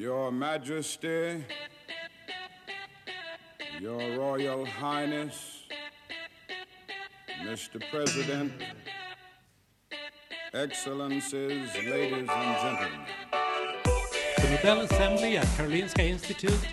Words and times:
Your 0.00 0.32
Majesty, 0.32 1.44
Your 3.78 4.16
Royal 4.16 4.64
Highness, 4.64 5.64
Mr. 7.42 7.82
President, 7.90 8.50
Excellencies, 10.54 11.68
ladies 11.74 12.30
and 12.30 12.56
gentlemen. 12.62 13.00
The 14.38 14.50
Nobel 14.50 14.80
Assembly 14.86 15.36
at 15.36 15.44
Karolinska 15.48 15.98
Institute 15.98 16.66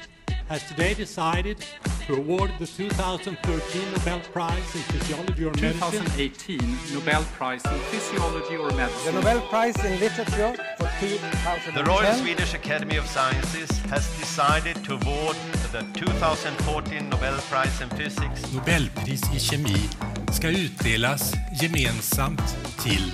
has 0.47 0.63
today 0.69 0.93
decided 0.93 1.57
to 2.05 2.15
award 2.15 2.51
the 2.59 2.65
2013 2.65 3.91
Nobel 3.91 4.21
Prize 4.31 4.73
in 4.73 4.81
Physiology 4.83 5.43
or 5.43 5.51
Medicine 5.59 6.05
2018 6.05 6.77
Nobel 6.93 7.23
Prize 7.33 7.65
in 7.65 7.79
Physiology 7.91 8.55
or 8.55 8.71
Medicine. 8.71 9.15
The 9.15 9.21
Nobel 9.21 9.41
Prize 9.49 9.75
in 9.83 9.99
Literature 9.99 10.55
for 10.77 10.86
2010 10.86 10.86
The 10.99 11.83
Royal 11.83 12.13
Swedish 12.15 12.55
Academy 12.55 12.97
of 12.97 13.05
Sciences 13.05 13.69
has 13.91 14.07
decided 14.17 14.83
to 14.85 14.93
award 14.93 15.35
the 15.71 15.85
2014 15.93 17.09
Nobel 17.09 17.37
Prize 17.51 17.83
in 17.83 17.89
Physics 17.89 18.53
Nobelpris 18.53 19.21
i 19.35 19.39
kemi 19.39 19.89
ska 20.31 20.49
utdelas 20.49 21.33
gemensamt 21.61 22.57
till 22.83 23.11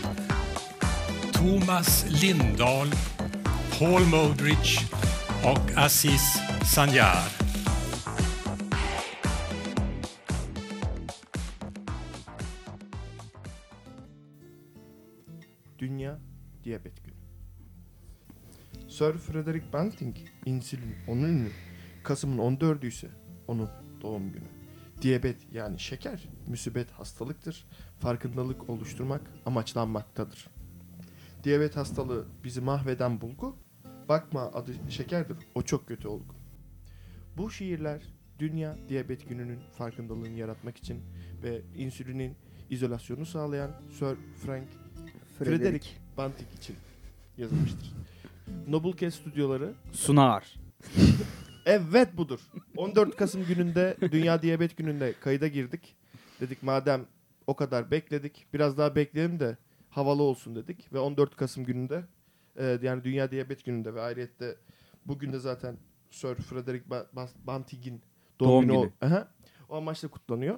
Thomas 1.34 2.06
Lindahl, 2.08 2.92
Paul 3.80 4.06
Modrich 4.06 4.80
och 5.44 5.78
Aziz 5.78 6.40
Sanjar. 6.76 7.43
Sir 18.94 19.14
Frederick 19.14 19.74
Banting, 19.74 20.16
insülin 20.46 20.96
onun 21.08 21.24
ünlü. 21.24 21.50
Kasım'ın 22.04 22.38
14'ü 22.38 22.88
ise 22.88 23.10
onun 23.48 23.70
doğum 24.02 24.32
günü. 24.32 24.48
Diyabet 25.02 25.38
yani 25.52 25.80
şeker, 25.80 26.30
müsibet 26.48 26.92
hastalıktır. 26.92 27.66
Farkındalık 28.00 28.70
oluşturmak 28.70 29.22
amaçlanmaktadır. 29.46 30.48
Diyabet 31.44 31.76
hastalığı 31.76 32.28
bizi 32.44 32.62
mahveden 32.62 33.22
bulgu. 33.22 33.56
Bakma 34.10 34.42
adı 34.42 34.72
şekerdir, 34.90 35.38
o 35.56 35.62
çok 35.62 35.88
kötü 35.88 36.08
olgu. 36.08 36.36
Bu 37.38 37.52
şiirler 37.52 38.02
Dünya 38.40 38.78
Diyabet 38.90 39.30
Günü'nün 39.30 39.60
farkındalığını 39.78 40.40
yaratmak 40.40 40.78
için 40.78 41.02
ve 41.44 41.62
insülinin 41.76 42.36
izolasyonu 42.70 43.26
sağlayan 43.26 43.72
Sir 44.00 44.16
Frank 44.46 44.68
Frederick 45.40 45.90
Banting 46.18 46.50
için 46.54 46.76
yazılmıştır. 47.38 48.03
Noblecast 48.68 49.22
stüdyoları 49.22 49.74
Sunar. 49.92 50.54
evet 51.66 52.18
budur. 52.18 52.40
14 52.78 53.16
Kasım 53.16 53.46
gününde 53.46 53.98
Dünya 54.12 54.42
Diyabet 54.42 54.78
Günü'nde 54.78 55.14
kayıda 55.20 55.48
girdik. 55.48 55.96
Dedik 56.42 56.64
madem 56.64 57.06
o 57.48 57.56
kadar 57.56 57.92
bekledik 57.92 58.46
biraz 58.54 58.78
daha 58.78 58.96
bekleyelim 58.96 59.40
de 59.40 59.58
havalı 59.90 60.24
olsun 60.24 60.56
dedik. 60.56 60.94
Ve 60.94 61.00
14 61.00 61.36
Kasım 61.36 61.64
gününde 61.66 62.04
e, 62.58 62.80
yani 62.82 63.04
Dünya 63.04 63.32
Diyabet 63.32 63.66
Günü'nde 63.66 63.94
ve 63.96 64.02
ayrıyette 64.02 64.56
bugün 65.06 65.34
de 65.34 65.40
zaten 65.40 65.78
Sir 66.12 66.36
Frederick 66.36 66.90
Ba- 66.90 67.06
Bas- 67.16 67.36
Banting'in 67.48 68.02
doğum, 68.40 68.50
Doğum 68.52 68.62
günü, 68.68 68.82
günü. 68.82 68.92
Aha. 69.14 69.28
o 69.70 69.76
amaçla 69.76 70.08
kutlanıyor. 70.08 70.58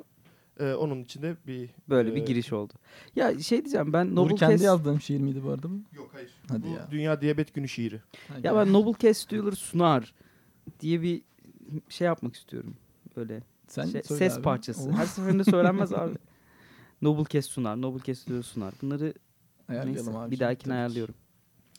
E, 0.60 0.74
onun 0.74 1.04
içinde 1.04 1.36
bir 1.48 1.70
Böyle 1.90 2.12
e, 2.12 2.16
bir 2.16 2.26
giriş 2.26 2.54
oldu. 2.54 2.74
Ya 3.16 3.40
şey 3.40 3.66
diyeceğim 3.66 3.94
ben 3.94 4.16
Nobel 4.16 4.38
kendi 4.38 4.52
Cast... 4.54 4.64
yazdığım 4.64 5.02
şiir 5.02 5.20
miydi 5.20 5.44
bu 5.44 5.50
arada 5.50 5.70
bu? 5.70 5.82
Yok 5.96 6.10
hayır. 6.14 6.32
Hadi 6.50 6.64
Bu 6.64 6.68
ya. 6.68 6.88
Dünya 6.92 7.22
Diyabet 7.22 7.54
Günü 7.54 7.68
şiiri. 7.68 8.02
Hadi 8.28 8.48
Ya 8.48 8.56
ben 8.56 8.74
Nobel 8.74 8.94
Cast 9.00 9.22
stüdyoları 9.22 9.56
sunar 9.56 10.14
diye 10.80 11.02
bir 11.02 11.22
şey 11.90 12.06
yapmak 12.06 12.36
istiyorum. 12.36 12.76
Böyle 13.16 13.42
Sen 13.68 13.86
şey- 13.86 14.04
söyle 14.04 14.20
ses 14.20 14.36
abi. 14.38 14.42
parçası. 14.44 14.92
Her 14.92 15.06
seferinde 15.06 15.44
söylenmez 15.44 15.94
abi. 15.94 16.16
Nobel 17.02 17.26
Cast 17.26 17.50
sunar, 17.50 17.82
Nobel 17.82 18.00
Cast 18.04 18.22
stüdyoları 18.22 18.44
sunar. 18.44 18.74
Bunları 18.82 19.14
Ayarlayalım 19.70 20.06
neyse 20.06 20.20
abi 20.20 20.32
bir 20.32 20.40
dahakine 20.40 20.64
tabii 20.64 20.74
ayarlıyorum. 20.74 21.16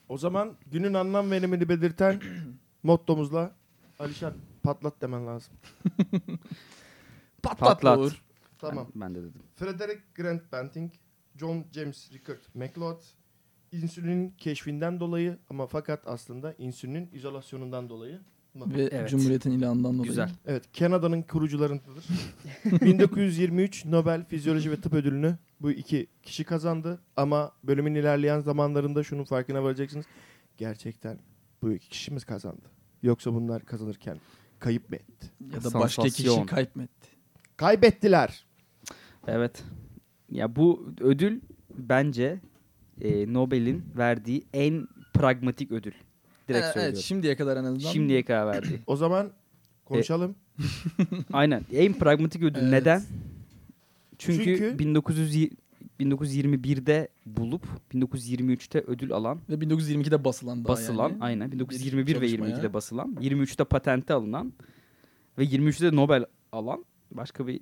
O 0.09 0.19
zaman 0.19 0.53
günün 0.67 0.95
anlam 0.95 1.31
ve 1.31 1.37
önemini 1.37 1.69
belirten 1.69 2.21
mottomuzla 2.83 3.53
Alişan 3.99 4.35
patlat 4.63 5.01
demen 5.01 5.27
lazım. 5.27 5.55
Patlat. 7.43 7.99
Uğur. 7.99 8.26
Tamam. 8.59 8.89
Ben, 8.95 9.01
ben 9.01 9.15
de 9.15 9.19
dedim. 9.23 9.43
Frederick 9.57 10.01
Grant 10.15 10.53
Banting, 10.53 10.93
John 11.37 11.65
James 11.73 12.13
Rickard 12.13 12.39
MacLeod, 12.55 13.01
insülinin 13.73 14.31
keşfinden 14.31 15.01
dolayı 15.01 15.39
ama 15.51 15.67
fakat 15.67 16.07
aslında 16.07 16.55
insülinin 16.59 17.11
izolasyonundan 17.13 17.89
dolayı. 17.89 18.21
Ve 18.57 18.83
Evet. 18.83 19.11
Cumhuriyet'in 19.11 19.51
ilanından 19.51 19.95
dolayı. 19.95 20.09
Güzel. 20.09 20.31
Evet, 20.47 20.79
Kanada'nın 20.79 21.23
kurucularındadır. 21.23 22.05
1923 22.83 23.85
Nobel 23.85 24.25
Fizyoloji 24.25 24.71
ve 24.71 24.81
Tıp 24.81 24.93
Ödülünü 24.95 25.39
bu 25.61 25.71
iki 25.71 26.07
kişi 26.23 26.45
kazandı 26.45 27.01
ama 27.17 27.53
bölümün 27.65 27.95
ilerleyen 27.95 28.41
zamanlarında 28.41 29.03
şunun 29.03 29.25
farkına 29.25 29.63
varacaksınız. 29.63 30.07
Gerçekten 30.57 31.19
bu 31.63 31.73
iki 31.73 31.89
kişimiz 31.89 32.25
kazandı. 32.25 32.71
Yoksa 33.03 33.35
bunlar 33.35 33.65
kazanırken 33.65 34.21
kayıp 34.59 34.91
mı 34.91 34.97
etti? 34.97 35.27
Ya 35.55 35.65
da 35.65 35.75
başka 35.75 36.03
kişi 36.03 36.23
Sansasyon. 36.23 36.47
kaybetti. 36.47 37.09
Kaybettiler. 37.57 38.46
Evet. 39.27 39.65
Ya 40.31 40.57
bu 40.57 40.87
ödül 41.01 41.41
bence 41.79 42.41
e, 43.01 43.33
Nobel'in 43.33 43.83
verdiği 43.97 44.45
en 44.53 44.89
pragmatik 45.15 45.73
ödül. 45.73 45.93
Direkt 46.49 46.65
Ee, 46.67 46.73
söylüyorum. 46.73 46.95
evet 46.95 46.99
şimdiye 47.05 47.37
kadar 47.37 47.57
en 47.57 47.65
azından. 47.65 47.91
Şimdiye 47.93 48.25
kadar 48.25 48.47
verdiği. 48.47 48.81
O 48.87 48.97
zaman 48.97 49.31
konuşalım. 49.85 50.35
Aynen. 51.33 51.63
En 51.73 51.93
pragmatik 51.93 52.43
ödül. 52.43 52.61
Evet. 52.61 52.73
Neden? 52.73 53.03
Çünkü, 54.19 54.45
Çünkü- 54.45 54.79
1900 54.79 55.49
1921'de 56.01 57.09
bulup 57.27 57.63
1923'te 57.95 58.81
ödül 58.87 59.13
alan, 59.13 59.39
Ve 59.51 59.55
1922'de 59.55 60.25
basılan 60.25 60.65
daha 60.65 60.73
basılan, 60.73 61.09
yani. 61.11 61.19
aynen 61.21 61.53
1921 61.53 62.21
ve 62.21 62.29
çalışmaya. 62.29 62.51
22'de 62.57 62.73
basılan, 62.75 63.17
23'te 63.21 63.65
patente 63.65 64.15
alınan 64.15 64.53
ve 65.39 65.45
23'te 65.45 65.93
de 65.93 65.97
Nobel 65.97 66.25
alan 66.53 66.85
başka 67.11 67.47
bir 67.47 67.61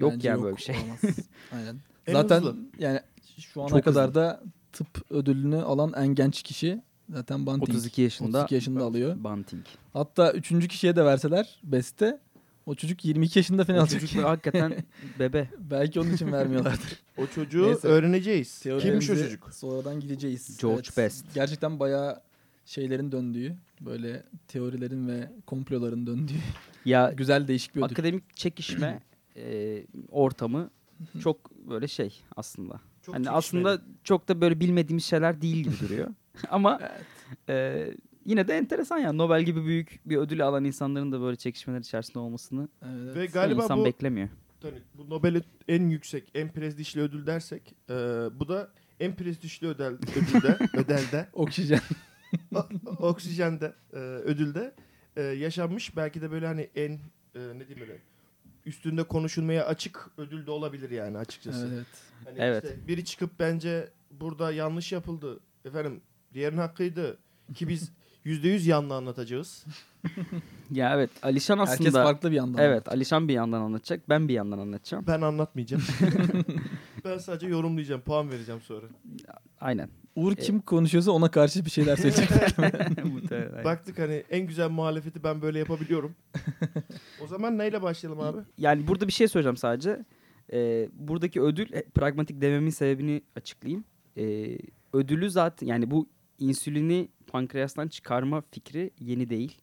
yok 0.00 0.12
Bence 0.12 0.28
yani 0.28 0.42
böyle 0.42 0.56
bir 0.56 0.62
şey. 0.62 0.76
Aynen. 1.52 1.76
En 2.06 2.12
Zaten 2.12 2.36
hızlı. 2.40 2.56
yani 2.78 3.00
şu 3.38 3.62
ana 3.62 3.68
Çok 3.68 3.84
kadar 3.84 4.04
hızlı. 4.08 4.14
da 4.14 4.42
tıp 4.72 5.10
ödülünü 5.10 5.56
alan 5.62 5.92
en 5.96 6.06
genç 6.14 6.42
kişi 6.42 6.82
zaten 7.10 7.46
Banting. 7.46 7.68
32 7.76 8.02
yaşında 8.02 8.38
32 8.38 8.54
yaşında 8.54 8.84
alıyor. 8.84 9.24
Banting. 9.24 9.64
Hatta 9.92 10.32
üçüncü 10.32 10.68
kişiye 10.68 10.96
de 10.96 11.04
verseler 11.04 11.60
beste 11.64 12.20
o 12.66 12.74
çocuk 12.74 13.04
22 13.04 13.38
yaşında 13.38 13.64
falan 13.64 13.78
alacak. 13.78 14.00
çocuk 14.00 14.24
hakikaten 14.24 14.74
bebe. 15.18 15.48
Belki 15.58 16.00
onun 16.00 16.12
için 16.12 16.32
vermiyorlardır. 16.32 17.02
O 17.18 17.26
çocuğu 17.26 17.66
Neyse. 17.66 17.88
öğreneceğiz. 17.88 18.60
Kimmiş 18.62 19.10
o 19.10 19.14
çocuk? 19.16 19.54
Sonradan 19.54 20.00
gideceğiz. 20.00 20.58
George 20.62 20.88
Best. 20.96 21.34
Gerçekten 21.34 21.80
bayağı 21.80 22.20
şeylerin 22.66 23.12
döndüğü, 23.12 23.56
böyle 23.80 24.22
teorilerin 24.48 25.08
ve 25.08 25.30
komploların 25.46 26.06
döndüğü 26.06 26.34
Ya 26.84 27.12
güzel 27.16 27.48
değişik 27.48 27.74
bir 27.76 27.80
ödül. 27.82 27.90
akademik 27.92 28.36
çekişme 28.36 29.00
e, 29.36 29.86
ortamı 30.08 30.70
çok 31.22 31.50
böyle 31.50 31.88
şey 31.88 32.22
aslında. 32.36 32.80
Çok 33.02 33.14
hani 33.14 33.24
çekişmeli. 33.24 33.36
aslında 33.36 33.82
çok 34.04 34.28
da 34.28 34.40
böyle 34.40 34.60
bilmediğimiz 34.60 35.04
şeyler 35.04 35.42
değil 35.42 35.56
gibi 35.56 35.74
duruyor. 35.80 36.08
Ama 36.50 36.80
e, 37.48 37.86
yine 38.24 38.48
de 38.48 38.56
enteresan 38.56 38.98
ya. 38.98 39.12
Nobel 39.12 39.42
gibi 39.42 39.64
büyük 39.64 40.00
bir 40.04 40.16
ödül 40.16 40.46
alan 40.46 40.64
insanların 40.64 41.12
da 41.12 41.20
böyle 41.20 41.36
çekişmeler 41.36 41.80
içerisinde 41.80 42.18
olmasını 42.18 42.68
Evet. 42.82 43.16
Ve 43.16 43.26
galiba 43.26 43.62
insan 43.62 43.78
bu 43.78 43.84
beklemiyor. 43.84 44.28
Hani 44.62 44.78
bu 44.94 45.10
Nobel'e 45.10 45.42
en 45.68 45.88
yüksek, 45.88 46.30
en 46.34 46.52
prestijli 46.52 47.00
ödül 47.00 47.26
dersek, 47.26 47.74
e, 47.90 47.94
bu 48.40 48.48
da 48.48 48.70
en 49.00 49.16
prestijli 49.16 49.66
ödül, 49.66 49.84
ödülde, 49.84 50.58
ödelde, 50.78 51.28
Oksijen. 51.32 51.80
oksijende, 52.98 53.74
e, 53.92 53.96
ödülde 53.96 54.74
e, 55.16 55.22
yaşanmış. 55.22 55.96
Belki 55.96 56.22
de 56.22 56.30
böyle 56.30 56.46
hani 56.46 56.70
en, 56.74 56.92
e, 56.92 56.98
ne 57.34 57.68
diyeyim 57.68 57.80
böyle, 57.80 57.98
üstünde 58.66 59.02
konuşulmaya 59.02 59.66
açık 59.66 60.10
ödül 60.18 60.46
de 60.46 60.50
olabilir 60.50 60.90
yani 60.90 61.18
açıkçası. 61.18 61.68
evet. 61.74 61.86
Hani 62.24 62.36
Evet. 62.38 62.64
işte 62.64 62.88
biri 62.88 63.04
çıkıp 63.04 63.30
bence 63.38 63.88
burada 64.10 64.52
yanlış 64.52 64.92
yapıldı. 64.92 65.40
Efendim 65.64 66.00
diğerinin 66.34 66.60
hakkıydı. 66.60 67.18
Ki 67.54 67.68
biz 67.68 67.92
yüzde 68.24 68.48
yüz 68.48 68.66
yanlı 68.66 68.94
anlatacağız. 68.94 69.64
Ya 70.70 70.94
evet 70.94 71.10
Alişan 71.22 71.58
aslında 71.58 71.78
Herkes 71.78 71.92
farklı 71.92 72.30
bir 72.30 72.36
yandan. 72.36 72.62
Evet 72.62 72.88
Alişan 72.88 73.28
bir 73.28 73.34
yandan 73.34 73.60
anlatacak. 73.60 74.08
Ben 74.08 74.28
bir 74.28 74.34
yandan 74.34 74.58
anlatacağım. 74.58 75.04
Ben 75.06 75.20
anlatmayacağım. 75.20 75.82
ben 77.04 77.18
sadece 77.18 77.46
yorumlayacağım. 77.46 78.00
Puan 78.00 78.30
vereceğim 78.30 78.60
sonra. 78.60 78.86
Aynen. 79.60 79.88
Uğur 80.16 80.34
kim 80.34 80.60
konuşuyorsa 80.60 81.10
ona 81.10 81.30
karşı 81.30 81.64
bir 81.64 81.70
şeyler 81.70 81.96
söyleyecek. 81.96 82.28
Muhtemelen. 83.04 83.64
Baktık 83.64 83.98
hani 83.98 84.24
en 84.30 84.46
güzel 84.46 84.68
muhalefeti 84.70 85.24
ben 85.24 85.42
böyle 85.42 85.58
yapabiliyorum. 85.58 86.14
o 87.24 87.26
zaman 87.26 87.58
neyle 87.58 87.82
başlayalım 87.82 88.20
abi? 88.20 88.38
Yani 88.58 88.86
burada 88.88 89.06
bir 89.06 89.12
şey 89.12 89.28
söyleyeceğim 89.28 89.56
sadece. 89.56 90.04
Ee, 90.52 90.88
buradaki 90.92 91.40
ödül 91.42 91.72
e, 91.72 91.82
pragmatik 91.82 92.40
dememin 92.40 92.70
sebebini 92.70 93.22
açıklayayım. 93.36 93.84
Ee, 94.16 94.58
ödülü 94.92 95.30
zaten 95.30 95.66
yani 95.66 95.90
bu 95.90 96.08
insülini 96.38 97.08
pankreastan 97.26 97.88
çıkarma 97.88 98.42
fikri 98.50 98.90
yeni 99.00 99.30
değil. 99.30 99.58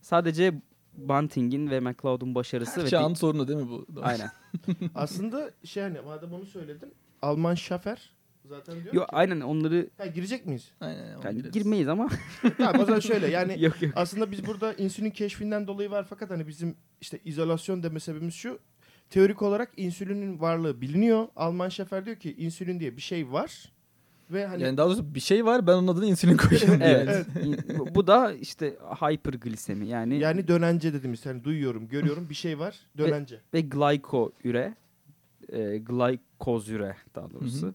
Sadece 0.00 0.54
Bunting'in 0.96 1.70
ve 1.70 1.80
McLeod'un 1.80 2.34
başarısı 2.34 2.80
Her 2.80 2.84
ve 2.86 2.90
çağın 2.90 3.14
di- 3.14 3.18
sorunu 3.18 3.48
değil 3.48 3.58
mi 3.58 3.68
bu? 3.68 3.86
aynen. 4.02 4.30
Aslında 4.94 5.50
şey 5.64 5.82
hani 5.82 6.00
madem 6.00 6.32
onu 6.32 6.46
söyledin. 6.46 6.94
Alman 7.22 7.54
Schaffer 7.54 8.10
zaten 8.48 8.74
diyor 8.82 8.94
Yo, 8.94 9.00
ki. 9.00 9.06
aynen 9.12 9.40
onları 9.40 9.88
Ha, 9.98 10.06
girecek 10.06 10.46
miyiz? 10.46 10.70
Aynen, 10.80 11.18
yani 11.24 11.36
gireriz. 11.36 11.52
girmeyiz 11.52 11.88
ama 11.88 12.08
tamam 12.58 12.80
o 12.80 12.84
zaman 12.84 13.00
şöyle 13.00 13.26
yani 13.26 13.62
yok 13.64 13.82
yok. 13.82 13.92
aslında 13.96 14.30
biz 14.30 14.46
burada 14.46 14.72
insülin 14.74 15.10
keşfinden 15.10 15.66
dolayı 15.66 15.90
var 15.90 16.06
fakat 16.10 16.30
hani 16.30 16.48
bizim 16.48 16.76
işte 17.00 17.18
izolasyon 17.24 17.82
deme 17.82 18.00
sebebimiz 18.00 18.34
şu. 18.34 18.58
Teorik 19.10 19.42
olarak 19.42 19.72
insülinin 19.76 20.40
varlığı 20.40 20.80
biliniyor. 20.80 21.28
Alman 21.36 21.68
Schaffer 21.68 22.06
diyor 22.06 22.16
ki 22.16 22.34
insülin 22.38 22.80
diye 22.80 22.96
bir 22.96 23.02
şey 23.02 23.32
var. 23.32 23.72
Ve 24.30 24.46
hani 24.46 24.62
Yani 24.62 24.76
daha 24.76 24.86
doğrusu 24.86 25.14
bir 25.14 25.20
şey 25.20 25.44
var 25.44 25.66
ben 25.66 25.72
onun 25.72 25.88
adına 25.88 26.06
insülin 26.06 26.38
diyor. 26.50 26.78
Evet. 26.80 27.26
İn- 27.44 27.94
Bu 27.94 28.06
da 28.06 28.32
işte 28.32 28.76
hyperglisemi 29.00 29.86
yani, 29.88 30.18
yani 30.18 30.48
dönence 30.48 30.92
dediğimiz 30.92 31.26
hani 31.26 31.44
duyuyorum, 31.44 31.88
görüyorum 31.88 32.28
bir 32.30 32.34
şey 32.34 32.58
var. 32.58 32.76
Dönence. 32.98 33.40
ve 33.54 33.60
glykoüre, 33.60 34.74
e, 35.48 35.78
glykozüre 35.78 36.96
daha 37.14 37.30
doğrusu. 37.30 37.74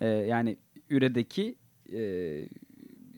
E, 0.00 0.08
yani 0.08 0.56
üredeki 0.90 1.54
e, 1.92 2.00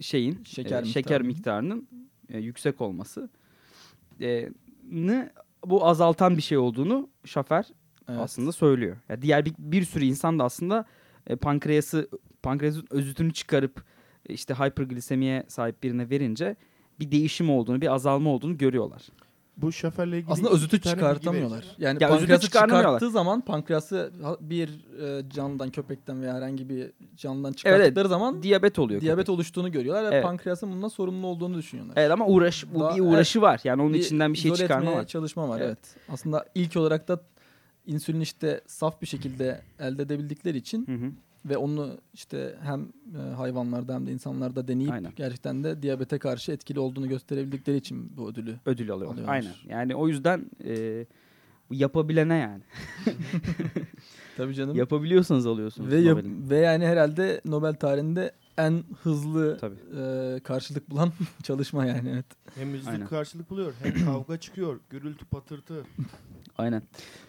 şeyin 0.00 0.44
Şeker 0.44 0.82
e, 0.82 0.87
şeker 0.87 1.23
miktarının. 1.23 1.88
e, 2.29 2.38
yüksek 2.38 2.81
olması 2.81 3.31
e, 4.20 4.49
nı 4.90 5.31
bu 5.67 5.87
azaltan 5.87 6.37
bir 6.37 6.43
şey 6.43 6.58
olduğunu 6.58 7.11
Schaffer 7.25 7.69
Evet. 8.08 8.20
aslında 8.20 8.52
söylüyor. 8.52 8.96
Ya 9.08 9.23
diğer 9.23 9.44
bir, 9.44 9.55
bir 9.58 9.84
sürü 9.84 10.05
insan 10.05 10.38
da 10.38 10.44
aslında 10.44 10.84
e, 11.26 11.37
pankreası 11.37 12.08
pankreasın 12.43 12.87
özütünü 12.90 13.32
çıkarıp 13.32 13.84
e, 14.29 14.34
işte 14.34 14.55
hyperglisemiye 14.55 15.44
sahip 15.49 15.82
birine 15.82 16.11
verince 16.11 16.56
bir 17.00 17.11
değişim 17.11 17.50
olduğunu, 17.50 17.81
bir 17.81 17.94
azalma 17.94 18.31
olduğunu 18.31 18.58
görüyorlar. 18.58 19.02
Bu 19.57 19.73
Schaffer'le 19.73 20.13
ilgili 20.13 20.33
Aslında 20.33 20.51
özütü 20.51 20.81
çıkartamıyorlar. 20.81 21.65
Yani 21.79 22.03
Ya 22.03 22.09
pankreası 22.09 22.47
çıkarttığı 22.51 23.11
zaman 23.11 23.41
pankreası 23.41 24.13
bir 24.41 24.69
e, 25.19 25.31
canlıdan, 25.31 25.71
köpekten 25.71 26.23
veya 26.23 26.35
herhangi 26.35 26.69
bir 26.69 26.91
canlıdan 27.17 27.53
çıkarttıkları 27.53 28.09
zaman 28.09 28.43
Diyabet 28.43 28.79
oluyor. 28.79 29.01
diyabet 29.01 29.23
köpek. 29.27 29.35
oluştuğunu 29.35 29.73
görüyorlar 29.73 30.05
ve 30.05 30.15
Evet. 30.15 30.25
pankreasın 30.25 30.73
bundan 30.73 30.89
sorumlu 30.89 31.27
olduğunu 31.27 31.59
düşünüyorlar. 31.59 31.95
Evet 31.97 32.11
ama 32.11 32.27
uğraş 32.27 32.65
bu 32.75 32.81
Daha- 32.81 32.97
bir 32.97 33.01
uğraşı 33.01 33.41
var. 33.41 33.61
Yani 33.65 33.83
onun 33.83 33.95
içinden 33.95 34.33
bir 34.33 34.39
şey 34.39 34.55
çıkarma 34.55 34.93
var. 34.93 35.07
çalışma 35.07 35.49
var 35.49 35.61
Evet. 35.61 35.79
evet. 35.97 35.97
Aslında 36.09 36.45
ilk 36.55 36.77
olarak 36.77 37.09
da 37.09 37.21
insülin 37.87 38.21
işte 38.21 38.61
saf 38.67 39.03
bir 39.03 39.07
şekilde 39.07 39.61
elde 39.81 40.03
edebildikleri 40.03 40.59
için 40.59 40.87
Hı 40.87 40.93
hı. 41.07 41.11
Ve 41.47 41.56
onu 41.56 41.99
işte 42.15 42.56
hem 42.62 42.81
e, 43.19 43.35
hayvanlarda 43.35 43.94
hem 43.94 44.06
de 44.06 44.12
insanlarda 44.12 44.69
deneyip 44.69 44.93
Aynen. 44.93 45.12
gerçekten 45.17 45.65
de 45.65 45.83
diyabete 45.83 46.19
karşı 46.19 46.53
etkili 46.53 46.81
olduğunu 46.81 47.09
gösterebildikleri 47.09 47.77
için 47.77 48.17
bu 48.17 48.29
ödülü. 48.29 48.56
Ödül 48.67 48.91
alıyorlar. 48.91 49.15
Alıyorlar. 49.23 49.35
Aynen. 49.35 49.53
Yani 49.79 49.94
o 49.97 50.09
yüzden 50.09 50.47
e, 50.65 51.06
yapabilene 51.71 52.35
yani. 52.37 52.62
Tabii 54.37 54.55
canım. 54.55 54.77
Yapabiliyorsanız 54.77 55.47
alıyorsunuz. 55.47 55.91
ve 55.91 55.97
yap- 56.00 56.25
ve 56.25 56.56
yani 56.56 56.87
herhalde 56.87 57.41
Nobel 57.44 57.75
tarihinde 57.75 58.33
en 58.59 58.85
hızlı 59.03 59.59
Tabii. 59.61 59.77
e, 60.03 60.41
karşılık 60.41 60.91
bulan 60.91 61.12
çalışma 61.43 61.87
yani 61.87 62.09
evet. 62.12 62.27
Hem 62.55 62.73
hızlı 62.73 62.91
Aynen. 62.91 63.06
karşılık 63.06 63.50
buluyor 63.50 63.73
hem 63.83 63.93
kavga 64.05 64.37
çıkıyor. 64.41 64.81
Gürültü 64.91 65.25
patırtı. 65.25 65.85
Aynen. 66.59 66.83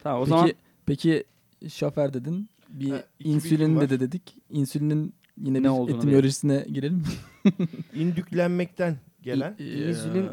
Tamam 0.04 0.22
o 0.22 0.26
peki 0.26 0.30
zaman 0.30 0.52
peki 0.86 1.24
şafer 1.70 2.14
dedin. 2.14 2.50
Bir 2.74 2.90
Ha, 2.92 3.04
insülin 3.20 3.82
de 3.82 3.90
de 3.90 4.00
dedik. 4.00 4.38
İnsülinin 4.50 5.14
yine 5.38 5.64
Ne 5.64 5.70
olduğunu 5.70 5.98
etimolojisine 5.98 6.66
girelim 6.74 6.96
mi? 6.98 7.04
İndüklenmekten 7.94 8.98
gelen. 9.22 9.56
İ- 9.60 9.90
insülin 9.90 10.30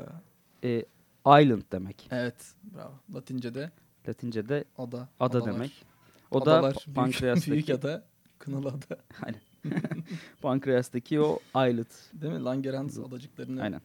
e, 0.64 0.84
island 1.26 1.62
demek. 1.72 2.08
Evet, 2.10 2.54
bravo. 2.76 2.92
Latince'de 3.14 3.70
Latince'de 4.08 4.64
ada. 4.78 4.98
ada 4.98 5.08
adalar. 5.38 5.54
demek. 5.54 5.84
O 6.30 6.42
Adalar, 6.42 6.74
da 6.74 6.78
büyük- 6.86 6.94
pankreastaki 6.96 7.52
büyük 7.52 7.70
ada, 7.70 8.04
kınalı 8.38 8.68
ada. 8.68 8.98
pankreastaki 10.42 11.20
o 11.20 11.38
islet. 11.54 12.10
Değil 12.22 12.32
mi? 12.32 12.44
Langerhans 12.44 12.98
adacıklarını 12.98 13.62
Aynen. 13.62 13.80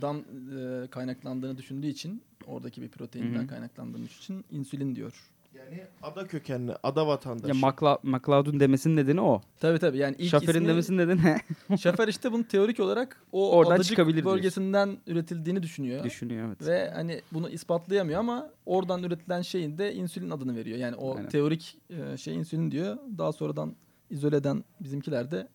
dan 0.00 0.16
e, 0.58 0.86
kaynaklandığını 0.86 1.58
düşündüğü 1.58 1.86
için 1.86 2.22
oradaki 2.46 2.82
bir 2.82 2.88
proteinden 2.88 3.38
Hı 3.38 3.42
hı. 3.42 3.46
kaynaklandığını 3.46 4.04
için 4.04 4.44
insülin 4.50 4.94
diyor. 4.94 5.30
Yani 5.58 5.82
ada 6.02 6.26
kökenli, 6.26 6.72
ada 6.82 7.06
vatandaşı. 7.06 7.48
Ya 7.48 7.54
Macla 7.54 7.98
McLeod'un 8.02 8.60
demesinin 8.60 8.96
nedeni 8.96 9.20
o. 9.20 9.40
Tabii 9.60 9.78
tabii 9.78 9.98
yani 9.98 10.16
ilk 10.18 10.30
Schaffer'in 10.30 10.54
ismi 10.58 10.68
demesinin 10.68 10.98
nedeni 10.98 11.20
ne? 11.24 11.40
Şoför 11.78 12.08
işte 12.08 12.32
bunu 12.32 12.44
teorik 12.44 12.80
olarak 12.80 13.22
o 13.32 13.50
Oradan 13.56 13.70
adacık 13.74 13.90
çıkabilir 13.90 14.16
diyorsun. 14.16 14.36
bölgesinden 14.36 14.98
üretildiğini 15.06 15.62
düşünüyor. 15.62 16.04
Düşünüyor 16.04 16.46
evet. 16.48 16.66
Ve 16.66 16.90
hani 16.94 17.20
bunu 17.32 17.50
ispatlayamıyor 17.50 18.20
ama 18.20 18.50
oradan 18.66 19.02
üretilen 19.02 19.42
şeyin 19.42 19.78
de 19.78 19.94
insülin 19.94 20.30
adını 20.30 20.56
veriyor. 20.56 20.78
Yani 20.78 20.96
o 20.96 21.16
Aynen. 21.16 21.28
teorik 21.28 21.78
e, 21.90 22.16
şey 22.16 22.34
insülin 22.34 22.70
diyor. 22.70 22.96
Daha 23.18 23.32
sonradan 23.32 23.76
izoleden 24.10 24.64
bizimkiler 24.80 25.30
de 25.30 25.48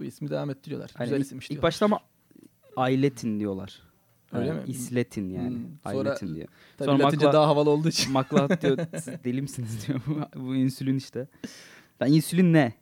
bu 0.00 0.04
ismi 0.04 0.30
devam 0.30 0.50
ettiriyorlar. 0.50 0.90
Aynen. 0.94 1.04
Güzel 1.06 1.16
İlk- 1.20 1.24
isimmiş 1.26 1.46
İlk 1.46 1.50
diyorlar. 1.50 1.62
başta 1.68 1.84
ama 1.86 1.98
Ailetin 2.76 3.40
diyorlar. 3.40 3.82
Öyle 4.34 4.48
Yani 4.48 4.60
mi? 4.60 4.64
İsletin 4.70 5.30
yani. 5.30 5.56
Hmm. 5.56 5.92
Sonra- 5.92 6.34
diyor. 6.34 6.48
Tabii 6.76 6.86
sonra 6.86 7.04
Latince 7.04 7.26
Macla- 7.26 7.32
daha 7.32 7.46
havalı 7.48 7.70
olduğu 7.70 7.88
için. 7.88 8.12
McLeod 8.12 8.50
diyor 8.62 8.76
deli 9.24 9.42
misiniz 9.42 9.86
diyor. 9.86 10.00
Bu- 10.36 10.54
insülin 10.56 10.96
işte. 10.96 11.28
Ben 12.00 12.12
insülin 12.12 12.52
ne? 12.52 12.72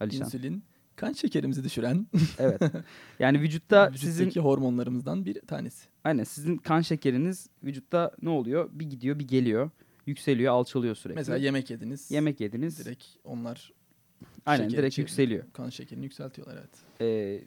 Alişan. 0.00 0.24
insülin 0.24 0.62
kan 0.96 1.12
şekerimizi 1.12 1.64
düşüren 1.64 2.06
Evet. 2.38 2.62
Yani 3.18 3.40
vücutta 3.40 3.88
vücuttaki 3.90 4.06
sizin 4.12 4.40
hormonlarımızdan 4.40 5.24
bir 5.24 5.40
tanesi. 5.40 5.88
aynen 6.04 6.24
sizin 6.24 6.56
kan 6.56 6.80
şekeriniz 6.80 7.48
vücutta 7.64 8.10
ne 8.22 8.28
oluyor? 8.28 8.70
Bir 8.72 8.90
gidiyor, 8.90 9.18
bir 9.18 9.28
geliyor. 9.28 9.70
Yükseliyor, 10.06 10.52
alçalıyor 10.52 10.94
sürekli. 10.94 11.18
Mesela 11.18 11.38
yemek 11.38 11.70
yediniz. 11.70 12.10
Yemek 12.10 12.40
yediniz. 12.40 12.84
Direkt 12.84 13.04
onlar 13.24 13.72
aynen 14.46 14.62
şekeri 14.64 14.78
direkt 14.82 14.98
yükseliyor. 14.98 15.44
kan 15.52 15.70
şekerini 15.70 16.04
yükseltiyorlar 16.04 16.56
evet. 16.56 16.70
Ee, 17.00 17.44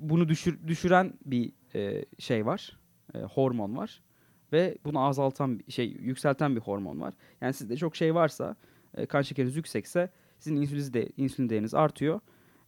bunu 0.00 0.28
düşür, 0.28 0.58
düşüren 0.66 1.14
bir 1.26 1.52
e, 1.74 2.04
şey 2.18 2.46
var. 2.46 2.78
E, 3.14 3.18
hormon 3.18 3.76
var. 3.76 4.02
Ve 4.52 4.78
bunu 4.84 5.00
azaltan 5.00 5.60
şey, 5.68 5.88
yükselten 6.00 6.56
bir 6.56 6.60
hormon 6.60 7.00
var. 7.00 7.14
Yani 7.40 7.52
sizde 7.52 7.76
çok 7.76 7.96
şey 7.96 8.14
varsa, 8.14 8.56
e, 8.94 9.06
kan 9.06 9.22
şekeriniz 9.22 9.56
yüksekse 9.56 10.10
sizin 10.38 10.56
insülin, 10.56 10.92
de, 10.92 11.08
insülin 11.16 11.48
değeriniz 11.48 11.74
artıyor. 11.74 12.20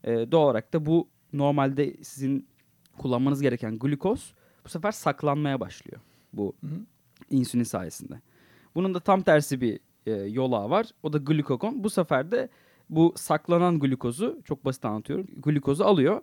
E, 0.04 0.32
doğal 0.32 0.44
olarak 0.44 0.72
da 0.74 0.86
bu 0.86 1.08
normalde 1.32 2.04
sizin 2.04 2.48
kullanmanız 2.98 3.42
gereken 3.42 3.78
glukoz 3.78 4.34
bu 4.64 4.68
sefer 4.68 4.92
saklanmaya 4.92 5.60
başlıyor. 5.60 6.00
Bu 6.32 6.54
Hı 6.60 6.66
hı. 6.66 6.80
insülin 7.30 7.64
sayesinde. 7.64 8.20
Bunun 8.74 8.94
da 8.94 9.00
tam 9.00 9.22
tersi 9.22 9.60
bir 9.60 9.80
e, 10.06 10.12
yolağı 10.12 10.70
var. 10.70 10.86
O 11.02 11.12
da 11.12 11.18
glukagon. 11.18 11.84
Bu 11.84 11.90
sefer 11.90 12.30
de 12.30 12.48
bu 12.90 13.12
saklanan 13.16 13.78
glukozu 13.78 14.40
çok 14.44 14.64
basit 14.64 14.84
anlatıyorum. 14.84 15.26
Glukozu 15.36 15.84
alıyor. 15.84 16.22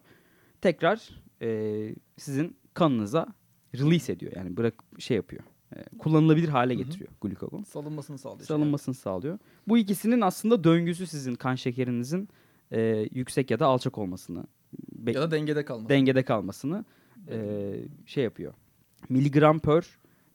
Tekrar 0.62 1.10
e, 1.42 1.90
sizin 2.18 2.58
kanınıza 2.74 3.28
release 3.76 4.14
ediyor. 4.14 4.32
Yani 4.36 4.58
bırak 4.58 4.84
şey 5.00 5.18
yapıyor. 5.18 5.44
E, 5.76 5.84
kullanılabilir 5.98 6.50
hale 6.50 6.76
getiriyor 6.76 7.10
glukagon. 7.22 7.64
Salınmasını 7.64 8.18
sağlıyor. 8.18 8.46
Salınmasını 8.46 8.96
sağlıyor. 8.96 9.40
Bu 9.68 9.78
ikisinin 9.78 10.22
aslında 10.22 10.64
döngüsü 10.64 11.08
sizin 11.08 11.36
kan 11.36 11.56
şekerinizin 11.56 12.30
e, 12.72 13.08
yüksek 13.12 13.52
ya 13.52 13.60
da 13.60 13.66
alçak 13.66 13.98
olmasını 13.98 14.44
be- 14.94 15.12
Ya 15.12 15.22
da 15.22 15.32
dengede 15.32 15.66
kalması. 15.66 15.90
dengede 15.90 16.24
kalmasını 16.24 16.86
e, 17.30 17.74
şey 18.06 18.24
yapıyor. 18.24 18.54
Miligram 19.10 19.60
per 19.60 19.86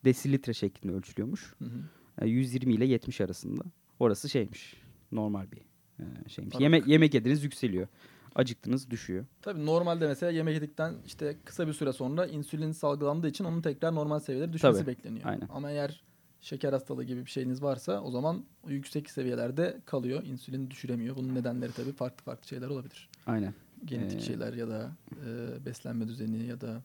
desilitre 0.05 0.55
şeklinde 0.55 0.93
ölçülüyormuş. 0.95 1.55
Hı 1.59 1.64
hı. 1.64 1.78
E, 2.23 2.28
120 2.28 2.73
ile 2.75 2.85
70 2.87 3.21
arasında. 3.21 3.62
Orası 4.00 4.28
şeymiş. 4.28 4.75
Normal 5.12 5.47
bir 5.52 5.59
e, 5.99 6.28
şeymiş. 6.28 6.61
Yemek 6.61 6.87
yemek 6.87 7.14
yediniz 7.14 7.45
yükseliyor. 7.45 7.88
Acıktınız 8.37 8.90
düşüyor. 8.90 9.25
Tabii 9.43 9.66
normalde 9.66 10.07
mesela 10.09 10.33
yemek 10.33 10.55
yedikten 10.55 10.95
işte 11.07 11.37
kısa 11.45 11.66
bir 11.69 11.73
süre 11.73 11.93
sonra 11.93 12.26
insülin 12.26 12.73
salgılandığı 12.73 13.28
için 13.28 13.45
onun 13.45 13.61
tekrar 13.62 13.95
normal 13.95 14.19
seviyelere 14.19 14.52
düşmesi 14.52 14.78
Tabii, 14.78 14.87
bekleniyor. 14.87 15.26
aynen. 15.26 15.49
Ama 15.50 15.71
eğer 15.71 16.02
şeker 16.40 16.73
hastalığı 16.73 17.05
gibi 17.05 17.25
bir 17.25 17.31
şeyiniz 17.31 17.62
varsa 17.62 18.00
o 18.00 18.11
zaman 18.11 18.45
o 18.66 18.71
yüksek 18.71 19.11
seviyelerde 19.11 19.81
kalıyor. 19.87 20.23
İnsülin 20.25 20.71
düşüremiyor. 20.71 21.16
Bunun 21.16 21.35
nedenleri 21.35 21.73
tabii 21.73 21.93
farklı 21.93 22.25
farklı 22.25 22.49
şeyler 22.49 22.69
olabilir. 22.69 23.09
Aynen. 23.26 23.55
Genetik 23.85 24.19
Ee, 24.19 24.23
şeyler 24.25 24.52
ya 24.52 24.69
da 24.69 24.90
e, 25.26 25.64
beslenme 25.66 26.09
düzeni 26.09 26.47
ya 26.47 26.61
da 26.61 26.83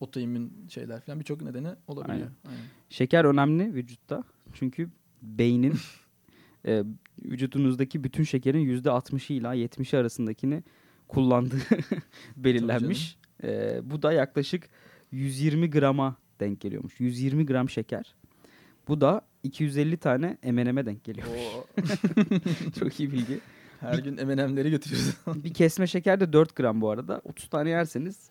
otoimmün 0.00 0.52
şeyler 0.68 1.00
falan 1.00 1.20
birçok 1.20 1.42
nedeni 1.42 1.68
olabiliyor. 1.86 2.14
Aynen. 2.26 2.30
Aynen. 2.48 2.64
Şeker 2.90 3.24
önemli 3.24 3.74
vücutta. 3.74 4.24
Çünkü 4.52 4.90
beynin 5.22 5.74
e, 6.66 6.84
vücudunuzdaki 7.24 8.04
bütün 8.04 8.24
şekerin 8.24 8.78
%60'ı 8.82 9.36
ila 9.36 9.54
70'i 9.56 9.98
arasındakini 9.98 10.62
kullandığı 11.12 11.56
belirlenmiş. 12.36 13.16
E, 13.44 13.80
bu 13.84 14.02
da 14.02 14.12
yaklaşık 14.12 14.68
120 15.12 15.70
grama 15.70 16.16
denk 16.40 16.60
geliyormuş. 16.60 17.00
120 17.00 17.46
gram 17.46 17.70
şeker. 17.70 18.14
Bu 18.88 19.00
da 19.00 19.20
250 19.42 19.96
tane 19.96 20.38
M&M'e 20.42 20.86
denk 20.86 21.04
geliyor. 21.04 21.26
Çok 22.78 23.00
iyi 23.00 23.12
bilgi. 23.12 23.38
Her 23.80 23.98
gün 23.98 24.14
M&M'leri 24.26 24.70
götürüyoruz. 24.70 25.14
bir 25.44 25.54
kesme 25.54 25.86
şeker 25.86 26.20
de 26.20 26.32
4 26.32 26.56
gram 26.56 26.80
bu 26.80 26.90
arada. 26.90 27.20
30 27.24 27.48
tane 27.48 27.70
yerseniz 27.70 28.30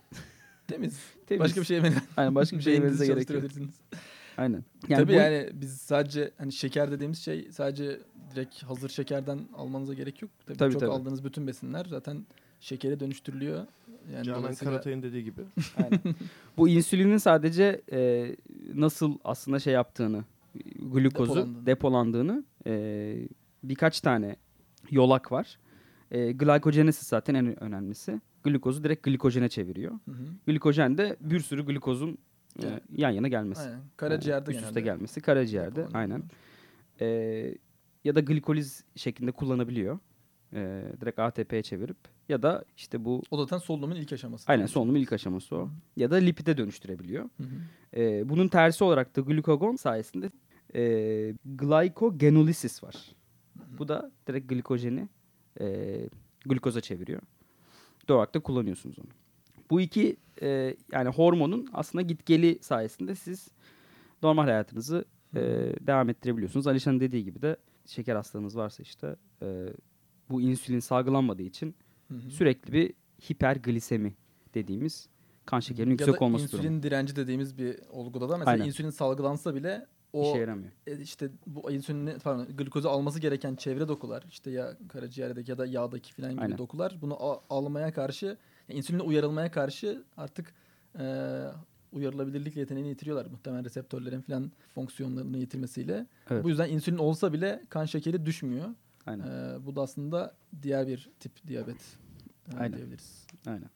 Temiz. 0.67 0.99
temiz. 1.27 1.39
Başka 1.39 1.61
bir 1.61 1.65
şey 1.65 1.81
M&M. 1.81 1.95
Aynen 2.17 2.35
başka 2.35 2.57
bir 2.57 2.61
şey 2.61 2.73
yemenize 2.73 3.05
gerek 3.07 3.29
yok. 3.29 3.43
Aynen. 4.37 4.63
Tabii 4.89 5.07
bu- 5.07 5.11
yani 5.17 5.49
biz 5.53 5.77
sadece 5.77 6.31
hani 6.37 6.51
şeker 6.51 6.91
dediğimiz 6.91 7.19
şey 7.19 7.47
sadece 7.51 7.99
direkt 8.35 8.63
hazır 8.63 8.89
şekerden 8.89 9.39
almanıza 9.55 9.93
gerek 9.93 10.21
yok. 10.21 10.31
Tabii, 10.45 10.57
Tabii, 10.57 10.71
çok 10.73 10.81
tabii. 10.81 10.91
aldığınız 10.91 11.23
bütün 11.23 11.47
besinler 11.47 11.85
zaten 11.89 12.25
şekere 12.61 12.99
dönüştürülüyor. 12.99 13.65
Yani 14.13 14.25
Canan 14.25 14.43
dolayısıyla- 14.43 14.71
Karatay'ın 14.71 15.01
dediği 15.03 15.23
gibi. 15.23 15.41
Bu 16.57 16.69
insülinin 16.69 17.17
sadece 17.17 17.81
e, 17.91 18.31
nasıl 18.73 19.17
aslında 19.23 19.59
şey 19.59 19.73
yaptığını, 19.73 20.23
glukozu 20.79 21.35
Depolandığını. 21.35 21.65
depolandığını 21.65 22.43
e, 22.67 23.15
birkaç 23.63 24.01
tane 24.01 24.35
yolak 24.91 25.31
var. 25.31 25.59
E, 26.11 26.31
glikojenesis 26.31 27.07
zaten 27.07 27.35
en 27.35 27.63
önemlisi. 27.63 28.21
Glukozu 28.43 28.83
direkt 28.83 29.03
glikojene 29.03 29.49
çeviriyor. 29.49 29.91
Hı 29.91 30.11
hı. 30.11 30.25
Glikojen 30.47 30.97
de 30.97 31.17
bir 31.21 31.39
sürü 31.39 31.65
glukozun 31.65 32.17
e, 32.63 32.67
Evet. 32.67 32.83
yan 32.97 33.09
yana 33.09 33.27
gelmesi. 33.27 33.61
Aynen. 33.61 33.79
Karaciğerde 33.97 34.51
üst 34.51 34.61
üste 34.63 34.81
gelmesi. 34.81 35.21
Karaciğerde 35.21 35.75
depolanıyor. 35.75 35.99
aynen. 36.01 36.23
E, 37.01 37.55
ya 38.03 38.15
da 38.15 38.19
glikoliz 38.19 38.83
şeklinde 38.95 39.31
kullanabiliyor. 39.31 39.99
E, 40.53 40.83
direkt 41.01 41.19
ATP'ye 41.19 41.61
çevirip 41.63 41.97
ya 42.29 42.41
da 42.41 42.65
işte 42.77 43.05
bu 43.05 43.21
O 43.31 43.37
zaten 43.37 43.57
solunumun 43.57 43.95
ilk 43.95 44.13
aşaması. 44.13 44.51
aynen 44.51 44.65
solunumun 44.65 44.99
ilk 44.99 45.13
aşaması 45.13 45.55
o. 45.55 45.69
Ya 45.95 46.11
da 46.11 46.15
lipide 46.15 46.57
dönüştürebiliyor. 46.57 47.23
Hı 47.23 47.43
hı. 47.43 48.01
Ee, 48.01 48.29
bunun 48.29 48.47
tersi 48.47 48.83
olarak 48.83 49.15
da 49.15 49.21
glukagon 49.21 49.75
sayesinde 49.75 50.31
e, 50.75 50.81
glycogenolysis 51.45 52.83
var. 52.83 52.95
Bu 53.79 53.87
da 53.87 54.11
direkt 54.27 54.49
glikojeni 54.49 55.09
e, 55.61 55.97
glukoza 56.45 56.81
çeviriyor. 56.81 57.21
Da 58.07 58.39
kullanıyorsunuz 58.39 58.99
onu. 58.99 59.07
Bu 59.69 59.81
iki 59.81 60.17
e, 60.41 60.75
yani 60.91 61.09
hormonun 61.09 61.69
aslında 61.73 62.01
gitgeli 62.01 62.59
sayesinde 62.61 63.15
siz 63.15 63.47
normal 64.23 64.43
hayatınızı 64.43 65.05
e, 65.35 65.39
devam 65.81 66.09
ettirebiliyorsunuz. 66.09 66.67
Alişan'ın 66.67 66.99
dediği 66.99 67.23
gibi 67.23 67.41
de 67.41 67.57
şeker 67.85 68.15
hastalığınız 68.15 68.57
varsa 68.57 68.83
işte 68.83 69.15
e, 69.41 69.67
bu 70.29 70.41
insülin 70.41 70.79
salgılanmadığı 70.79 71.41
için 71.41 71.75
Hı 72.11 72.15
hı. 72.15 72.31
sürekli 72.31 72.73
bir 72.73 72.93
hiperglisemi 73.29 74.13
dediğimiz 74.53 75.07
kan 75.45 75.59
şekerinin 75.59 75.91
ya 75.93 75.97
da 75.99 76.03
yüksek 76.03 76.21
olması 76.21 76.43
insülin 76.43 76.63
durumu. 76.63 76.83
direnci 76.83 77.15
dediğimiz 77.15 77.57
bir 77.57 77.79
olguda 77.89 78.29
da 78.29 78.37
mesela 78.37 78.51
Aynen. 78.53 78.65
insülin 78.65 78.89
salgılansa 78.89 79.55
bile 79.55 79.85
o 80.13 80.29
İşe 80.29 80.37
yaramıyor. 80.37 80.71
e, 80.87 80.97
işte 81.01 81.29
bu 81.47 81.71
insülini 81.71 82.17
pardon 82.23 82.47
glukozu 82.57 82.89
alması 82.89 83.19
gereken 83.19 83.55
çevre 83.55 83.87
dokular 83.87 84.23
işte 84.29 84.51
ya 84.51 84.77
karaciğerdeki 84.89 85.51
ya 85.51 85.57
da 85.57 85.65
yağdaki 85.65 86.13
falan 86.13 86.31
gibi 86.31 86.41
Aynen. 86.41 86.57
dokular 86.57 86.97
bunu 87.01 87.23
a- 87.31 87.41
almaya 87.49 87.93
karşı 87.93 88.25
yani 88.69 88.77
insüline 88.77 89.01
uyarılmaya 89.01 89.51
karşı 89.51 90.03
artık 90.17 90.53
e, 90.99 91.03
uyarılabilirlik 91.91 92.55
yeteneğini 92.55 92.89
yitiriyorlar 92.89 93.25
muhtemelen 93.25 93.65
reseptörlerin 93.65 94.21
falan 94.21 94.51
fonksiyonlarını 94.75 95.37
yitirmesiyle. 95.37 96.07
Evet. 96.29 96.43
Bu 96.43 96.49
yüzden 96.49 96.69
insülin 96.69 96.97
olsa 96.97 97.33
bile 97.33 97.63
kan 97.69 97.85
şekeri 97.85 98.25
düşmüyor. 98.25 98.69
Aynen. 99.11 99.23
E, 99.55 99.65
bu 99.65 99.75
da 99.75 99.81
aslında 99.81 100.33
diğer 100.61 100.87
bir 100.87 101.09
tip 101.19 101.47
diyabet 101.47 101.97
e, 102.53 102.57
Aynen. 102.57 102.77
diyebiliriz. 102.77 103.25
Aynen. 103.47 103.69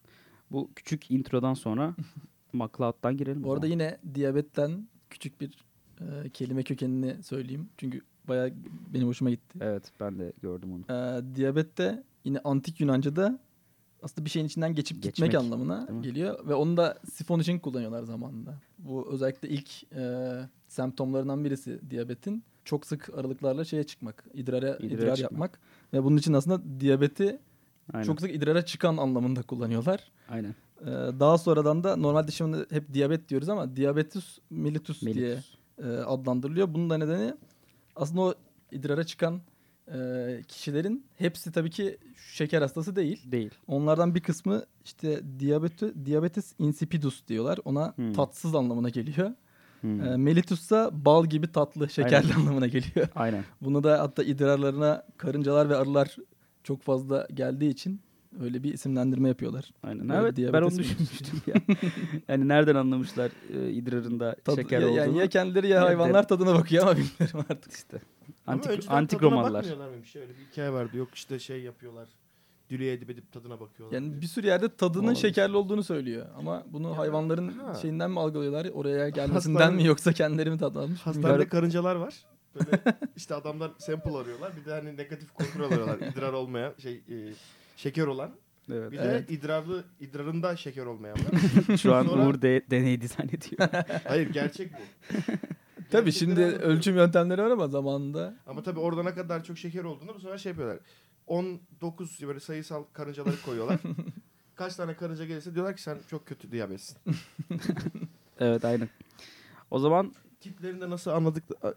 Bu 0.52 0.70
küçük 0.76 1.12
introdan 1.12 1.54
sonra 1.54 1.96
McLeod'dan 2.54 3.18
girelim. 3.18 3.44
Bu 3.44 3.54
arada 3.54 3.68
yine 3.68 3.98
diyabetten 4.14 4.88
küçük 5.10 5.42
bir 5.42 5.66
e, 6.02 6.30
kelime 6.30 6.64
kökenini 6.64 7.24
söyleyeyim. 7.24 7.70
Çünkü 7.78 8.02
bayağı 8.28 8.52
benim 8.94 9.08
hoşuma 9.08 9.30
gitti. 9.30 9.60
Evet 9.62 9.92
ben 10.00 10.20
de 10.20 10.34
gördüm 10.42 10.70
onu. 10.74 10.98
E, 10.98 11.36
diyabette 11.36 12.04
yine 12.24 12.40
antik 12.40 12.80
Yunanca'da 12.82 13.40
aslında 14.04 14.26
bir 14.26 14.30
şeyin 14.30 14.46
içinden 14.46 14.76
geçip 14.76 14.98
gitmek 14.98 15.16
Geçmek, 15.32 15.36
anlamına 15.36 15.88
değil 15.88 16.00
mi? 16.00 16.04
geliyor. 16.04 16.48
Ve 16.48 16.54
onu 16.54 16.78
da 16.78 16.98
sifon 17.12 17.40
için 17.40 17.60
kullanıyorlar 17.60 18.04
zamanında. 18.04 18.56
Bu 18.78 19.08
özellikle 19.12 19.50
ilk 19.50 19.94
e, 19.94 20.34
semptomlarından 20.68 21.46
birisi 21.46 21.80
diyabetin. 21.90 22.44
Çok 22.66 22.86
sık 22.86 23.10
aralıklarla 23.18 23.66
şeye 23.66 23.84
çıkmak, 23.84 24.24
idrara, 24.34 24.76
İdrara 24.76 24.86
idrar 25.04 25.16
çıkmak. 25.16 25.32
yapmak. 25.32 25.60
Ve 25.94 26.04
bunun 26.04 26.18
için 26.18 26.34
aslında 26.34 26.80
diyabeti 26.80 27.40
Aynen. 27.94 28.06
çok 28.06 28.22
sık 28.22 28.36
idrara 28.36 28.66
çıkan 28.66 28.98
anlamında 28.98 29.42
kullanıyorlar. 29.42 30.12
Aynen. 30.30 30.56
Ee, 30.82 30.86
daha 31.20 31.38
sonradan 31.38 31.84
da 31.84 31.96
normalde 31.96 32.32
şimdi 32.32 32.58
hep 32.70 32.94
diyabet 32.94 33.30
diyoruz 33.30 33.50
ama 33.50 33.76
diabetes 33.76 34.40
mellitus, 34.50 35.02
diye 35.02 35.14
Mellitus. 35.16 35.56
e, 35.84 35.88
adlandırılıyor. 35.88 36.74
Bunun 36.74 36.90
da 36.90 36.98
nedeni 36.98 37.34
aslında 37.96 38.22
o 38.22 38.34
idrara 38.72 39.04
çıkan 39.04 39.42
e, 39.94 39.98
kişilerin 40.48 41.06
hepsi 41.18 41.52
tabii 41.52 41.70
ki 41.70 41.98
şeker 42.34 42.62
hastası 42.62 42.96
değil. 42.96 43.32
Değil. 43.32 43.52
Onlardan 43.68 44.16
bir 44.16 44.22
kısmı 44.22 44.64
işte 44.86 45.22
diabetes, 45.40 45.94
diabetes 46.06 46.54
insipidus 46.60 47.28
diyorlar. 47.28 47.60
Ona 47.66 47.94
Hmm. 47.98 48.14
tatsız 48.14 48.56
anlamına 48.56 48.90
geliyor. 48.90 49.32
Hmm. 49.82 50.04
E, 50.04 50.18
mellitus 50.18 50.62
ise 50.62 50.90
bal 50.92 51.26
gibi 51.26 51.52
tatlı, 51.52 51.90
şekerli 51.90 52.34
anlamına 52.38 52.68
geliyor. 52.68 53.08
Aynen. 53.16 53.44
Bunu 53.62 53.84
da 53.84 54.00
hatta 54.02 54.24
idrarlarına 54.24 55.04
karıncalar 55.18 55.70
ve 55.70 55.76
arılar 55.76 56.16
çok 56.64 56.82
fazla 56.82 57.28
geldiği 57.34 57.70
için 57.70 58.02
öyle 58.42 58.64
bir 58.64 58.74
isimlendirme 58.74 59.28
yapıyorlar. 59.28 59.72
Aynen. 59.84 60.10
Böyle 60.10 60.22
evet 60.42 60.54
ben 60.54 60.62
onu 60.62 60.78
düşünmüştüm 60.78 61.42
ya. 61.48 61.56
yani 62.28 62.48
nereden 62.48 62.76
anlamışlar 62.76 63.32
e, 63.54 63.70
idrarında 63.72 64.36
Tad- 64.46 64.56
şeker 64.56 64.80
ya, 64.82 64.88
olduğunu. 64.88 65.00
yani 65.00 65.18
ya 65.18 65.28
kendileri 65.30 65.68
ya 65.68 65.82
hayvanlar 65.82 66.28
tadına 66.28 66.54
bakıyor 66.56 66.84
ama 66.84 66.92
bilmiyorum 66.98 67.46
artık. 67.50 67.72
işte. 67.74 68.02
Ama 68.48 68.56
Antik, 68.58 68.72
önceden 68.72 68.94
antik 68.96 69.22
Romalılar. 69.24 69.54
bakmıyorlar 69.54 69.90
mıymış? 69.90 70.16
Öyle 70.16 70.30
bir 70.30 70.52
hikaye 70.52 70.72
vardı. 70.74 70.98
Yok 70.98 71.16
işte 71.16 71.40
şey 71.40 71.62
yapıyorlar. 71.62 72.08
Dülüye 72.70 72.94
edip 72.94 73.10
edip 73.10 73.32
tadına 73.32 73.60
bakıyorlar. 73.60 73.96
Yani 73.98 74.12
diye. 74.12 74.22
bir 74.22 74.28
sürü 74.28 74.48
yerde 74.48 74.76
tadının 74.76 75.04
Olabilir. 75.04 75.20
şekerli 75.22 75.56
olduğunu 75.58 75.84
söylüyor. 75.84 76.26
Ama 76.38 76.64
bunu 76.68 76.90
Ya, 76.90 76.98
hayvanların 76.98 77.48
ha. 77.50 77.74
şeyinden 77.74 78.12
mi 78.12 78.20
algılıyorlar? 78.20 78.68
Oraya 78.74 79.10
gelmesinden 79.20 79.60
Hastane- 79.60 79.76
mi 79.76 79.86
yoksa 79.86 80.14
kendileri 80.14 80.52
mi 80.52 80.58
almış? 80.64 81.00
Hastanede 81.02 81.18
bilmiyorum. 81.28 81.50
karıncalar 81.50 81.96
var. 81.96 82.14
Böyle 82.56 82.82
işte 83.16 83.36
adamlar 83.36 83.72
sample 83.78 84.18
arıyorlar. 84.18 84.52
Bir 84.62 84.66
de 84.66 84.72
hani 84.72 84.98
negatif 84.98 85.34
kontrol 85.34 85.66
arıyorlar. 85.72 85.98
İdrar 86.12 86.34
olmayan 86.34 86.74
şey 86.78 86.94
e, 86.94 87.34
şeker 87.78 88.08
olan. 88.08 88.32
Evet. 88.72 88.92
Bir 88.92 88.98
Evet. 89.00 89.30
de 89.30 89.34
idrarlı 89.34 89.84
idrarında 90.00 90.56
şeker 90.56 90.86
olmayan 90.86 91.18
var. 91.18 91.78
Şu 91.78 91.96
an 91.96 92.04
Sonra- 92.06 92.28
Uğur 92.28 92.42
de, 92.42 92.62
deney 92.72 93.02
dizayn 93.02 93.28
ediyor. 93.28 93.70
Hayır 94.08 94.30
gerçek 94.30 94.72
bu. 94.74 94.78
Tabii 95.92 96.12
şimdi 96.12 96.42
ölçüm 96.42 96.96
yöntemleri 96.96 97.42
var 97.42 97.52
ama 97.52 97.68
zamanında 97.68 98.34
Ama 98.48 98.64
tabii 98.64 98.80
orada 98.80 99.04
ne 99.04 99.14
kadar 99.14 99.44
çok 99.44 99.58
şeker 99.58 99.84
olduğunda 99.84 100.16
bu 100.16 100.20
sefer 100.20 100.38
şey 100.38 100.50
yapıyorlar. 100.50 100.80
19 101.28 102.28
böyle 102.28 102.40
sayısal 102.40 102.84
karıncaları 102.94 103.42
koyuyorlar. 103.42 103.80
Kaç 104.56 104.76
tane 104.76 104.96
karınca 104.96 105.26
gelirse 105.26 105.56
diyorlar 105.56 105.76
ki 105.76 105.82
sen 105.82 105.98
çok 106.10 106.26
kötü 106.26 106.52
diyabetsin. 106.52 106.98
evet 108.40 108.66
aynen. 108.66 108.90
O 109.72 109.80
zaman 109.80 110.14
Tiplerinde 110.40 110.90
nasıl 110.90 111.12
anladık 111.12 111.44
a- 111.64 111.68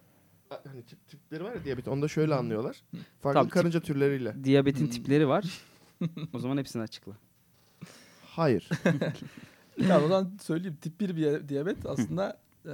a- 0.50 0.60
hani 0.66 0.82
tip, 0.82 1.08
tipleri 1.08 1.44
var 1.44 1.54
ya 1.54 1.64
diyabet 1.64 1.88
onu 1.88 2.02
da 2.02 2.08
şöyle 2.08 2.34
anlıyorlar. 2.34 2.82
Farklı 2.92 3.32
Tamam, 3.32 3.46
tip- 3.46 3.52
karınca 3.52 3.80
türleriyle. 3.80 4.44
diyabetin 4.44 4.84
Hmm. 4.84 4.90
tipleri 4.90 5.28
var. 5.28 5.44
o 6.32 6.38
zaman 6.38 6.56
hepsini 6.58 6.82
açıkla. 6.82 7.12
Hayır. 8.26 8.68
ya 9.88 9.98
o 10.04 10.08
zaman 10.08 10.36
söyleyeyim 10.42 10.78
tip 10.80 11.00
1 11.00 11.16
bir 11.16 11.48
diyabet 11.48 11.86
aslında 11.86 12.40
e, 12.66 12.72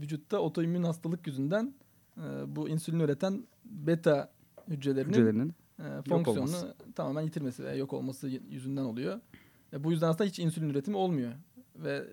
vücutta 0.00 0.38
otoimmün 0.38 0.82
hastalık 0.82 1.26
yüzünden 1.26 1.74
e, 2.16 2.22
bu 2.56 2.68
insülin 2.68 3.00
üreten 3.00 3.46
beta 3.64 4.32
hücrelerinin 4.68 5.12
Hücrelerinin. 5.12 5.54
e, 5.78 6.02
fonksiyonunu 6.08 6.74
tamamen 6.94 7.22
yitirmesi 7.22 7.64
veya 7.64 7.74
yok 7.74 7.92
olması 7.92 8.28
yüzünden 8.28 8.84
oluyor. 8.84 9.20
E, 9.72 9.84
bu 9.84 9.92
yüzden 9.92 10.08
aslında 10.08 10.24
hiç 10.24 10.38
insülin 10.38 10.70
üretimi 10.70 10.96
olmuyor 10.96 11.32
ve 11.76 12.04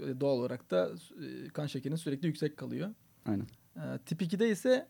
e, 0.00 0.20
doğal 0.20 0.38
olarak 0.38 0.70
da 0.70 0.90
e, 1.24 1.48
kan 1.48 1.66
şekerinin 1.66 1.96
sürekli 1.96 2.26
yüksek 2.26 2.56
kalıyor. 2.56 2.88
Aynen. 3.26 3.46
E, 3.76 3.98
tip 4.06 4.22
2'de 4.22 4.50
ise 4.50 4.88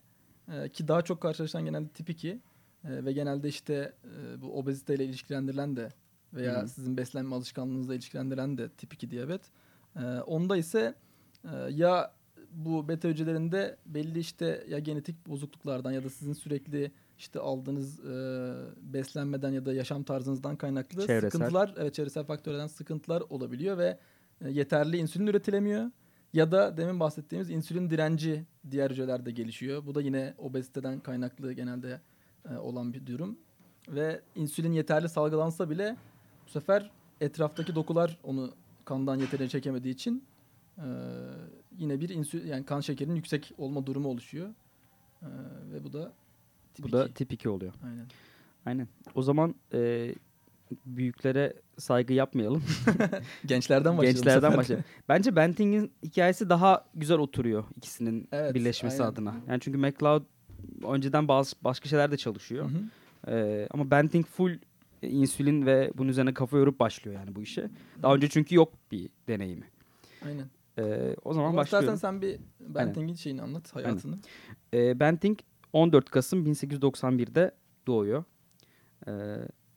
e, 0.52 0.68
ki 0.68 0.88
daha 0.88 1.02
çok 1.02 1.20
karşılaşılan 1.20 1.64
genelde 1.64 1.88
tip 1.88 2.10
2 2.10 2.28
e, 2.28 3.04
ve 3.04 3.12
genelde 3.12 3.48
işte 3.48 3.92
e, 4.04 4.42
bu 4.42 4.58
obeziteyle 4.58 5.04
ilişkilendirilen 5.04 5.76
de 5.76 5.88
veya 6.34 6.56
Hı 6.58 6.62
hı. 6.62 6.68
sizin 6.68 6.96
beslenme 6.96 7.34
alışkanlığınızla 7.34 7.94
ilişkilendirilen 7.94 8.58
de 8.58 8.68
tip 8.68 8.94
2 8.94 9.10
diyabet. 9.10 9.42
E, 9.96 10.00
onda 10.04 10.56
ise 10.56 10.94
e, 11.44 11.56
ya 11.70 12.12
bu 12.50 12.88
beta 12.88 13.08
hücrelerinde 13.08 13.76
belli 13.86 14.18
işte 14.18 14.64
ya 14.68 14.78
genetik 14.78 15.26
bozukluklardan 15.26 15.92
ya 15.92 16.04
da 16.04 16.10
sizin 16.10 16.32
sürekli 16.32 16.92
işte 17.18 17.40
aldığınız 17.40 18.00
e, 18.00 18.54
beslenmeden 18.82 19.50
ya 19.50 19.66
da 19.66 19.72
yaşam 19.74 20.02
tarzınızdan 20.02 20.56
kaynaklı 20.56 21.06
Çevresel. 21.06 21.30
sıkıntılar, 21.30 21.74
evet 21.76 21.94
çevresel 21.94 22.24
faktörlerden 22.24 22.66
sıkıntılar 22.66 23.22
olabiliyor 23.30 23.78
ve 23.78 23.98
e, 24.40 24.50
yeterli 24.50 24.96
insülin 24.96 25.26
üretilemiyor. 25.26 25.90
Ya 26.32 26.52
da 26.52 26.76
demin 26.76 27.00
bahsettiğimiz 27.00 27.50
insülin 27.50 27.90
direnci 27.90 28.44
diğer 28.70 28.90
hücrelerde 28.90 29.30
gelişiyor. 29.30 29.86
Bu 29.86 29.94
da 29.94 30.00
yine 30.00 30.34
obeziteden 30.38 31.00
kaynaklı 31.00 31.52
genelde 31.52 32.00
e, 32.50 32.56
olan 32.56 32.92
bir 32.94 33.06
durum. 33.06 33.38
Ve 33.88 34.20
insülin 34.34 34.72
yeterli 34.72 35.08
salgılansa 35.08 35.70
bile 35.70 35.96
bu 36.46 36.50
sefer 36.50 36.90
etraftaki 37.20 37.74
dokular 37.74 38.18
onu 38.24 38.54
kandan 38.84 39.18
yeterince 39.18 39.48
çekemediği 39.48 39.94
için 39.94 40.24
e, 40.78 40.86
yine 41.78 42.00
bir 42.00 42.08
insülin 42.08 42.46
yani 42.46 42.64
kan 42.64 42.80
şekerinin 42.80 43.16
yüksek 43.16 43.52
olma 43.58 43.86
durumu 43.86 44.08
oluşuyor. 44.08 44.48
E, 45.22 45.28
ve 45.72 45.84
bu 45.84 45.92
da 45.92 46.12
tip 46.74 46.84
Bu 46.84 46.92
da 46.92 47.04
2. 47.04 47.14
tip 47.14 47.32
2 47.32 47.48
oluyor. 47.48 47.72
Aynen. 47.84 48.06
Aynen. 48.66 48.88
O 49.14 49.22
zaman 49.22 49.54
e, 49.74 50.14
büyüklere 50.86 51.52
saygı 51.78 52.12
yapmayalım. 52.12 52.62
Gençlerden 53.46 53.98
başlayalım. 53.98 54.22
Gençlerden 54.22 54.56
başlayalım. 54.56 54.84
Bence 55.08 55.36
Banting'in 55.36 55.92
hikayesi 56.02 56.48
daha 56.48 56.84
güzel 56.94 57.18
oturuyor 57.18 57.64
ikisinin 57.76 58.28
Evet, 58.32 58.54
birleşmesi 58.54 59.02
aynen. 59.02 59.12
adına. 59.12 59.34
Yani 59.48 59.60
çünkü 59.60 59.78
McLeod 59.78 60.22
önceden 60.88 61.28
bazı 61.28 61.56
başka 61.64 61.88
şeyler 61.88 62.10
de 62.10 62.16
çalışıyor. 62.16 62.70
Hı 62.70 62.74
hı. 62.74 62.82
Ee, 63.32 63.68
ama 63.70 63.90
Banting 63.90 64.26
full 64.26 64.58
e, 65.02 65.08
insülin 65.08 65.66
ve 65.66 65.92
bunun 65.96 66.08
üzerine 66.08 66.34
kafa 66.34 66.58
yorup 66.58 66.80
başlıyor 66.80 67.20
yani 67.20 67.34
bu 67.34 67.42
işe. 67.42 67.70
Daha 68.02 68.14
önce 68.14 68.28
çünkü 68.28 68.54
yok 68.54 68.72
bir 68.92 69.08
deneyimi. 69.28 69.66
Aynen. 70.26 70.46
Ee, 70.78 71.16
o 71.24 71.34
zaman 71.34 71.48
Ama 71.48 71.62
istersen 71.62 71.88
başlıyorum. 71.88 71.98
sen 72.00 72.22
bir 72.22 72.74
Banting'in 72.74 73.14
şeyini 73.14 73.42
anlat, 73.42 73.74
hayatını. 73.76 74.16
Ee, 74.74 75.00
Banting 75.00 75.38
14 75.72 76.10
Kasım 76.10 76.46
1891'de 76.46 77.54
doğuyor. 77.86 78.24
Ee, 79.06 79.12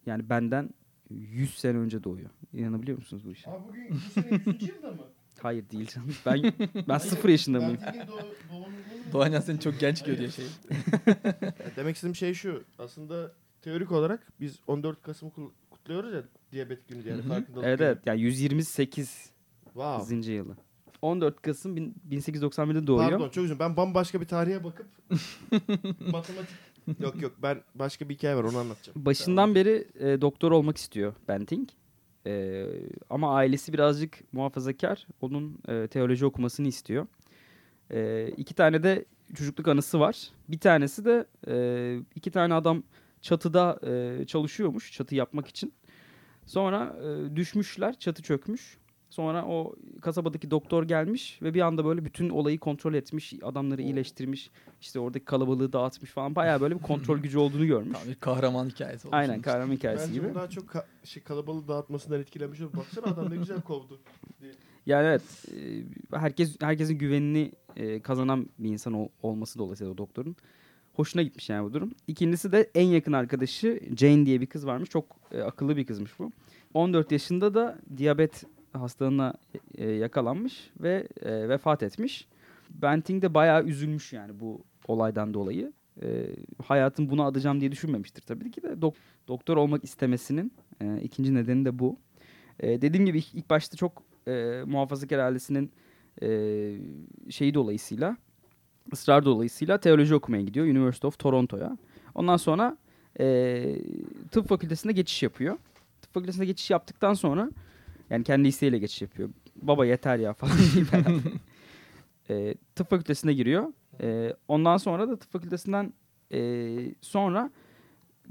yani 0.05 0.29
benden 0.29 0.69
100 1.09 1.57
sene 1.59 1.77
önce 1.77 2.03
doğuyor. 2.03 2.29
İnanabiliyor 2.53 2.97
musunuz 2.97 3.25
bu 3.25 3.31
işe? 3.31 3.49
Abi 3.49 3.63
bugün 3.67 3.89
bu 3.91 4.21
sene 4.21 4.41
100. 4.45 4.67
yılda 4.69 4.87
mı? 4.91 5.01
Hayır 5.41 5.69
değil 5.69 5.87
canım. 5.87 6.15
Ben 6.25 6.53
ben 6.87 6.97
sıfır 6.97 7.29
yaşında 7.29 7.59
mıyım? 7.59 7.77
Doğancan 9.13 9.39
seni 9.39 9.59
çok 9.59 9.79
genç 9.79 10.03
görüyor 10.03 10.31
şey. 10.31 10.45
Demek 11.75 11.95
istediğim 11.95 12.15
şey 12.15 12.33
şu. 12.33 12.63
Aslında 12.79 13.31
teorik 13.61 13.91
olarak 13.91 14.27
biz 14.39 14.59
14 14.67 15.01
Kasım'ı 15.01 15.31
kutluyoruz 15.69 16.13
ya 16.13 16.23
diyabet 16.51 16.87
günü 16.87 17.03
diye, 17.03 17.13
yani 17.15 17.27
farkındalık 17.27 17.65
Evet 17.65 17.81
evet. 17.81 17.97
Yani 18.05 18.21
128 18.21 19.31
Wow. 19.63 20.31
yılı. 20.31 20.57
14 21.05 21.41
Kasım 21.41 21.75
bin- 21.75 21.95
1891'de 22.11 22.87
doğuyor. 22.87 23.09
Pardon 23.09 23.29
çok 23.29 23.43
üzüldüm. 23.43 23.59
Ben 23.59 23.77
bambaşka 23.77 24.21
bir 24.21 24.27
tarihe 24.27 24.63
bakıp 24.63 24.87
matematik... 26.11 26.55
Yok 26.99 27.21
yok 27.21 27.31
ben 27.43 27.61
başka 27.75 28.09
bir 28.09 28.13
hikaye 28.13 28.35
var 28.35 28.43
onu 28.43 28.57
anlatacağım. 28.57 29.05
Başından 29.05 29.55
beri 29.55 29.87
e, 29.99 30.21
doktor 30.21 30.51
olmak 30.51 30.77
istiyor 30.77 31.13
Banting. 31.27 31.69
E, 32.27 32.65
ama 33.09 33.35
ailesi 33.35 33.73
birazcık 33.73 34.33
muhafazakar. 34.33 35.07
Onun 35.21 35.59
e, 35.67 35.87
teoloji 35.87 36.25
okumasını 36.25 36.67
istiyor. 36.67 37.07
E, 37.91 38.27
iki 38.37 38.53
tane 38.53 38.83
de 38.83 39.05
çocukluk 39.35 39.67
anısı 39.67 39.99
var. 39.99 40.29
Bir 40.49 40.59
tanesi 40.59 41.05
de 41.05 41.25
e, 41.47 41.97
iki 42.15 42.31
tane 42.31 42.53
adam 42.53 42.83
çatıda 43.21 43.79
e, 43.83 44.25
çalışıyormuş 44.25 44.91
çatı 44.91 45.15
yapmak 45.15 45.47
için. 45.47 45.73
Sonra 46.45 46.95
e, 47.03 47.35
düşmüşler, 47.35 47.99
çatı 47.99 48.23
çökmüş. 48.23 48.77
Sonra 49.15 49.45
o 49.45 49.75
kasabadaki 50.01 50.51
doktor 50.51 50.83
gelmiş 50.83 51.39
ve 51.41 51.53
bir 51.53 51.61
anda 51.61 51.85
böyle 51.85 52.05
bütün 52.05 52.29
olayı 52.29 52.59
kontrol 52.59 52.93
etmiş, 52.93 53.33
adamları 53.43 53.81
iyileştirmiş, 53.81 54.49
işte 54.81 54.99
oradaki 54.99 55.25
kalabalığı 55.25 55.73
dağıtmış 55.73 56.11
falan. 56.11 56.35
Bayağı 56.35 56.61
böyle 56.61 56.75
bir 56.75 56.81
kontrol 56.81 57.17
gücü 57.23 57.37
olduğunu 57.37 57.65
görmüş. 57.67 57.97
Tam 57.99 58.09
bir 58.09 58.15
kahraman 58.15 58.69
hikayesi 58.69 59.07
olmuş. 59.07 59.17
Aynen 59.17 59.41
kahraman 59.41 59.73
hikayesi 59.73 60.07
Bence 60.07 60.19
gibi. 60.19 60.29
bu 60.31 60.35
daha 60.35 60.49
çok 60.49 60.63
ka- 60.65 60.85
şey, 61.03 61.23
kalabalığı 61.23 61.67
dağıtmasından 61.67 62.19
etkilenmiş. 62.21 62.59
Baksana 62.61 63.05
adam 63.05 63.29
ne 63.29 63.35
güzel 63.35 63.61
kovdu. 63.61 63.99
Yani 64.85 65.07
evet 65.07 65.45
e, 66.11 66.17
herkes 66.17 66.57
herkesin 66.61 66.97
güvenini 66.97 67.51
e, 67.75 67.99
kazanan 68.01 68.49
bir 68.59 68.69
insan 68.69 68.93
ol- 68.93 69.09
olması 69.23 69.59
dolayısıyla 69.59 69.93
o 69.93 69.97
doktorun. 69.97 70.35
Hoşuna 70.93 71.21
gitmiş 71.21 71.49
yani 71.49 71.65
bu 71.69 71.73
durum. 71.73 71.91
İkincisi 72.07 72.51
de 72.51 72.69
en 72.75 72.85
yakın 72.87 73.13
arkadaşı 73.13 73.79
Jane 73.97 74.25
diye 74.25 74.41
bir 74.41 74.45
kız 74.47 74.65
varmış. 74.67 74.89
Çok 74.89 75.05
e, 75.31 75.41
akıllı 75.41 75.77
bir 75.77 75.85
kızmış 75.85 76.19
bu. 76.19 76.31
14 76.73 77.11
yaşında 77.11 77.53
da 77.53 77.77
diyabet 77.97 78.43
hastalığına 78.75 79.33
e, 79.77 79.89
yakalanmış 79.91 80.71
ve 80.79 81.07
e, 81.21 81.49
vefat 81.49 81.83
etmiş. 81.83 82.27
Banting 82.69 83.23
de 83.23 83.33
bayağı 83.33 83.63
üzülmüş 83.63 84.13
yani 84.13 84.39
bu 84.39 84.61
olaydan 84.87 85.33
dolayı. 85.33 85.73
E, 86.01 86.27
hayatım 86.65 87.09
buna 87.09 87.25
adayacağım 87.25 87.61
diye 87.61 87.71
düşünmemiştir 87.71 88.21
tabii 88.21 88.51
ki 88.51 88.63
de. 88.63 88.67
Dok- 88.67 88.95
doktor 89.27 89.57
olmak 89.57 89.83
istemesinin 89.83 90.53
e, 90.81 91.01
ikinci 91.01 91.33
nedeni 91.33 91.65
de 91.65 91.79
bu. 91.79 91.99
E, 92.59 92.81
dediğim 92.81 93.05
gibi 93.05 93.17
ilk, 93.17 93.35
ilk 93.35 93.49
başta 93.49 93.77
çok 93.77 94.03
e, 94.27 94.63
muhafazakar 94.65 95.19
ailesinin 95.19 95.71
e, 96.21 96.27
şeyi 97.29 97.53
dolayısıyla 97.53 98.17
ısrar 98.93 99.25
dolayısıyla 99.25 99.77
teoloji 99.77 100.15
okumaya 100.15 100.43
gidiyor 100.43 100.65
University 100.65 101.07
of 101.07 101.19
Toronto'ya. 101.19 101.77
Ondan 102.15 102.37
sonra 102.37 102.77
e, 103.19 103.75
tıp 104.31 104.47
fakültesine 104.47 104.91
geçiş 104.91 105.23
yapıyor. 105.23 105.57
Tıp 106.01 106.13
fakültesine 106.13 106.45
geçiş 106.45 106.69
yaptıktan 106.69 107.13
sonra 107.13 107.51
yani 108.09 108.23
kendi 108.23 108.47
isteğiyle 108.47 108.77
geçiş 108.77 109.01
yapıyor. 109.01 109.29
Baba 109.55 109.85
yeter 109.85 110.17
ya 110.17 110.33
falan 110.33 110.57
deyip 110.75 110.93
herhalde. 110.93 111.29
E, 112.29 112.55
tıp 112.75 112.89
fakültesine 112.89 113.33
giriyor. 113.33 113.73
E, 114.01 114.35
ondan 114.47 114.77
sonra 114.77 115.09
da 115.09 115.19
tıp 115.19 115.31
fakültesinden 115.31 115.93
e, 116.31 116.69
sonra 117.01 117.51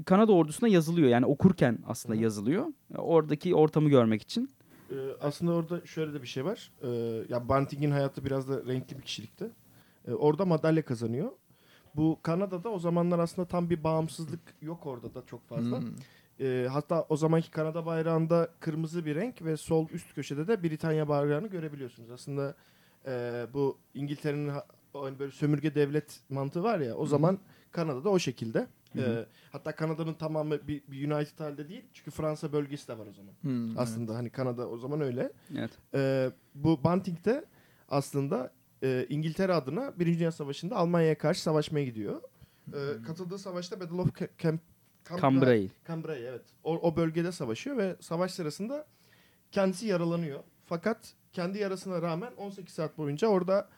Kanada 0.05 0.33
ordusuna 0.33 0.69
yazılıyor. 0.69 1.09
Yani 1.09 1.25
okurken 1.25 1.79
aslında 1.87 2.15
yazılıyor. 2.15 2.65
Oradaki 2.97 3.55
ortamı 3.55 3.89
görmek 3.89 4.21
için. 4.21 4.51
Ee, 4.91 4.95
aslında 5.21 5.53
orada 5.53 5.85
şöyle 5.85 6.13
de 6.13 6.21
bir 6.21 6.27
şey 6.27 6.45
var. 6.45 6.71
Ee, 6.81 6.87
ya 7.29 7.49
Banting'in 7.49 7.91
hayatı 7.91 8.25
biraz 8.25 8.49
da 8.49 8.65
renkli 8.65 8.97
bir 8.97 9.01
kişilikti. 9.01 9.51
Ee, 10.07 10.13
orada 10.13 10.45
madalya 10.45 10.85
kazanıyor. 10.85 11.31
Bu 11.95 12.19
Kanada'da 12.21 12.69
o 12.69 12.79
zamanlar 12.79 13.19
aslında 13.19 13.47
tam 13.47 13.69
bir 13.69 13.83
bağımsızlık 13.83 14.41
yok 14.61 14.85
orada 14.85 15.13
da 15.13 15.25
çok 15.25 15.47
fazla. 15.47 15.79
Hmm. 15.79 15.87
Ee, 16.39 16.67
hatta 16.71 17.05
o 17.09 17.17
zamanki 17.17 17.51
Kanada 17.51 17.85
bayrağında 17.85 18.49
kırmızı 18.59 19.05
bir 19.05 19.15
renk 19.15 19.41
ve 19.41 19.57
sol 19.57 19.89
üst 19.89 20.13
köşede 20.15 20.47
de 20.47 20.63
Britanya 20.63 21.07
bayrağını 21.07 21.47
görebiliyorsunuz. 21.47 22.11
Aslında 22.11 22.55
e, 23.05 23.45
bu 23.53 23.77
İngiltere'nin 23.93 24.51
hani 24.93 25.19
böyle 25.19 25.31
sömürge 25.31 25.75
devlet 25.75 26.19
mantığı 26.29 26.63
var 26.63 26.79
ya 26.79 26.95
o 26.95 27.05
zaman 27.05 27.39
Kanada'da 27.71 28.09
o 28.09 28.19
şekilde. 28.19 28.67
Ee, 28.97 29.25
hatta 29.51 29.75
Kanada'nın 29.75 30.13
tamamı 30.13 30.67
bir, 30.67 30.81
bir 30.87 31.11
United 31.11 31.39
halde 31.39 31.69
değil. 31.69 31.83
Çünkü 31.93 32.11
Fransa 32.11 32.51
bölgesi 32.53 32.87
de 32.87 32.97
var 32.97 33.05
o 33.07 33.13
zaman. 33.13 33.33
Hmm, 33.41 33.79
Aslında 33.79 34.15
hani 34.15 34.29
Kanada 34.29 34.69
o 34.69 34.77
zaman 34.77 35.01
öyle. 35.01 35.31
Evet. 35.57 35.71
Ee, 35.93 36.31
bu 36.55 36.83
Banting 36.83 37.25
de 37.25 37.45
aslında 37.89 38.51
e, 38.83 39.05
İngiltere 39.09 39.53
adına 39.53 39.99
Birinci 39.99 40.19
Dünya 40.19 40.31
Savaşı'nda 40.31 40.75
Almanya'ya 40.75 41.17
karşı 41.17 41.41
savaşmaya 41.41 41.85
gidiyor. 41.85 42.21
Ee, 42.73 43.03
katıldığı 43.07 43.37
savaşta 43.39 43.79
Battle 43.79 44.01
of 44.01 44.09
Ca- 44.09 44.29
Cam- 44.39 44.59
Cambrai- 45.09 45.69
Cambrai. 45.87 46.21
Evet. 46.23 46.41
O, 46.63 46.73
o 46.91 46.95
bölgede 46.95 47.31
savaşıyor 47.31 47.77
ve 47.77 47.95
savaş 47.99 48.31
sırasında 48.31 48.85
kendisi 49.51 49.87
yaralanıyor. 49.87 50.39
Fakat 50.65 51.13
kendi 51.33 51.57
yarasına 51.57 52.01
rağmen 52.01 52.31
18 52.37 52.73
saat 52.73 52.97
boyunca 52.97 53.27
orada 53.27 53.69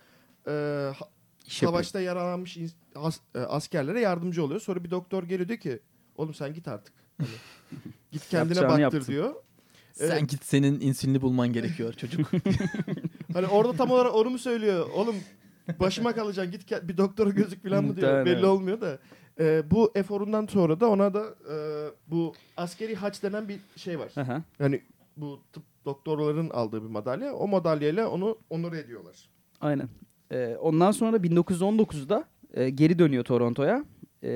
e, 0.47 0.51
ha- 0.99 1.09
İş 1.45 1.61
yapıyor. 1.61 1.71
savaşta 1.73 2.01
yaralanmış 2.01 2.57
ins- 2.57 2.73
as- 2.95 3.19
e, 3.35 3.39
askerlere 3.39 3.99
yardımcı 3.99 4.43
oluyor. 4.43 4.59
Sonra 4.61 4.83
bir 4.83 4.91
doktor 4.91 5.23
geliyor 5.23 5.47
diyor 5.47 5.59
ki 5.59 5.79
oğlum 6.15 6.33
sen 6.33 6.53
git 6.53 6.67
artık. 6.67 6.93
Hani, 7.17 7.29
git 8.11 8.29
kendine 8.29 8.61
baktır 8.61 8.79
yaptın. 8.79 9.01
diyor. 9.07 9.33
Sen 9.93 10.27
git 10.27 10.45
senin 10.45 10.79
insülini 10.79 11.21
bulman 11.21 11.53
gerekiyor 11.53 11.93
çocuk. 11.93 12.31
Hani 13.33 13.47
orada 13.47 13.73
tam 13.73 13.91
olarak 13.91 14.15
onu 14.15 14.29
mu 14.29 14.37
söylüyor? 14.39 14.89
Oğlum 14.93 15.15
başıma 15.79 16.15
kalacaksın 16.15 16.51
git 16.51 16.87
bir 16.89 16.97
doktora 16.97 17.29
gözük 17.29 17.63
falan 17.63 17.83
mı 17.83 17.95
diyor. 17.97 18.25
Belli 18.25 18.33
evet. 18.33 18.43
olmuyor 18.43 18.81
da. 18.81 18.99
Ee, 19.39 19.71
bu 19.71 19.91
eforundan 19.95 20.45
sonra 20.45 20.79
da 20.79 20.89
ona 20.89 21.13
da 21.13 21.25
e, 21.51 21.55
bu 22.07 22.33
askeri 22.57 22.95
haç 22.95 23.23
denen 23.23 23.47
bir 23.49 23.59
şey 23.75 23.99
var. 23.99 24.11
Aha. 24.17 24.43
Yani 24.59 24.81
bu 25.17 25.39
tıp 25.53 25.63
doktorların 25.85 26.49
aldığı 26.49 26.83
bir 26.83 26.89
madalya. 26.89 27.33
O 27.33 27.47
madalyayla 27.47 28.09
onu 28.09 28.37
onur 28.49 28.73
ediyorlar. 28.73 29.29
Aynen. 29.61 29.89
Ee, 30.31 30.57
ondan 30.61 30.91
sonra 30.91 31.17
1919'da 31.17 32.25
e, 32.53 32.69
geri 32.69 32.99
dönüyor 32.99 33.23
Toronto'ya. 33.23 33.85
E, 34.23 34.29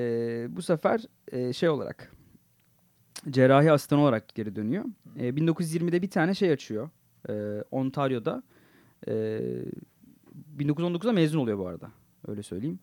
bu 0.50 0.62
sefer 0.62 1.04
e, 1.32 1.52
şey 1.52 1.68
olarak 1.68 2.12
cerrahi 3.30 3.72
asistan 3.72 3.98
olarak 3.98 4.34
geri 4.34 4.56
dönüyor. 4.56 4.84
E, 5.16 5.28
1920'de 5.28 6.02
bir 6.02 6.10
tane 6.10 6.34
şey 6.34 6.50
açıyor. 6.50 6.90
E, 7.28 7.62
Ontario'da. 7.70 8.42
E, 9.08 9.40
1919'da 10.58 11.12
mezun 11.12 11.38
oluyor 11.38 11.58
bu 11.58 11.66
arada. 11.66 11.90
Öyle 12.28 12.42
söyleyeyim. 12.42 12.78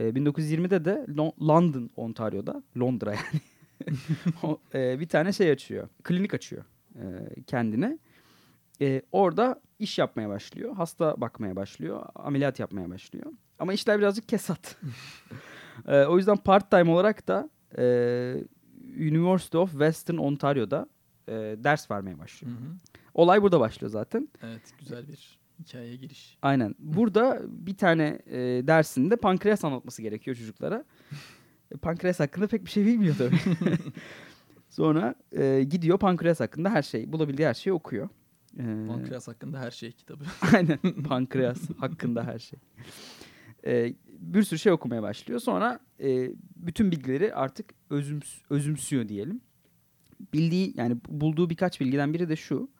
E, 0.00 0.04
1920'de 0.08 0.84
de 0.84 1.04
Lo- 1.08 1.48
London, 1.48 1.90
Ontario'da. 1.96 2.62
Londra 2.78 3.10
yani. 3.14 3.40
O, 4.42 4.58
e, 4.74 5.00
bir 5.00 5.08
tane 5.08 5.32
şey 5.32 5.50
açıyor. 5.50 5.88
Klinik 6.04 6.34
açıyor 6.34 6.64
e, 6.94 7.02
kendine. 7.46 7.98
E, 8.80 9.02
orada 9.12 9.60
iş 9.78 9.98
yapmaya 9.98 10.28
başlıyor. 10.28 10.74
Hasta 10.76 11.20
bakmaya 11.20 11.56
başlıyor. 11.56 12.02
Ameliyat 12.14 12.60
yapmaya 12.60 12.90
başlıyor. 12.90 13.26
Ama 13.58 13.72
işler 13.72 13.98
birazcık 13.98 14.28
kesat. 14.28 14.76
E, 15.88 16.04
o 16.04 16.16
yüzden 16.16 16.36
part 16.36 16.70
time 16.70 16.90
olarak 16.90 17.28
da 17.28 17.50
e, 17.78 17.84
University 18.98 19.56
of 19.56 19.70
Western 19.70 20.16
Ontario'da 20.16 20.86
e, 21.28 21.32
ders 21.58 21.90
vermeye 21.90 22.18
başlıyor. 22.18 22.54
Hı 22.56 22.58
hı. 22.60 22.68
Olay 23.14 23.42
burada 23.42 23.60
başlıyor 23.60 23.90
zaten. 23.90 24.28
evet 24.42 24.62
güzel 24.78 25.08
bir 25.08 25.35
hikayeye 25.60 25.96
giriş. 25.96 26.38
Aynen. 26.42 26.74
Burada 26.78 27.42
bir 27.48 27.76
tane 27.76 28.18
e, 28.26 28.38
dersinde 28.66 29.16
pankreas 29.16 29.64
anlatması 29.64 30.02
gerekiyor 30.02 30.36
çocuklara. 30.36 30.84
E, 31.74 31.76
pankreas 31.76 32.20
hakkında 32.20 32.46
pek 32.46 32.64
bir 32.64 32.70
şey 32.70 32.86
bilmiyor 32.86 33.14
tabii. 33.18 33.36
Sonra 34.70 35.14
e, 35.32 35.62
gidiyor 35.62 35.98
pankreas 35.98 36.40
hakkında 36.40 36.70
her 36.70 36.82
şey, 36.82 37.12
bulabildiği 37.12 37.48
her 37.48 37.54
şeyi 37.54 37.74
okuyor. 37.74 38.08
E, 38.58 38.86
Pankreas 38.88 39.28
hakkında 39.28 39.60
her 39.60 39.70
şey 39.70 39.92
kitabı. 39.92 40.24
Aynen 40.54 40.78
pankreas 41.08 41.58
hakkında 41.78 42.24
her 42.24 42.38
şey. 42.38 42.58
Ee, 43.66 43.94
bir 44.08 44.42
sürü 44.42 44.58
şey 44.58 44.72
okumaya 44.72 45.02
başlıyor. 45.02 45.40
Sonra 45.40 45.80
e, 46.00 46.30
bütün 46.56 46.90
bilgileri 46.90 47.34
artık 47.34 47.74
özüms, 47.90 48.34
özümsüyor 48.50 49.08
diyelim. 49.08 49.40
Bildiği 50.32 50.72
yani 50.76 50.96
bulduğu 51.08 51.50
birkaç 51.50 51.80
bilgiden 51.80 52.14
biri 52.14 52.28
de 52.28 52.36
şu. 52.36 52.70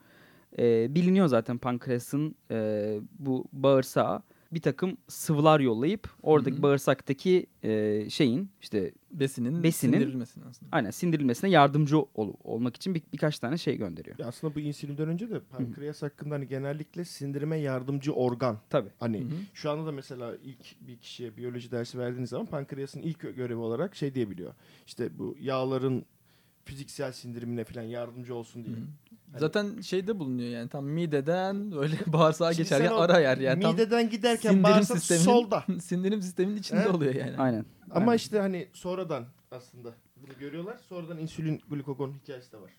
E, 0.58 0.94
biliniyor 0.94 1.26
zaten 1.26 1.58
pankreasın 1.58 2.34
e, 2.50 2.98
bu 3.18 3.44
bağırsağa 3.52 4.22
bir 4.52 4.60
takım 4.60 4.96
sıvılar 5.08 5.60
yollayıp 5.60 6.08
oradaki 6.22 6.54
Hı 6.56 6.58
hı. 6.58 6.62
bağırsaktaki 6.62 7.46
e, 7.62 8.04
şeyin 8.10 8.50
işte 8.62 8.92
Besinin, 9.10 9.62
Besinin- 9.62 9.70
sindirilmesini 9.92 10.44
aslında. 10.44 10.76
aynen 10.76 10.90
sindirilmesine 10.90 11.50
yardımcı 11.50 11.98
ol- 11.98 12.34
olmak 12.44 12.76
için 12.76 12.94
bir, 12.94 13.02
birkaç 13.12 13.38
tane 13.38 13.58
şey 13.58 13.76
gönderiyor. 13.76 14.18
Ya 14.18 14.26
aslında 14.26 14.54
bu 14.54 14.60
insülinden 14.60 15.08
önce 15.08 15.30
de 15.30 15.40
pankreas 15.40 16.02
hakkında 16.02 16.34
hani 16.34 16.48
genellikle 16.48 17.04
sindirime 17.04 17.56
yardımcı 17.56 18.12
organ. 18.12 18.58
Tabii. 18.70 18.88
Hani 19.00 19.20
Hı 19.20 19.24
hı. 19.24 19.38
şu 19.54 19.70
anda 19.70 19.86
da 19.86 19.92
mesela 19.92 20.36
ilk 20.44 20.88
bir 20.88 20.96
kişiye 20.96 21.36
biyoloji 21.36 21.70
dersi 21.70 21.98
verdiğiniz 21.98 22.30
zaman 22.30 22.46
pankreasın 22.46 23.02
ilk 23.02 23.20
görevi 23.20 23.58
olarak 23.60 23.96
şey 23.96 24.14
diyebiliyor. 24.14 24.54
İşte 24.86 25.18
bu 25.18 25.36
yağların 25.40 26.04
fiziksel 26.64 27.12
sindirimine 27.12 27.64
falan 27.64 27.82
yardımcı 27.84 28.34
olsun 28.34 28.64
diye. 28.64 28.76
Hı 28.76 28.80
hı. 28.80 28.84
Hani- 29.32 29.40
Zaten 29.40 29.80
şeyde 29.80 30.18
bulunuyor 30.18 30.48
yani 30.50 30.68
tam 30.68 30.84
mideden 30.84 31.72
öyle 31.78 31.94
bağırsağa 32.06 32.52
Şimdi 32.52 32.62
geçerken 32.62 32.92
ara 32.92 33.20
yer 33.20 33.38
yani 33.38 33.62
tam 33.62 33.72
mideden 33.72 34.10
giderken 34.10 34.62
bağırsak 34.62 35.02
solda. 35.02 35.64
sindirim 35.80 36.22
sisteminin 36.22 36.56
içinde 36.56 36.80
He? 36.80 36.88
oluyor 36.88 37.14
yani. 37.14 37.36
Aynen. 37.38 37.64
Ama 37.90 38.00
Aynen. 38.10 38.16
işte 38.16 38.38
hani 38.38 38.68
sonradan 38.72 39.24
aslında 39.50 39.94
bunu 40.16 40.38
görüyorlar. 40.40 40.76
Sonradan 40.88 41.18
insülin 41.18 41.60
glukagon 41.70 42.12
hikayesi 42.12 42.52
de 42.52 42.56
var. 42.60 42.70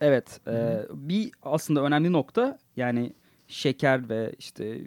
Evet. 0.00 0.40
e, 0.48 0.80
bir 0.92 1.30
aslında 1.42 1.82
önemli 1.82 2.12
nokta 2.12 2.58
yani 2.76 3.12
şeker 3.48 4.08
ve 4.08 4.34
işte 4.38 4.80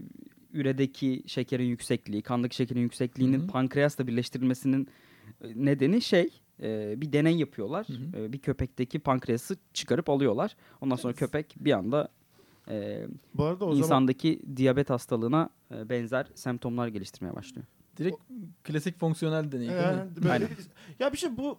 üredeki 0.54 1.24
şekerin 1.28 1.66
yüksekliği, 1.66 2.22
kandaki 2.22 2.56
şekerin 2.56 2.80
yüksekliğinin 2.82 3.40
Hı 3.40 3.44
hı. 3.44 3.48
pankreasla 3.48 4.08
birleştirilmesinin 4.08 4.88
nedeni 5.56 6.02
şey 6.02 6.30
e, 6.62 7.02
bir 7.02 7.14
deney 7.14 7.38
yapıyorlar. 7.38 7.88
Hı 7.88 7.94
hı. 7.94 8.24
E, 8.24 8.34
bir 8.34 8.40
köpekteki 8.40 9.00
pankreası 9.00 9.58
çıkarıp 9.74 10.10
alıyorlar. 10.10 10.56
Ondan 10.82 10.96
sonra 10.96 11.14
köpek 11.14 11.56
bir 11.60 11.72
anda 11.72 12.10
e, 12.70 13.06
Bu 13.34 13.44
arada 13.44 13.66
o 13.66 13.70
zaman 13.70 13.84
insandaki 13.84 14.42
diyabet 14.56 14.90
hastalığına 14.90 15.50
e, 15.76 15.90
benzer 15.90 16.28
semptomlar 16.36 16.88
geliştirmeye 16.88 17.36
başlıyor. 17.36 17.68
Direkt 17.98 18.18
klasik 18.64 19.00
fonksiyonel 19.00 19.52
deney 19.52 19.70
değil 19.70 19.80
mi? 19.80 19.86
He, 19.86 20.16
böyle 20.16 20.32
Aynen. 20.32 20.50
ya 21.00 21.14
bir 21.14 21.18
şey 21.18 21.38
bu 21.38 21.58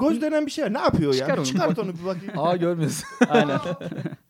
göz 0.00 0.22
denen 0.22 0.46
bir 0.46 0.50
şey 0.50 0.72
ne 0.72 0.78
yapıyor 0.78 1.14
Çıkar 1.14 1.28
ya? 1.28 1.36
Onu. 1.36 1.44
Çıkart 1.46 1.78
onu 1.78 1.92
bir 1.98 2.04
bakayım. 2.04 2.34
Aa 2.36 2.56
görmüyorsun. 2.56 3.04
Aynen. 3.28 3.60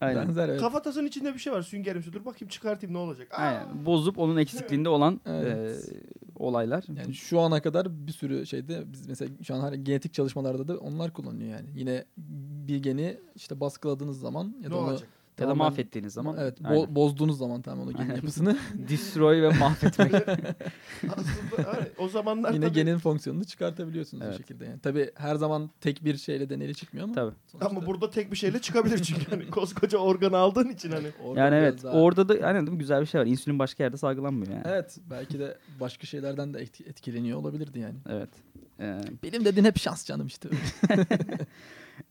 Aynen. 0.00 0.28
Benzer 0.28 0.48
evet. 0.48 0.60
Kafatasının 0.60 1.06
içinde 1.06 1.34
bir 1.34 1.38
şey 1.38 1.52
var 1.52 1.62
süngerimsi. 1.62 2.12
Dur 2.12 2.24
bakayım 2.24 2.48
çıkartayım 2.48 2.94
ne 2.94 2.98
olacak. 2.98 3.28
Aa! 3.34 3.36
Aynen. 3.36 3.86
Bozup 3.86 4.18
onun 4.18 4.36
eksikliğinde 4.36 4.88
olan 4.88 5.20
Evet. 5.26 5.88
e, 5.92 5.96
olaylar. 6.36 6.84
Yani 6.96 7.14
şu 7.14 7.40
ana 7.40 7.62
kadar 7.62 8.06
bir 8.06 8.12
sürü 8.12 8.46
şeyde 8.46 8.92
biz 8.92 9.06
mesela 9.06 9.30
şu 9.42 9.54
an 9.54 9.60
hani 9.60 9.84
genetik 9.84 10.14
çalışmalarda 10.14 10.68
da 10.68 10.78
onlar 10.78 11.12
kullanılıyor 11.12 11.50
yani. 11.50 11.68
Yine 11.74 12.04
bir 12.68 12.82
geni 12.82 13.16
işte 13.34 13.60
baskıladığınız 13.60 14.20
zaman 14.20 14.44
ya 14.44 14.68
Ne 14.68 14.70
da 14.70 14.78
onu 14.78 14.90
olacak? 14.90 15.08
Ya 15.40 15.48
da 15.48 15.54
mahvettiğiniz 15.54 16.12
zaman. 16.12 16.36
Evet, 16.40 16.60
bo- 16.60 16.68
Aynen. 16.68 16.94
bozduğunuz 16.94 17.38
zaman 17.38 17.62
tamam 17.62 17.80
onu 17.84 17.92
genin 17.92 18.02
Aynen. 18.02 18.14
yapısını 18.14 18.58
destroy 18.88 19.42
ve 19.42 19.48
mahvetmek. 19.48 20.14
Aslında 21.08 21.72
hani 21.72 21.86
o 21.98 22.08
zamanlar 22.08 22.52
yine 22.52 22.64
tabii- 22.64 22.74
genin 22.74 22.98
fonksiyonunu 22.98 23.44
çıkartabiliyorsunuz 23.44 24.22
Evet. 24.26 24.34
bu 24.34 24.38
şekilde 24.38 24.64
yani. 24.64 24.78
Tabii 24.80 25.10
her 25.14 25.34
zaman 25.36 25.70
tek 25.80 26.04
bir 26.04 26.16
şeyle 26.16 26.50
deneyle 26.50 26.74
çıkmıyor 26.74 27.04
ama. 27.04 27.14
Tabii. 27.14 27.34
sonuçta 27.46 27.70
Ama 27.70 27.86
burada 27.86 28.10
tek 28.10 28.32
bir 28.32 28.36
şeyle 28.36 28.58
çıkabilir 28.58 29.02
çünkü 29.02 29.30
hani 29.30 29.46
koskoca 29.50 29.98
organı 29.98 30.36
aldığın 30.36 30.68
için 30.68 30.90
hani. 30.90 31.06
orada 31.24 31.40
yani 31.40 31.52
biraz 31.52 31.62
evet 31.64 31.82
daha- 31.82 31.92
orada 31.92 32.28
da 32.28 32.46
aynen 32.46 32.66
değil 32.66 32.72
mi? 32.76 32.78
güzel 32.78 33.00
bir 33.00 33.06
şey 33.06 33.20
var. 33.20 33.26
İnsülin 33.26 33.58
başka 33.58 33.82
yerde 33.84 33.96
salgılanmıyor 33.96 34.52
yani. 34.52 34.62
Evet 34.66 34.98
belki 35.10 35.38
de 35.38 35.58
başka 35.80 36.06
şeylerden 36.06 36.54
de 36.54 36.58
etki- 36.60 36.84
etkileniyor 36.84 37.38
olabilirdi 37.38 37.78
yani. 37.78 37.94
Evet. 38.08 38.28
Ee, 38.80 39.00
Benim 39.22 39.44
dediğin 39.44 39.64
hep 39.64 39.78
şans 39.78 40.06
canım 40.06 40.26
işte. 40.26 40.48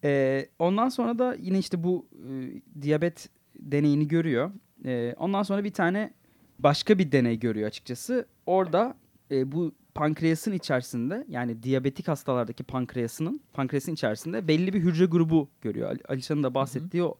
E, 0.03 0.45
ondan 0.59 0.89
sonra 0.89 1.19
da 1.19 1.35
yine 1.39 1.59
işte 1.59 1.83
bu 1.83 2.07
e, 2.13 2.31
diyabet 2.81 3.29
deneyini 3.59 4.07
görüyor. 4.07 4.51
E, 4.85 5.15
ondan 5.17 5.43
sonra 5.43 5.63
bir 5.63 5.73
tane 5.73 6.13
başka 6.59 6.97
bir 6.99 7.11
deney 7.11 7.39
görüyor 7.39 7.67
açıkçası. 7.67 8.25
Orada 8.45 8.97
e, 9.31 9.51
bu 9.51 9.71
pankreasın 9.95 10.51
içerisinde 10.51 11.25
yani 11.29 11.63
diyabetik 11.63 12.07
hastalardaki 12.07 12.63
pankreasının 12.63 13.41
pankreasın 13.53 13.93
içerisinde 13.93 14.47
belli 14.47 14.73
bir 14.73 14.79
hücre 14.79 15.05
grubu 15.05 15.49
görüyor. 15.61 15.89
Ali- 15.89 16.03
Alişan'ın 16.07 16.43
da 16.43 16.53
bahsettiği 16.53 17.03
o 17.03 17.15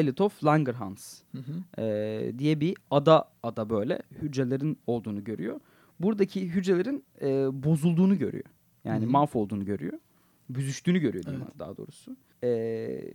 islet 0.00 0.20
of 0.20 0.44
Langerhans. 0.44 1.22
Hı 1.32 1.38
hı. 1.38 1.82
e, 1.82 2.38
diye 2.38 2.60
bir 2.60 2.76
ada 2.90 3.28
ada 3.42 3.70
böyle 3.70 4.02
hücrelerin 4.22 4.78
olduğunu 4.86 5.24
görüyor. 5.24 5.60
Buradaki 6.00 6.48
hücrelerin 6.48 7.04
e, 7.22 7.28
bozulduğunu 7.64 8.18
görüyor. 8.18 8.44
Yani 8.84 9.04
Hı 9.04 9.06
hı. 9.08 9.10
mahvolduğunu 9.10 9.64
görüyor. 9.64 9.98
Büzüştüğünü 10.50 10.98
görüyor 10.98 11.24
diyeyim 11.24 11.44
Evet. 11.46 11.58
daha 11.58 11.76
doğrusu. 11.76 12.16
E, 12.44 12.48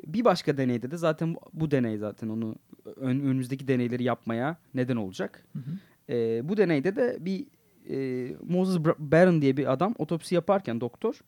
bir 0.08 0.26
başka 0.26 0.58
deneyde 0.58 0.92
de 0.92 0.98
zaten 0.98 1.36
bu, 1.36 1.40
bu 1.54 1.72
deney 1.72 1.98
zaten 1.98 2.30
onu 2.30 2.56
ön- 2.96 3.20
önümüzdeki 3.20 3.68
deneyleri 3.68 4.04
yapmaya 4.04 4.58
neden 4.74 4.96
olacak. 4.96 5.46
Hı 5.54 5.60
hı. 5.60 5.72
E, 6.14 6.50
bu 6.50 6.58
deneyde 6.58 6.96
de 6.96 7.18
bir 7.20 7.46
e, 7.90 8.28
Moses 8.48 8.80
Barron 9.00 9.42
diye 9.42 9.58
bir 9.58 9.72
adam 9.74 9.96
otopsi 9.98 10.36
yaparken 10.36 10.82
doktor 10.82 11.20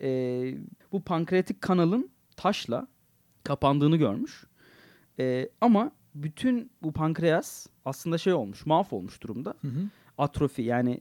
e, 0.00 0.08
bu 0.92 1.00
pankreatik 1.00 1.60
kanalın 1.60 2.10
taşla 2.36 2.86
kapandığını 3.44 3.96
görmüş. 3.96 4.44
E, 5.20 5.48
ama 5.60 5.90
bütün 6.14 6.70
bu 6.82 6.92
pankreas 6.92 7.66
aslında 7.84 8.18
şey 8.18 8.32
olmuş, 8.32 8.66
mahvolmuş 8.66 9.22
durumda. 9.22 9.54
Hı 9.60 9.68
hı. 9.68 9.80
Atrofi 10.18 10.62
yani 10.62 11.00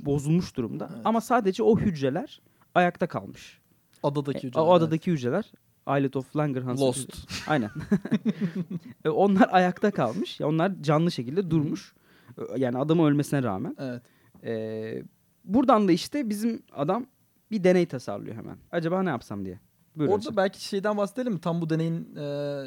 bozulmuş 0.00 0.56
durumda. 0.56 0.90
Evet. 0.94 1.02
Ama 1.06 1.20
sadece 1.20 1.62
o 1.62 1.78
hücreler 1.78 2.40
ayakta 2.74 3.06
kalmış. 3.06 3.58
Adadaki 4.06 4.38
E, 4.38 4.48
hücreler. 4.48 4.66
o 4.66 4.72
adadaki 4.72 5.12
hücreler 5.12 5.52
Islet 5.88 6.16
of 6.16 6.36
Langerhans. 6.36 6.80
Lost. 6.80 7.10
Aynen. 7.48 7.70
E, 9.04 9.08
onlar 9.08 9.48
ayakta 9.52 9.90
kalmış. 9.90 10.40
Ya 10.40 10.48
Onlar 10.48 10.72
canlı 10.82 11.12
şekilde 11.12 11.50
durmuş. 11.50 11.94
E, 12.38 12.42
Yani 12.60 12.78
adamın 12.78 13.04
ölmesine 13.04 13.42
rağmen. 13.42 13.76
Evet. 13.78 14.02
E, 14.44 15.02
buradan 15.44 15.88
da 15.88 15.92
işte 15.92 16.28
bizim 16.28 16.62
adam 16.72 17.06
bir 17.50 17.64
deney 17.64 17.86
tasarlıyor 17.86 18.36
hemen. 18.36 18.56
Acaba 18.72 19.02
ne 19.02 19.08
yapsam 19.10 19.44
diye. 19.44 19.60
Buyurun 19.96 20.12
Orada 20.12 20.24
hocam. 20.24 20.36
belki 20.36 20.64
şeyden 20.64 20.96
bahsedelim 20.96 21.32
mi? 21.32 21.40
Tam 21.40 21.60
bu 21.60 21.70
deneyin 21.70 22.16
e, 22.16 22.64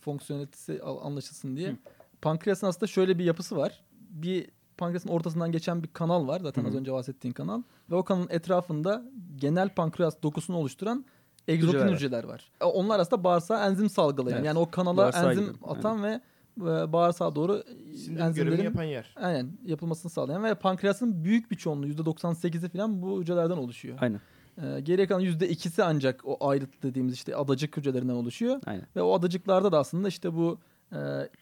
fonksiyonelitesi 0.00 0.82
anlaşılsın 0.82 1.56
diye. 1.56 1.76
Pankreasın 2.22 2.66
aslında 2.66 2.86
şöyle 2.86 3.18
bir 3.18 3.24
yapısı 3.24 3.56
var. 3.56 3.80
Bir 4.10 4.46
pankreasın 4.80 5.08
ortasından 5.08 5.52
geçen 5.52 5.82
bir 5.82 5.88
kanal 5.88 6.28
var. 6.28 6.40
Zaten 6.40 6.62
Hı 6.62 6.66
hı. 6.66 6.70
az 6.70 6.76
önce 6.76 6.92
bahsettiğin 6.92 7.32
kanal. 7.34 7.62
Ve 7.90 7.94
o 7.94 8.02
kanalın 8.04 8.28
etrafında 8.30 9.02
genel 9.36 9.74
pankreas 9.74 10.22
dokusunu 10.22 10.56
oluşturan 10.56 11.04
egzokrin 11.48 11.78
Hücreler 11.78 11.88
var. 11.92 11.96
hücreler 11.96 12.24
var. 12.24 12.50
E, 12.60 12.64
Onlar 12.64 13.00
aslında 13.00 13.24
bağırsağa 13.24 13.66
enzim 13.66 13.90
salgılayan. 13.90 14.36
Evet. 14.36 14.46
Yani 14.46 14.58
o 14.58 14.70
kanala 14.70 14.96
Bağırsağa 14.96 15.30
enzim 15.32 15.44
gidiyor. 15.46 15.76
atan 15.76 16.02
ve 16.02 16.20
e, 16.60 16.92
bağırsağa 16.92 17.34
doğru 17.34 17.62
Sindirim 17.66 18.14
görevini 18.16 18.22
enzimlerin 18.28 18.64
yapan 18.64 18.82
yer. 18.84 19.14
aynen 19.16 19.50
yapılmasını 19.66 20.10
sağlayan 20.10 20.44
ve 20.44 20.54
pankreasın 20.54 21.24
büyük 21.24 21.50
bir 21.50 21.56
çoğunluğu 21.56 21.86
%98'i 21.88 22.68
falan 22.68 23.02
bu 23.02 23.20
hücrelerden 23.20 23.56
oluşuyor. 23.56 23.98
Aynen. 24.00 24.20
Ee, 24.62 24.80
geriye 24.80 25.06
kalan 25.06 25.22
%2'si 25.22 25.82
ancak 25.82 26.20
o 26.24 26.48
ayrıt 26.48 26.82
dediğimiz 26.82 27.14
işte 27.14 27.36
adacık 27.36 27.76
hücrelerinden 27.76 28.14
oluşuyor. 28.14 28.60
Aynen. 28.66 28.86
Ve 28.96 29.02
o 29.02 29.14
adacıklarda 29.14 29.72
da 29.72 29.78
aslında 29.78 30.08
işte 30.08 30.34
bu 30.34 30.58
e, 30.92 30.98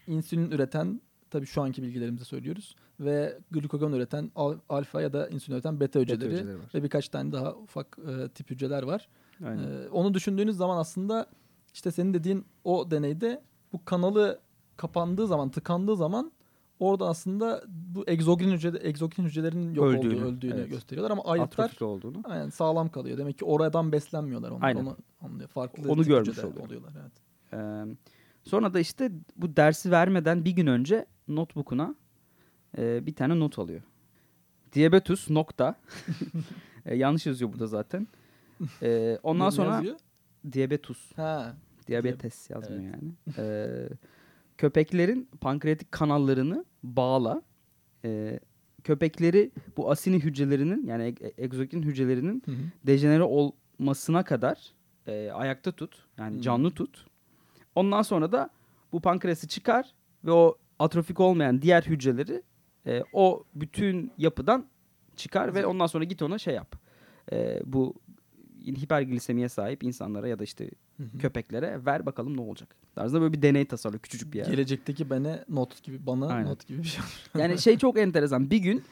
insülin 0.07 0.51
üreten 0.51 1.01
tabii 1.31 1.47
şu 1.47 1.63
anki 1.63 1.83
bilgilerimizi 1.83 2.25
söylüyoruz 2.25 2.75
ve 3.01 3.39
glukagon 3.51 3.93
üreten 3.93 4.31
al- 4.37 4.59
alfa 4.69 5.03
ya 5.03 5.13
da 5.13 5.29
insülin 5.29 5.57
üreten 5.57 5.81
beta 5.81 6.01
hücreleri, 6.01 6.31
hücreleri 6.33 6.59
var. 6.59 6.65
ve 6.75 6.83
birkaç 6.83 7.09
tane 7.09 7.33
daha 7.33 7.55
ufak 7.55 7.99
e, 7.99 8.29
tip 8.29 8.51
hücreler 8.51 8.83
var. 8.83 9.09
Aynen. 9.45 9.63
Ee, 9.63 9.89
onu 9.89 10.15
düşündüğünüz 10.15 10.57
zaman 10.57 10.77
aslında 10.77 11.27
işte 11.75 11.91
senin 11.91 12.15
dediğin 12.15 12.45
o 12.65 12.91
deneyde 12.91 13.43
bu 13.73 13.85
kanalı 13.85 14.41
kapandığı 14.77 15.27
zaman, 15.27 15.49
tıkandığı 15.51 15.97
zaman 15.97 16.33
orada 16.81 17.09
aslında 17.09 17.63
bu 17.69 18.05
egzogrin 18.07 18.51
hücre 18.51 18.79
egzogrin 18.83 19.25
hücrelerinin 19.25 19.75
yok 19.75 19.87
Öldüğünü, 19.87 20.17
olduğu, 20.17 20.25
öldüğünü 20.25 20.55
evet. 20.55 20.71
gösteriyorlar 20.71 21.11
ama 21.11 21.25
ayrıtlar 21.25 21.65
Atrofik 21.65 21.83
olduğunu. 21.83 22.21
Aynen 22.25 22.49
sağlam 22.49 22.89
kalıyor. 22.89 23.19
Demek 23.19 23.39
ki 23.39 23.45
oradan 23.45 23.93
beslenmiyorlar 23.93 24.51
onlar. 24.51 24.67
Aynen. 24.67 24.81
Onu 24.81 24.97
anlıyor. 25.23 25.49
Farklı 25.49 25.93
Onu 25.93 26.05
görmüş 26.05 26.39
oluyor. 26.39 26.67
oluyorlar. 26.67 26.93
Evet. 27.01 27.13
Ee, 27.53 27.97
sonra 28.45 28.75
da 28.75 28.81
işte 28.81 29.13
bu 29.37 29.57
dersi 29.57 29.91
vermeden 29.91 30.45
bir 30.45 30.51
gün 30.51 30.67
önce 30.67 31.07
notebook'una 31.29 31.95
e, 32.79 33.07
bir 33.07 33.15
tane 33.15 33.39
not 33.41 33.59
alıyor. 33.59 33.83
Diabetus 34.75 35.31
nokta. 35.31 35.75
E, 36.87 36.97
yanlış 36.97 37.27
yazıyor 37.27 37.53
burada 37.53 37.67
zaten. 37.67 38.09
E, 38.83 39.19
ondan 39.23 39.47
Ne 39.47 39.51
sonra 39.51 39.75
yazıyor? 39.75 39.97
diabetus. 40.53 41.13
Ha. 41.17 41.57
Diabetes 41.89 42.51
yazmıyor 42.51 42.83
yani. 42.83 43.13
E, 43.39 43.69
köpeklerin 44.59 45.29
pankreatik 45.41 45.93
kanallarını 45.93 46.65
bağla. 46.83 47.43
E, 48.05 48.41
köpekleri 48.85 49.51
bu 49.77 49.91
asini 49.91 50.17
hücrelerinin 50.19 50.87
yani 50.87 51.15
e- 51.21 51.45
egzokrin 51.45 51.83
hücrelerinin 51.83 52.43
Hı 52.47 52.51
hı. 52.51 52.57
dejenere 52.87 53.23
olmasına 53.23 54.25
kadar 54.25 54.73
e, 55.07 55.31
ayakta 55.31 55.73
tut. 55.73 56.07
Yani 56.19 56.35
Hmm. 56.35 56.41
canlı 56.43 56.71
tut. 56.71 57.07
Ondan 57.75 58.03
sonra 58.03 58.33
da 58.33 58.51
bu 58.93 59.01
pankreası 59.01 59.49
çıkar 59.49 59.95
ve 60.25 60.31
o 60.33 60.59
atrofik 60.79 61.21
olmayan 61.21 61.63
diğer 61.63 61.83
hücreleri 61.83 62.43
e, 62.89 63.05
o 63.13 63.45
bütün 63.55 64.13
yapıdan 64.19 64.67
çıkar 65.17 65.55
ve 65.55 65.67
ondan 65.67 65.87
sonra 65.87 66.05
git 66.05 66.23
ona 66.23 66.39
şey 66.39 66.55
yap. 66.55 66.77
Ee, 67.33 67.61
bu 67.65 67.95
hiperglisemiye 68.67 69.49
sahip 69.49 69.83
insanlara 69.83 70.29
ya 70.29 70.39
da 70.39 70.45
işte 70.45 70.71
Hı 70.97 71.03
hı. 71.03 71.19
köpeklere 71.19 71.87
ver 71.87 72.07
bakalım 72.07 72.37
ne 72.37 72.41
olacak. 72.41 72.77
Tarzında 72.95 73.21
böyle 73.21 73.33
bir 73.33 73.43
deney 73.43 73.65
tasarlıyor 73.65 74.03
küçücük 74.03 74.33
bir 74.33 74.39
yer. 74.39 74.47
Gelecekteki 74.47 75.11
bana 75.11 75.45
not 75.49 75.83
gibi 75.83 76.07
bana 76.07 76.27
Aynen. 76.27 76.51
not 76.51 76.67
gibi 76.67 76.79
bir 76.79 76.85
şey. 76.89 77.05
Yani 77.39 77.59
şey 77.59 77.79
çok 77.79 77.99
enteresan. 77.99 78.51
Bir 78.51 78.59
gün 78.59 78.83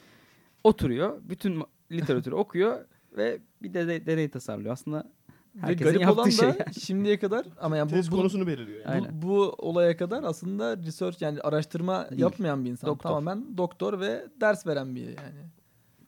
oturuyor, 0.65 1.21
bütün 1.23 1.63
literatürü 1.93 2.35
okuyor 2.35 2.85
ve 3.17 3.39
bir 3.63 3.75
de, 3.75 3.89
de- 3.89 4.07
deney 4.07 4.29
tasarlıyor. 4.29 4.73
Aslında 4.73 5.13
herkesin 5.61 5.85
garip 5.85 6.01
yaptığı 6.03 6.21
olan 6.21 6.31
şey. 6.31 6.49
da 6.49 6.57
şimdiye 6.81 7.19
kadar 7.19 7.47
ama 7.61 7.77
yani 7.77 7.90
Tez 7.90 8.09
bu, 8.11 8.12
bu, 8.12 8.16
konusunu 8.16 8.47
belirliyor. 8.47 8.79
Yani. 8.85 8.90
Aynen. 8.95 9.23
bu, 9.23 9.29
bu 9.29 9.55
olaya 9.59 9.97
kadar 9.97 10.23
aslında 10.23 10.77
research 10.77 11.23
yani 11.23 11.40
araştırma 11.40 12.11
Değil. 12.11 12.21
yapmayan 12.23 12.64
bir 12.64 12.71
insan. 12.71 12.88
Doktor. 12.88 13.03
Tamamen 13.09 13.57
doktor 13.59 14.01
ve 14.01 14.25
ders 14.40 14.66
veren 14.66 14.95
bir 14.97 15.05
yani. 15.07 15.16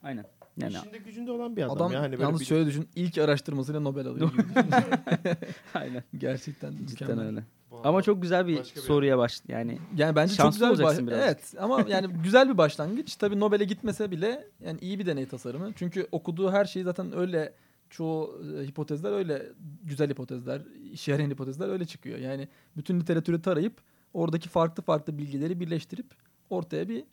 Aynen. 0.03 0.25
Yani 0.57 0.73
İşinde 0.73 0.97
gücünde 0.97 1.31
olan 1.31 1.55
bir 1.55 1.63
adam. 1.63 1.75
Adam 1.75 1.91
yani 1.91 2.11
böyle 2.11 2.23
yalnız 2.23 2.39
bir- 2.39 2.45
şöyle 2.45 2.65
düşün 2.65 2.87
ilk 2.95 3.17
araştırmasıyla 3.17 3.79
Nobel 3.79 4.07
alıyor. 4.07 4.31
aynen. 5.73 6.03
Gerçekten 6.17 6.71
Cidden 6.71 6.85
mükemmel. 6.89 7.25
öyle. 7.25 7.43
Bu 7.71 7.81
Ama 7.83 8.01
çok 8.01 8.21
güzel 8.21 8.47
bir 8.47 8.59
Başka 8.59 8.75
bir- 8.75 8.85
soruya 8.85 9.17
baş 9.17 9.41
yani 9.47 9.77
Yani 9.97 10.15
bence 10.15 10.35
çok 10.35 10.51
güzel 10.51 10.73
bir 10.73 10.83
baş- 10.83 10.97
birazcık. 10.97 11.13
Evet 11.13 11.53
ama 11.59 11.85
yani 11.89 12.07
güzel 12.23 12.49
bir 12.49 12.57
başlangıç. 12.57 13.15
Tabii 13.15 13.39
Nobel'e 13.39 13.63
gitmese 13.63 14.11
bile 14.11 14.47
yani 14.65 14.79
iyi 14.81 14.99
bir 14.99 15.05
deney 15.05 15.25
tasarımı. 15.27 15.71
Çünkü 15.75 16.07
okuduğu 16.11 16.51
her 16.51 16.65
şeyi 16.65 16.83
zaten 16.85 17.17
öyle 17.17 17.53
çoğu 17.89 18.41
e, 18.61 18.67
hipotezler 18.67 19.11
öyle 19.11 19.45
güzel 19.83 20.09
hipotezler, 20.09 20.61
işe 20.91 21.11
yarayan 21.11 21.29
hipotezler 21.29 21.69
öyle 21.69 21.85
çıkıyor. 21.85 22.19
Yani 22.19 22.47
bütün 22.77 22.99
literatürü 22.99 23.41
tarayıp 23.41 23.81
oradaki 24.13 24.49
farklı 24.49 24.83
farklı 24.83 25.17
bilgileri 25.17 25.59
birleştirip 25.59 26.05
ortaya 26.49 26.89
bir 26.89 27.03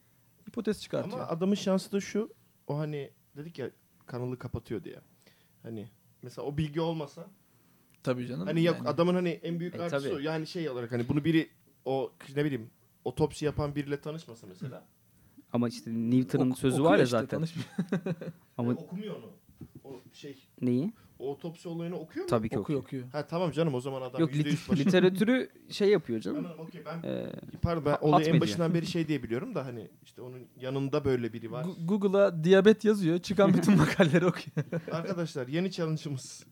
hipotez 0.49 0.81
çıkartıyor. 0.83 1.19
Ama 1.21 1.29
adamın 1.29 1.55
şansı 1.55 1.93
da 1.93 2.01
şu. 2.01 2.33
O 2.67 2.79
hani 2.79 3.11
dedik 3.37 3.59
ya 3.59 3.71
kanalı 4.07 4.39
kapatıyor 4.39 4.85
diye. 4.85 5.01
Hani 5.63 5.89
mesela 6.23 6.47
o 6.49 6.57
bilgi 6.57 6.81
olmasa 6.81 7.27
Tabii 8.03 8.27
canım. 8.27 8.47
hani 8.47 8.65
yok 8.65 8.77
yani. 8.77 8.89
adamın 8.89 9.15
hani 9.15 9.29
en 9.29 9.61
büyük 9.61 9.75
E, 9.75 9.83
artısı 9.83 10.05
tabii. 10.09 10.15
o. 10.17 10.19
Yani 10.19 10.47
şey 10.47 10.69
olarak 10.71 10.93
hani 10.93 11.09
bunu 11.09 11.25
biri 11.25 11.49
o 11.85 12.13
ne 12.37 12.45
bileyim 12.45 12.71
otopsi 13.05 13.45
yapan 13.45 13.75
biriyle 13.75 14.01
tanışmasa 14.01 14.47
mesela. 14.47 14.85
ama 15.53 15.69
işte 15.69 15.91
Newton'un 15.95 16.51
Ok- 16.51 16.59
sözü 16.59 16.85
var 16.85 16.97
ya 16.99 17.05
işte, 17.05 17.11
zaten. 17.11 17.29
tanışmıyor. 17.39 17.69
Ama 18.59 18.71
Ama 18.71 18.81
okumuyor 18.81 19.17
onu. 19.17 19.31
O 19.87 20.01
şey 20.13 20.37
neyi? 20.61 20.93
o 21.19 21.31
otopsi 21.33 21.69
olayını 21.69 21.97
okuyor 21.99 22.25
mu? 22.25 22.31
Tabii 22.31 22.49
ki 22.49 22.59
okuyor 22.59 22.81
okuyor. 22.81 23.05
Ha 23.13 23.27
tamam 23.27 23.51
canım 23.51 23.75
o 23.75 23.81
zaman 23.81 24.03
adam 24.03 24.21
Yok 24.21 24.31
%100 24.35 24.45
lit- 24.45 24.77
literatürü 24.79 25.49
şey 25.71 25.89
yapıyor 25.91 26.21
canım. 26.21 26.43
Tamam, 26.43 26.59
okey 26.67 26.83
ben 26.85 27.09
Ee, 27.09 27.27
pardon 27.63 27.85
ben 27.85 27.91
Ha- 27.91 27.99
olayı 28.01 28.27
en 28.27 28.41
başından 28.41 28.75
beri 28.75 28.87
şey 28.87 29.09
diye 29.09 29.23
biliyorum 29.23 29.55
da 29.55 29.67
hani 29.67 29.89
işte 30.05 30.23
onun 30.23 30.41
yanında 30.61 31.05
böyle 31.05 31.33
biri 31.33 31.53
var. 31.53 31.65
Gu- 31.65 31.87
Google'a 31.87 32.45
diyabet 32.45 32.85
yazıyor. 32.85 33.19
Çıkan 33.19 33.55
bütün 33.55 33.77
makaleleri 33.77 34.27
okuyor. 34.27 34.67
Arkadaşlar 34.93 35.49
yeni 35.49 35.71
challenge'ımız. 35.71 36.45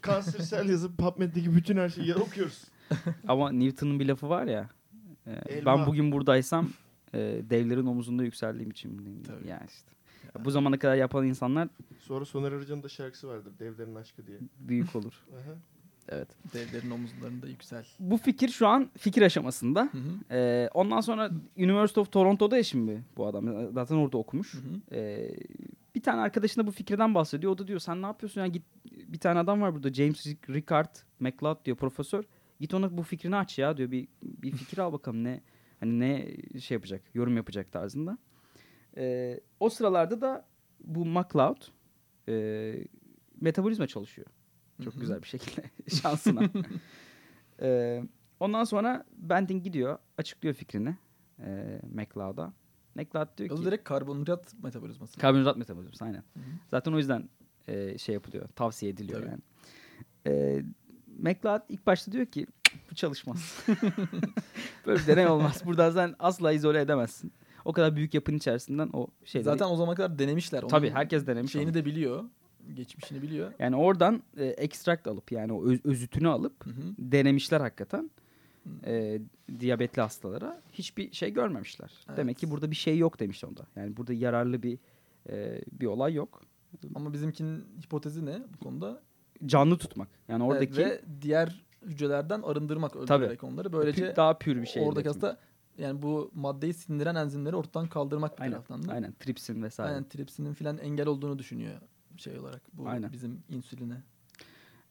Kansersel 0.00 0.68
yazıp 0.68 0.98
PubMed'deki 0.98 1.54
bütün 1.54 1.76
her 1.76 1.88
şeyi 1.88 2.14
okuyoruz. 2.14 2.64
ama 3.28 3.52
Newton'un 3.52 4.00
bir 4.00 4.06
lafı 4.08 4.28
var 4.28 4.46
ya. 4.46 4.70
e, 5.26 5.32
Elma. 5.54 5.78
ben 5.78 5.86
bugün 5.86 6.12
buradaysam 6.12 6.68
e, 7.14 7.18
devlerin 7.50 7.86
omuzunda 7.86 8.24
yükseldiğim 8.24 8.70
için 8.70 8.98
buradayım. 8.98 9.22
Tabii. 9.22 9.48
Yani 9.48 9.66
işte. 9.68 9.95
Bu 10.44 10.50
zamana 10.50 10.78
kadar 10.78 10.96
yapan 10.96 11.26
insanlar 11.26 11.68
Sonra 11.98 12.24
Soner 12.24 12.52
Arıcan'ın 12.52 12.82
da 12.82 12.88
şarkısı 12.88 13.28
vardır. 13.28 13.52
Devlerin 13.58 13.94
aşkı 13.94 14.26
diye. 14.26 14.38
büyük 14.58 14.96
olur. 14.96 15.24
Evet. 16.08 16.28
Devlerin 16.54 16.90
omuzlarında 16.90 17.48
yüksel. 17.48 17.86
Bu 18.00 18.16
fikir 18.16 18.48
şu 18.48 18.66
an 18.66 18.90
fikir 18.98 19.22
aşamasında. 19.22 19.82
Hı 19.92 19.98
hı. 19.98 20.34
Ee, 20.36 20.70
ondan 20.74 21.00
sonra 21.00 21.30
University 21.56 22.00
of 22.00 22.12
Toronto'da 22.12 22.56
ya 22.56 22.62
şimdi 22.62 23.02
bu 23.16 23.26
adam. 23.26 23.72
Zaten 23.72 23.96
orada 23.96 24.18
okumuş. 24.18 24.54
Hı 24.54 24.58
hı. 24.58 24.96
Ee, 24.96 25.36
bir 25.94 26.02
tane 26.02 26.20
arkadaşına 26.20 26.66
bu 26.66 26.70
fikirden 26.70 27.14
bahsediyor. 27.14 27.52
O 27.52 27.58
da 27.58 27.66
diyor 27.66 27.78
sen 27.78 28.02
ne 28.02 28.06
yapıyorsun 28.06 28.40
ya 28.40 28.46
git 28.46 28.62
bir 28.92 29.18
tane 29.18 29.38
adam 29.38 29.60
var 29.60 29.74
burada 29.74 29.92
James 29.92 30.26
Ricard 30.26 30.94
McLeod 31.20 31.64
diyor 31.64 31.76
profesör. 31.76 32.24
Git 32.60 32.74
ona 32.74 32.96
bu 32.96 33.02
fikrini 33.02 33.36
aç 33.36 33.58
ya 33.58 33.76
diyor. 33.76 33.90
Bir, 33.90 34.08
bir 34.22 34.50
fikir 34.52 34.78
al 34.78 34.92
bakalım 34.92 35.24
ne 35.24 35.40
hani 35.80 36.00
ne 36.00 36.36
şey 36.60 36.74
yapacak 36.74 37.02
yorum 37.14 37.36
yapacak 37.36 37.72
tarzında. 37.72 38.18
Ee, 38.96 39.40
o 39.60 39.68
sıralarda 39.70 40.20
da 40.20 40.46
bu 40.80 41.06
McLeod 41.06 41.56
e, 42.28 42.74
metabolizma 43.40 43.86
çalışıyor. 43.86 44.26
Çok 44.84 44.92
Hı 44.94 44.96
hı. 44.96 45.00
güzel 45.00 45.22
bir 45.22 45.28
şekilde 45.28 45.62
şansına. 46.02 46.42
Ee, 47.62 48.02
ondan 48.40 48.64
sonra 48.64 49.04
Benting 49.16 49.64
gidiyor 49.64 49.98
açıklıyor 50.18 50.54
fikrini 50.54 50.96
e, 51.44 51.80
McLeod'a. 51.92 52.52
McLeod 52.94 53.38
diyor 53.38 53.50
O 53.50 53.56
ki 53.56 53.64
direkt 53.64 53.84
karbonhidrat 53.84 54.54
metabolizması. 54.62 55.18
karbonhidrat 55.20 55.56
metabolizması 55.56 56.04
aynen. 56.04 56.18
Hı 56.34 56.40
hı. 56.40 56.42
Zaten 56.68 56.92
o 56.92 56.98
yüzden 56.98 57.28
e, 57.68 57.98
şey 57.98 58.12
yapılıyor 58.12 58.48
tavsiye 58.48 58.92
ediliyor 58.92 59.20
Tabii. 59.20 59.30
yani. 59.30 59.40
Ee, 60.26 60.62
McLeod 61.18 61.60
ilk 61.68 61.86
başta 61.86 62.12
diyor 62.12 62.26
ki 62.26 62.46
bu 62.90 62.94
çalışmaz. 62.94 63.64
Böyle 64.86 65.00
bir 65.02 65.06
deney 65.06 65.26
olmaz. 65.26 65.62
Buradan 65.66 65.90
sen 65.90 66.14
asla 66.18 66.52
izole 66.52 66.80
edemezsin. 66.80 67.32
O 67.66 67.72
kadar 67.72 67.96
büyük 67.96 68.14
yapının 68.14 68.36
içerisinden 68.36 68.90
o 68.92 69.06
şeyleri. 69.24 69.44
Zaten 69.44 69.66
o 69.66 69.76
zamana 69.76 69.94
kadar 69.96 70.18
denemişler. 70.18 70.62
Onun 70.62 70.68
Tabii, 70.68 70.90
herkes 70.90 71.26
denemiş 71.26 71.52
Şeyini 71.52 71.68
onu. 71.68 71.74
de 71.74 71.84
biliyor. 71.84 72.24
Geçmişini 72.74 73.22
biliyor. 73.22 73.52
yani 73.58 73.76
oradan 73.76 74.22
e, 74.36 74.44
extract 74.44 75.06
alıp 75.06 75.32
yani 75.32 75.52
o 75.52 75.66
öz- 75.66 75.84
özütünü 75.86 76.28
alıp 76.28 76.66
Hı 76.66 76.70
hı. 76.70 76.82
denemişler 76.98 77.60
hakikaten. 77.60 78.10
E, 78.86 79.20
diyabetli 79.60 80.02
hastalara 80.02 80.60
hiçbir 80.72 81.12
şey 81.12 81.30
görmemişler. 81.32 81.90
Evet. 82.08 82.16
Demek 82.18 82.38
ki 82.38 82.50
burada 82.50 82.70
bir 82.70 82.76
şey 82.76 82.98
yok 82.98 83.20
demiş 83.20 83.44
onda. 83.44 83.66
Yani 83.76 83.96
burada 83.96 84.12
yararlı 84.12 84.62
bir 84.62 84.78
e, 85.28 85.60
bir 85.72 85.86
olay 85.86 86.14
yok. 86.14 86.42
Ama 86.94 87.12
bizimkinin 87.12 87.64
hipotezi 87.84 88.26
ne 88.26 88.42
bu 88.54 88.64
konuda? 88.64 89.02
Canlı 89.46 89.78
tutmak. 89.78 90.08
Yani 90.28 90.42
Evet, 90.44 90.52
oradaki 90.52 90.84
ve 90.84 91.00
diğer 91.22 91.64
hücrelerden 91.82 92.42
arındırmak, 92.42 92.96
öldürerek 92.96 93.44
onları. 93.44 93.72
Böylece 93.72 94.16
daha 94.16 94.38
pür 94.38 94.62
bir 94.62 94.66
şey. 94.66 94.82
oradaki 94.82 95.08
etmek. 95.08 95.36
Yani 95.78 96.02
bu 96.02 96.30
maddeyi 96.34 96.74
sindiren 96.74 97.14
enzimleri 97.14 97.56
ortadan 97.56 97.88
kaldırmak 97.88 98.36
bir 98.38 98.42
Aynen. 98.42 98.52
taraftan 98.52 98.88
da. 98.88 98.92
Aynen 98.92 99.12
tripsin 99.12 99.62
vesaire. 99.62 99.92
Aynen 99.92 100.08
tripsinin 100.08 100.52
filan 100.54 100.78
engel 100.78 101.06
olduğunu 101.06 101.38
düşünüyor 101.38 101.80
şey 102.16 102.38
olarak 102.38 102.62
bu 102.72 102.88
Aynen. 102.88 103.12
bizim 103.12 103.42
insüline. 103.48 104.02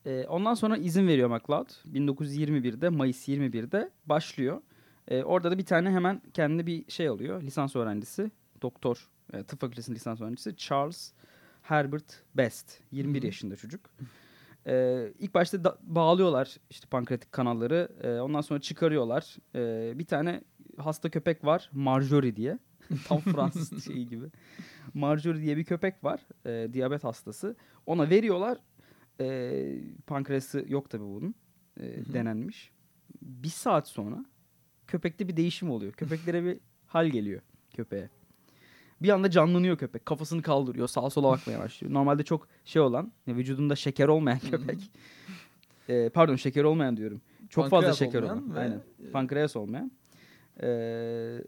E, 0.05 0.25
ondan 0.27 0.53
sonra 0.53 0.77
izin 0.77 1.07
veriyor 1.07 1.29
McLeod. 1.29 1.69
1921'de 1.93 2.89
Mayıs 2.89 3.27
21'de 3.27 3.91
başlıyor. 4.05 4.61
E, 5.07 5.23
orada 5.23 5.51
da 5.51 5.57
bir 5.57 5.65
tane 5.65 5.89
hemen 5.91 6.21
kendine 6.33 6.65
bir 6.65 6.91
şey 6.91 7.07
alıyor. 7.07 7.41
Lisans 7.43 7.75
öğrencisi. 7.75 8.31
Doktor. 8.61 9.09
e, 9.33 9.43
tıp 9.43 9.61
fakültesinin 9.61 9.95
lisans 9.95 10.21
öğrencisi. 10.21 10.55
Charles 10.57 11.11
Herbert 11.61 12.23
Best. 12.35 12.79
21 12.91 13.19
Hı 13.19 13.21
hı. 13.21 13.25
yaşında 13.25 13.55
çocuk. 13.55 13.81
E, 14.67 15.05
ilk 15.19 15.33
başta 15.33 15.63
da- 15.63 15.77
bağlıyorlar 15.83 16.55
işte 16.69 16.87
pankreatik 16.87 17.31
kanalları. 17.31 17.89
E, 18.03 18.19
ondan 18.19 18.41
sonra 18.41 18.61
çıkarıyorlar. 18.61 19.35
E, 19.55 19.93
bir 19.99 20.05
tane 20.05 20.41
hasta 20.77 21.09
köpek 21.09 21.45
var. 21.45 21.69
Marjorie 21.73 22.35
diye. 22.35 22.59
Tam 23.07 23.19
Fransız 23.19 23.85
şeyi 23.85 24.07
gibi. 24.07 24.25
Marjorie 24.93 25.41
diye 25.41 25.57
bir 25.57 25.63
köpek 25.63 26.03
var. 26.03 26.21
E, 26.45 26.73
diyabet 26.73 27.03
hastası. 27.03 27.55
Ona 27.85 28.09
veriyorlar. 28.09 28.57
E, 29.19 29.79
pankreası 30.07 30.65
yok 30.67 30.89
tabii 30.89 31.03
bunun. 31.03 31.35
E, 31.79 32.13
denenmiş. 32.13 32.71
Bir 33.21 33.49
saat 33.49 33.87
sonra 33.87 34.25
köpekte 34.87 35.27
bir 35.27 35.37
değişim 35.37 35.69
oluyor. 35.71 35.93
Köpeklere 35.93 36.43
bir 36.43 36.59
hal 36.87 37.07
geliyor 37.07 37.41
köpeğe. 37.75 38.09
Bir 39.01 39.09
anda 39.09 39.29
canlanıyor 39.31 39.77
köpek. 39.77 40.05
Kafasını 40.05 40.41
kaldırıyor. 40.41 40.87
Sağa 40.87 41.09
sola 41.09 41.29
bakmaya 41.29 41.59
başlıyor. 41.59 41.93
Normalde 41.93 42.23
çok 42.23 42.47
şey 42.65 42.81
olan, 42.81 43.11
vücudunda 43.27 43.75
şeker 43.75 44.07
olmayan 44.07 44.39
köpek. 44.39 44.91
E, 45.89 46.09
pardon 46.09 46.35
şeker 46.35 46.63
olmayan 46.63 46.97
diyorum. 46.97 47.21
Çok 47.49 47.63
fazla 47.63 47.75
Pankreas 47.77 47.99
şeker 47.99 48.21
olmayan 48.21 48.43
olan. 48.43 48.55
ve, 48.55 48.59
Aynen. 48.59 48.81
e, 49.07 49.11
Pankreas 49.11 49.55
olmayan. 49.55 49.91
E, 50.63 51.41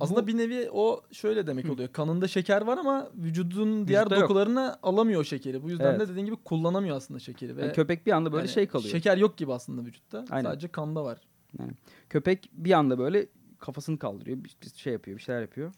Aslında 0.00 0.22
bu- 0.22 0.26
bir 0.26 0.36
nevi 0.36 0.68
o 0.72 1.02
şöyle 1.12 1.46
demek 1.46 1.70
oluyor. 1.70 1.88
Kanında 1.92 2.28
şeker 2.28 2.62
var 2.62 2.78
ama 2.78 3.10
vücudun 3.16 3.88
diğer 3.88 4.00
Vücutta 4.00 4.14
yok. 4.16 4.24
dokularına 4.24 4.78
alamıyor 4.82 5.24
şekeri. 5.24 5.62
Bu 5.62 5.70
yüzden 5.70 5.84
Evet. 5.90 6.00
de 6.00 6.08
dediğin 6.08 6.26
gibi 6.26 6.36
kullanamıyor 6.36 6.96
aslında 6.96 7.20
şekeri. 7.20 7.56
Ve 7.56 7.60
yani 7.62 7.72
köpek 7.72 8.06
bir 8.06 8.12
anda 8.12 8.32
böyle 8.32 8.42
yani 8.42 8.48
şey 8.54 8.66
kalıyor. 8.66 8.90
Şeker 8.90 9.16
yok 9.16 9.36
gibi 9.36 9.52
aslında 9.52 9.84
vücutta. 9.86 10.24
Aynen. 10.30 10.50
Sadece 10.50 10.68
kanda 10.68 11.04
var. 11.04 11.18
Köpek 12.10 12.50
bir 12.52 12.72
anda 12.72 12.98
böyle 12.98 13.26
kafasını 13.58 13.98
kaldırıyor. 13.98 14.38
Bir 14.44 14.56
bir 14.62 14.70
şey 14.78 14.92
yapıyor, 14.92 15.16
bir 15.18 15.22
şeyler 15.22 15.40
yapıyor. 15.40 15.72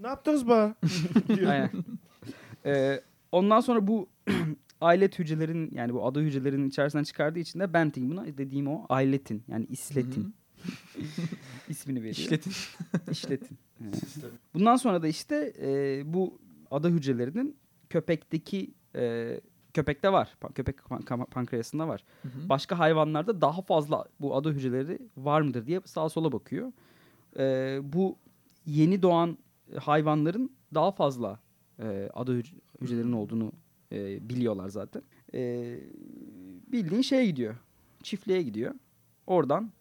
Ne 0.00 0.06
yaptınız 0.06 0.48
be? 0.48 0.74
Aynen. 1.48 1.70
Ee, 2.66 3.00
ondan 3.32 3.60
sonra 3.60 3.86
bu 3.86 4.08
ailet 4.80 5.18
hücrelerin 5.18 5.70
yani 5.74 5.94
bu 5.94 6.06
ada 6.06 6.20
hücrelerinin 6.20 6.68
içerisinden 6.68 7.04
çıkardığı 7.04 7.38
için 7.38 7.60
de 7.60 7.72
Benting 7.74 8.12
buna 8.12 8.26
dediğim 8.26 8.66
o 8.68 8.86
ailetin 8.88 9.42
yani 9.48 9.66
isletin 9.70 10.34
ismini 11.68 11.98
veriyor. 11.98 12.16
İşletin. 12.16 12.52
İşletin. 13.10 13.58
Evet. 13.84 14.02
Bundan 14.54 14.76
sonra 14.76 15.02
da 15.02 15.08
işte 15.08 15.52
e, 15.62 16.02
bu 16.12 16.38
ada 16.70 16.88
hücrelerinin 16.88 17.56
köpekteki 17.90 18.74
e, 18.94 19.40
köpekte 19.74 20.12
var. 20.12 20.36
Köpek 20.54 20.78
pan- 20.78 21.26
pankreasında 21.26 21.88
var. 21.88 22.04
Hı 22.22 22.28
hı. 22.28 22.48
Başka 22.48 22.78
hayvanlarda 22.78 23.40
daha 23.40 23.62
fazla 23.62 24.04
bu 24.20 24.36
ada 24.36 24.50
hücreleri 24.50 24.98
var 25.16 25.40
mıdır 25.40 25.66
diye 25.66 25.80
sağa 25.84 26.08
sola 26.08 26.32
bakıyor. 26.32 26.72
E, 27.38 27.78
bu 27.82 28.16
yeni 28.66 29.02
doğan 29.02 29.38
hayvanların 29.78 30.52
daha 30.74 30.90
fazla 30.92 31.40
e, 31.78 32.08
hüc- 32.14 32.54
hücrelerinin 32.80 33.12
olduğunu 33.12 33.52
e, 33.92 34.28
biliyorlar 34.28 34.68
zaten. 34.68 35.02
E, 35.34 35.74
bildiğin 36.72 37.02
şeye 37.02 37.26
gidiyor. 37.26 37.56
Çiftliğe 38.02 38.42
gidiyor. 38.42 38.74
Oradan 39.26 39.72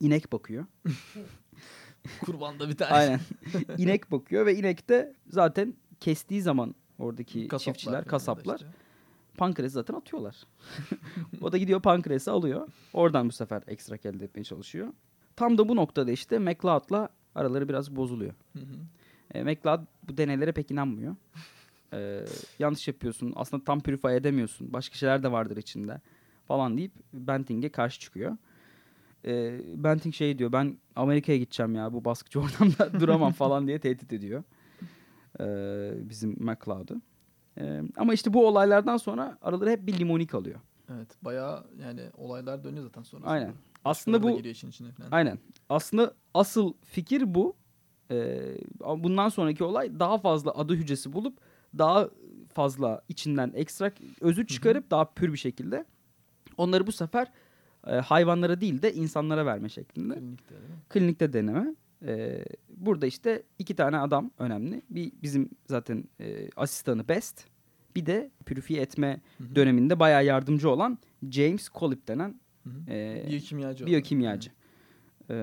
inek 0.00 0.32
bakıyor. 0.32 0.66
Kurbanda 2.20 2.68
bir 2.68 2.76
tane. 2.76 2.92
Aynen. 2.92 3.20
inek 3.78 4.10
bakıyor 4.10 4.46
ve 4.46 4.56
inek 4.56 4.88
de 4.88 5.14
zaten 5.28 5.74
kestiği 6.00 6.42
zaman 6.42 6.74
oradaki 6.98 7.48
Kasaplar 7.48 7.74
çiftçiler, 7.74 8.04
kasaplar 8.04 8.54
işte. 8.56 8.66
pankreası 9.36 9.74
zaten 9.74 9.94
atıyorlar. 9.94 10.36
o 11.40 11.52
da 11.52 11.58
gidiyor 11.58 11.82
pankreası 11.82 12.32
alıyor. 12.32 12.68
Oradan 12.92 13.28
bu 13.28 13.32
sefer 13.32 13.62
ekstrak 13.66 14.06
elde 14.06 14.24
etmeye 14.24 14.44
çalışıyor. 14.44 14.88
Tam 15.36 15.58
da 15.58 15.68
bu 15.68 15.76
noktada 15.76 16.10
işte 16.10 16.38
McLeod'la 16.38 17.08
araları 17.34 17.68
biraz 17.68 17.96
bozuluyor. 17.96 18.34
Hı 18.52 18.58
hı. 18.58 18.76
E, 19.34 19.42
McLeod 19.42 19.80
bu 20.08 20.16
deneylere 20.16 20.52
pek 20.52 20.70
inanmıyor. 20.70 21.16
E, 21.92 22.24
yanlış 22.58 22.88
yapıyorsun. 22.88 23.32
Aslında 23.36 23.64
tam 23.64 23.80
purify 23.80 24.16
edemiyorsun. 24.16 24.72
Başka 24.72 24.94
şeyler 24.94 25.22
de 25.22 25.32
vardır 25.32 25.56
içinde. 25.56 26.00
Falan 26.48 26.76
deyip 26.78 26.92
Benting'e 27.12 27.68
karşı 27.68 28.00
çıkıyor. 28.00 28.36
E, 29.26 29.60
Benting 29.84 30.14
şey 30.14 30.38
diyor 30.38 30.52
ben 30.52 30.78
Amerika'ya 30.96 31.38
gideceğim 31.38 31.74
ya 31.74 31.92
bu 31.92 32.04
baskıcı 32.04 32.40
ortamda 32.40 33.00
duramam 33.00 33.32
falan 33.32 33.66
diye 33.66 33.78
tehdit 33.78 34.12
ediyor. 34.12 34.42
E, 35.40 35.46
bizim 36.10 36.30
McLeod'u. 36.30 37.02
E, 37.60 37.82
ama 37.96 38.14
işte 38.14 38.32
bu 38.32 38.46
olaylardan 38.46 38.96
sonra 38.96 39.38
araları 39.42 39.70
hep 39.70 39.86
bir 39.86 39.98
limonik 39.98 40.34
alıyor. 40.34 40.60
Evet 40.94 41.08
bayağı 41.22 41.64
yani 41.80 42.00
olaylar 42.16 42.64
dönüyor 42.64 42.84
zaten 42.84 43.02
sonra. 43.02 43.26
Aynen. 43.26 43.52
Aslında 43.84 44.22
bu 44.22 44.40
işin 44.40 44.68
içine 44.68 44.92
falan. 44.92 45.08
Aynen. 45.10 45.38
Aslında 45.68 46.14
asıl 46.34 46.72
fikir 46.84 47.34
bu. 47.34 47.56
Ee, 48.10 48.40
bundan 48.80 49.28
sonraki 49.28 49.64
olay 49.64 50.00
daha 50.00 50.18
fazla 50.18 50.50
adı 50.50 50.74
hücresi 50.74 51.12
bulup 51.12 51.38
daha 51.78 52.10
fazla 52.54 53.02
içinden 53.08 53.52
ekstrak 53.54 53.94
özü 54.20 54.46
çıkarıp 54.46 54.90
daha 54.90 55.12
pür 55.12 55.32
bir 55.32 55.38
şekilde 55.38 55.84
onları 56.58 56.86
bu 56.86 56.92
sefer 56.92 57.32
e, 57.86 57.94
hayvanlara 57.94 58.60
değil 58.60 58.82
de 58.82 58.94
insanlara 58.94 59.46
verme 59.46 59.68
şeklinde. 59.68 60.14
Klinikte? 60.14 60.54
Klinikte 60.88 61.32
deneme. 61.32 61.74
Ee, 62.06 62.44
burada 62.76 63.06
işte 63.06 63.42
iki 63.58 63.76
tane 63.76 63.98
adam 63.98 64.30
önemli. 64.38 64.82
Bir 64.90 65.12
bizim 65.22 65.50
zaten 65.66 66.04
e, 66.20 66.50
asistanı 66.56 67.08
Best. 67.08 67.44
Bir 67.96 68.06
de 68.06 68.30
pürifiye 68.46 68.82
etme 68.82 69.20
Hı 69.38 69.44
hı. 69.44 69.54
döneminde 69.54 69.98
bayağı 70.00 70.24
yardımcı 70.24 70.70
olan 70.70 70.98
James 71.30 71.68
Collip 71.74 72.08
denen 72.08 72.40
Hı 72.64 72.70
hı. 72.70 72.90
e, 72.90 73.24
Biyokimyacı. 73.28 73.86
biyokimyacı. 73.86 74.50
Ee, 75.30 75.34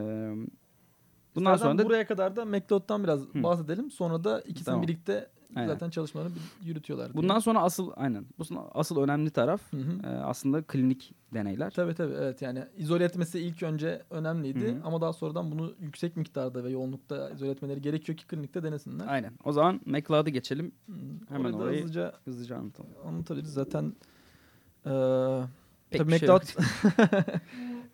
bundan 1.35 1.55
Zaten 1.55 1.71
sonra 1.71 1.77
da 1.77 1.85
buraya 1.85 2.07
kadar 2.07 2.35
da 2.35 2.45
McLeod'dan 2.45 3.03
biraz 3.03 3.21
Hı. 3.21 3.43
bahsedelim. 3.43 3.91
Sonra 3.91 4.23
da 4.23 4.41
ikisini 4.41 4.65
Tamam. 4.65 4.81
birlikte 4.83 5.29
Aynen. 5.55 5.67
zaten 5.67 5.89
çalışmalarını 5.89 6.33
yürütüyorlar. 6.63 7.13
bundan 7.13 7.39
sonra 7.39 7.61
asıl 7.61 7.91
aynen 7.95 8.25
bu 8.39 8.43
asıl 8.73 8.97
önemli 9.01 9.29
taraf 9.29 9.61
Hı 9.73 9.77
hı. 9.77 10.07
e, 10.07 10.07
aslında 10.07 10.61
klinik 10.63 11.13
deneyler. 11.33 11.69
Tabii 11.71 11.93
tabii 11.95 12.13
evet 12.13 12.41
yani 12.41 12.63
izole 12.77 13.03
etmesi 13.03 13.39
ilk 13.39 13.63
önce 13.63 14.01
önemliydi 14.09 14.67
Hı 14.67 14.71
hı. 14.75 14.81
ama 14.83 15.01
daha 15.01 15.13
sonradan 15.13 15.51
bunu 15.51 15.73
yüksek 15.79 16.17
miktarda 16.17 16.63
ve 16.63 16.69
yoğunlukta 16.69 17.29
izole 17.29 17.51
etmeleri 17.51 17.81
gerekiyor 17.81 18.17
ki 18.17 18.27
klinikte 18.27 18.63
denesinler. 18.63 19.05
Aynen. 19.07 19.33
O 19.43 19.51
zaman 19.51 19.81
McLeod'a 19.85 20.29
geçelim. 20.29 20.71
Hmm, 20.85 20.95
Hemen 21.29 21.39
orayı 21.43 21.53
da 21.53 21.63
orayı- 21.63 21.79
hızlıca 21.81 22.13
Hızlıca 22.25 22.57
anlatalım. 22.57 22.89
anlatabiliriz 23.05 23.53
zaten. 23.53 23.93
Ee, 24.85 25.41
Pek 25.89 26.01
tabii 26.01 26.19
şey 26.19 26.29
McLeod 26.29 26.41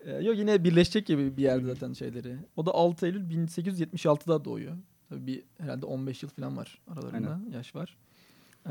Ee, 0.04 0.10
Yok 0.24 0.36
yine 0.38 0.64
birleşecek 0.64 1.06
gibi 1.06 1.36
bir 1.36 1.42
yerde 1.42 1.66
zaten 1.66 1.92
şeyleri. 1.92 2.36
O 2.56 2.66
da 2.66 2.70
6 2.74 3.06
Eylül 3.06 3.30
1876'da 3.30 4.44
doğuyor. 4.44 4.76
Tabii 5.10 5.26
bir 5.26 5.44
herhalde 5.58 5.86
15 5.86 6.22
yıl 6.22 6.30
falan 6.30 6.56
var 6.56 6.80
aralarında 6.88 7.40
yaş 7.50 7.74
var. 7.74 7.96
Ee, 8.66 8.70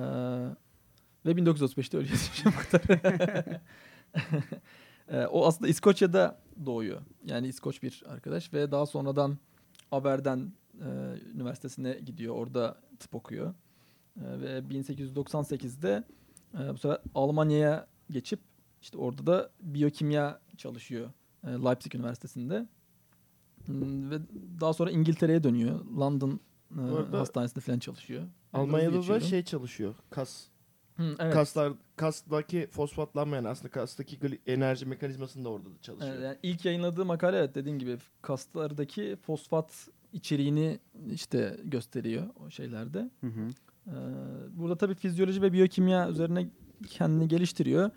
ve 1.25 1.31
1935'te 1.31 1.97
ölüyor. 1.97 2.17
Şimdi 2.33 2.55
bu 2.55 2.71
kadar. 2.71 3.61
Ee, 5.11 5.25
o 5.25 5.45
aslında 5.47 5.67
İskoçya'da 5.67 6.41
doğuyor. 6.65 7.01
Yani 7.25 7.47
İskoç 7.47 7.83
bir 7.83 8.03
arkadaş 8.07 8.53
ve 8.53 8.71
daha 8.71 8.85
sonradan 8.85 9.37
Aberdeen 9.91 10.53
e, 10.81 10.87
Üniversitesi'ne 11.35 11.93
gidiyor. 11.93 12.35
Orada 12.35 12.77
tıp 12.99 13.15
okuyor. 13.15 13.53
E, 14.17 14.41
ve 14.41 14.59
1898'de 14.59 16.03
e, 16.53 16.73
bu 16.73 16.77
sefer 16.77 16.97
Almanya'ya 17.15 17.87
geçip 18.11 18.39
işte 18.81 18.97
orada 18.97 19.27
da 19.27 19.49
biyokimya 19.61 20.39
çalışıyor 20.57 21.09
e, 21.43 21.47
Leipzig 21.47 21.95
Üniversitesi'nde. 21.95 22.67
Ve 23.69 24.19
daha 24.61 24.73
sonra 24.73 24.91
İngiltere'ye 24.91 25.43
dönüyor. 25.43 25.85
London 25.85 26.39
e, 26.77 27.15
hastanesinde 27.17 27.59
falan 27.59 27.79
çalışıyor. 27.79 28.23
Almanya'da 28.53 29.07
da 29.07 29.19
şey 29.19 29.43
çalışıyor. 29.43 29.95
Kas. 30.09 30.45
Hı, 30.97 31.15
evet. 31.19 31.33
Kaslar 31.33 31.73
kastaki 31.95 32.67
fosfatlanmayan 32.71 33.43
aslında 33.43 33.71
kastaki 33.71 34.39
enerji 34.47 34.85
mekanizmasını 34.85 35.45
da 35.45 35.49
orada 35.49 35.69
da 35.69 35.81
çalışıyor. 35.81 36.15
Evet, 36.15 36.23
yani 36.25 36.37
ilk 36.43 36.65
yayınladığı 36.65 37.05
makale 37.05 37.37
evet 37.37 37.55
dediğin 37.55 37.79
gibi 37.79 37.97
kaslardaki 38.21 39.17
fosfat 39.21 39.87
içeriğini 40.13 40.79
işte 41.11 41.57
gösteriyor 41.63 42.23
o 42.45 42.49
şeylerde. 42.49 43.09
Hı 43.21 43.27
hı. 43.27 43.47
Ee, 43.87 43.91
burada 44.57 44.75
tabii 44.75 44.95
fizyoloji 44.95 45.41
ve 45.41 45.53
biyokimya 45.53 46.09
üzerine 46.09 46.49
kendini 46.89 47.27
geliştiriyor. 47.27 47.89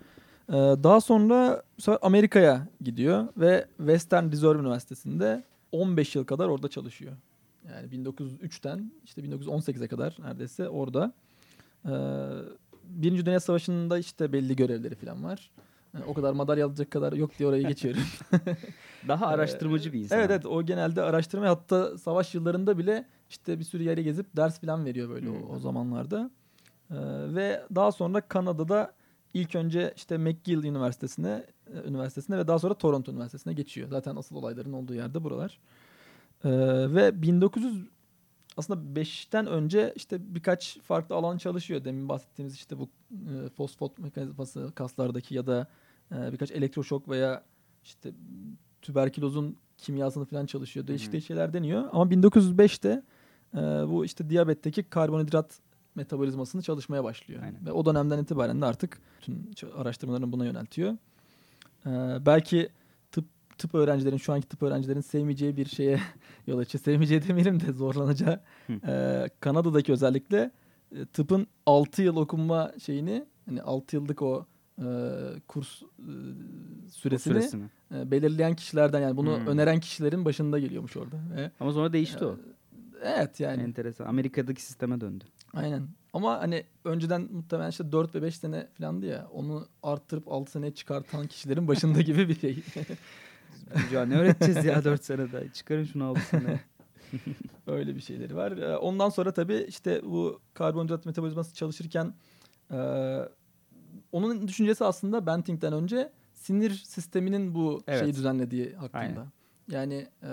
Ee, 0.49 0.53
daha 0.83 1.01
sonra 1.01 1.63
Amerika'ya 2.01 2.67
gidiyor 2.81 3.27
ve 3.37 3.67
Western 3.77 4.31
Reserve 4.31 4.59
Üniversitesi'nde 4.59 5.43
15 5.73 6.15
yıl 6.15 6.23
kadar 6.23 6.47
orada 6.47 6.67
çalışıyor. 6.67 7.13
Yani 7.69 7.87
1903'ten 7.87 8.91
işte 9.03 9.21
1918'e 9.21 9.87
kadar 9.87 10.17
neredeyse 10.19 10.69
orada. 10.69 11.13
Ee, 11.85 11.89
Birinci 12.83 13.25
Dünya 13.25 13.39
Savaşı'nda 13.39 13.97
işte 13.97 14.33
belli 14.33 14.55
görevleri 14.55 14.95
falan 14.95 15.23
var. 15.23 15.51
Ee, 15.97 16.03
o 16.07 16.13
kadar 16.13 16.33
madalya 16.33 16.65
alacak 16.65 16.91
kadar 16.91 17.13
yok 17.13 17.39
diye 17.39 17.49
oraya 17.49 17.61
geçiyorum. 17.61 18.01
Daha 19.07 19.27
araştırmacı 19.27 19.93
bir 19.93 19.99
insan. 19.99 20.19
Evet 20.19 20.31
evet 20.31 20.45
o 20.45 20.63
genelde 20.63 21.01
araştırma 21.01 21.49
hatta 21.49 21.97
savaş 21.97 22.35
yıllarında 22.35 22.77
bile 22.77 23.05
işte 23.29 23.59
bir 23.59 23.63
sürü 23.63 23.83
yere 23.83 24.01
gezip 24.03 24.35
ders 24.35 24.59
falan 24.59 24.85
veriyor 24.85 25.09
böyle 25.09 25.29
o, 25.29 25.55
o 25.55 25.59
zamanlarda. 25.59 26.31
Ee, 26.91 26.95
ve 27.35 27.63
daha 27.75 27.91
sonra 27.91 28.21
Kanada'da 28.21 28.93
ilk 29.33 29.55
önce 29.55 29.93
işte 29.95 30.17
McGill 30.17 30.63
Üniversitesi'ne 30.63 31.45
e, 31.73 31.87
üniversitesine 31.87 32.37
ve 32.37 32.47
daha 32.47 32.59
sonra 32.59 32.73
Toronto 32.73 33.11
Üniversitesi'ne 33.11 33.53
geçiyor. 33.53 33.89
Zaten 33.89 34.15
asıl 34.15 34.35
olayların 34.35 34.73
olduğu 34.73 34.93
yerde 34.93 35.23
buralar. 35.23 35.59
Ee, 36.45 36.49
ve 36.95 37.21
1900 37.21 37.87
aslında 38.57 38.99
5'ten 38.99 39.47
önce 39.47 39.93
işte 39.95 40.35
birkaç 40.35 40.79
farklı 40.79 41.15
alan 41.15 41.37
çalışıyor. 41.37 41.85
Demin 41.85 42.09
bahsettiğimiz 42.09 42.55
işte 42.55 42.79
bu 42.79 42.89
e, 43.11 43.49
fosfat 43.49 43.99
mekanizması 43.99 44.71
kaslardaki 44.75 45.35
ya 45.35 45.47
da 45.47 45.67
e, 46.11 46.31
birkaç 46.31 46.51
elektroşok 46.51 47.09
veya 47.09 47.43
işte 47.83 48.11
tüberkülozun 48.81 49.57
kimyasını 49.77 50.25
falan 50.25 50.45
çalışıyor. 50.45 50.87
Değişik 50.87 51.11
değişik 51.11 51.27
şeyler 51.27 51.53
deniyor. 51.53 51.89
Ama 51.91 52.11
1905'te 52.11 53.03
e, 53.53 53.57
bu 53.89 54.05
işte 54.05 54.29
diyabetteki 54.29 54.83
karbonhidrat 54.83 55.59
metabolizmasını 55.95 56.61
çalışmaya 56.61 57.03
başlıyor. 57.03 57.43
Aynen. 57.43 57.65
Ve 57.65 57.71
o 57.71 57.85
dönemden 57.85 58.19
itibaren 58.23 58.61
de 58.61 58.65
artık 58.65 58.97
bütün 59.21 59.47
araştırmalarını 59.77 60.31
buna 60.31 60.45
yöneltiyor. 60.45 60.91
E, 61.85 61.89
belki 62.25 62.69
tıp 63.11 63.25
tıp 63.57 63.75
öğrencilerin 63.75 64.17
şu 64.17 64.33
anki 64.33 64.47
tıp 64.47 64.63
öğrencilerin 64.63 65.01
sevmeyeceği 65.01 65.57
bir 65.57 65.65
şeye 65.65 65.99
yol 66.47 66.57
açıyor. 66.59 66.83
Sevmeyeceği 66.83 67.27
demeyelim 67.27 67.59
de 67.59 67.71
zorlanacağı. 67.71 68.39
Hı. 68.67 68.73
E, 68.73 69.29
Kanada'daki 69.39 69.91
özellikle 69.91 70.51
e, 70.95 71.05
tıpın 71.05 71.47
6 71.65 72.01
yıl 72.01 72.15
okunma 72.15 72.71
şeyini 72.83 73.25
hani 73.45 73.61
6 73.61 73.95
yıllık 73.95 74.21
o 74.21 74.45
e, 74.79 74.85
kurs 75.47 75.81
e, 75.81 75.85
süresini 76.91 77.33
Süresini. 77.33 77.63
e, 77.95 78.11
belirleyen 78.11 78.55
kişilerden 78.55 78.99
yani 79.01 79.17
bunu 79.17 79.37
Hmm. 79.39 79.47
öneren 79.47 79.79
kişilerin 79.79 80.25
başında 80.25 80.59
geliyormuş 80.59 80.97
orada. 80.97 81.15
Ve, 81.35 81.51
Ama 81.59 81.73
sonra 81.73 81.93
değişti 81.93 82.25
o. 82.25 82.35
evet 83.03 83.39
yani 83.39 83.61
Enteresan. 83.63 84.05
Amerika'daki 84.05 84.61
sisteme 84.63 85.01
döndü. 85.01 85.25
Aynen. 85.53 85.87
Ama 86.13 86.39
hani 86.39 86.63
önceden 86.85 87.21
muhtemelen 87.31 87.69
işte 87.69 87.91
4 87.91 88.15
ve 88.15 88.21
5 88.21 88.37
sene 88.37 88.67
falandı 88.77 89.05
ya 89.05 89.27
onu 89.31 89.67
arttırıp 89.83 90.27
6 90.27 90.51
seneye 90.51 90.73
çıkartan 90.73 91.27
kişilerin 91.27 91.67
başında 91.67 92.01
gibi 92.09 92.29
bir 92.29 92.39
şey. 92.39 92.63
Çocuğa 93.83 94.05
ne 94.05 94.17
öğreteceğiz 94.17 94.65
ya 94.65 94.83
4 94.83 95.03
senede? 95.05 95.49
Çıkarın 95.53 95.83
şunu 95.83 96.05
6 96.05 96.21
sene. 96.21 96.59
Öyle 97.67 97.95
bir 97.95 98.01
şeyleri 98.01 98.35
var. 98.35 98.51
Ee, 98.51 98.77
Ondan 98.77 99.09
sonra 99.09 99.33
tabii 99.33 99.65
işte 99.69 100.01
bu 100.03 100.41
karbonhidrat 100.53 101.05
metabolizması 101.05 101.55
çalışırken 101.55 102.13
e, 102.71 102.77
onun 104.11 104.47
düşüncesi 104.47 104.85
aslında 104.85 105.25
Banting'den 105.25 105.73
önce 105.73 106.11
sinir 106.33 106.69
sisteminin 106.71 107.55
bu 107.55 107.83
Evet. 107.87 107.99
şeyi 107.99 108.13
düzenlediği 108.13 108.73
hakkında. 108.75 108.99
Aynen. 108.99 109.27
Yani 109.71 110.07
e, 110.23 110.27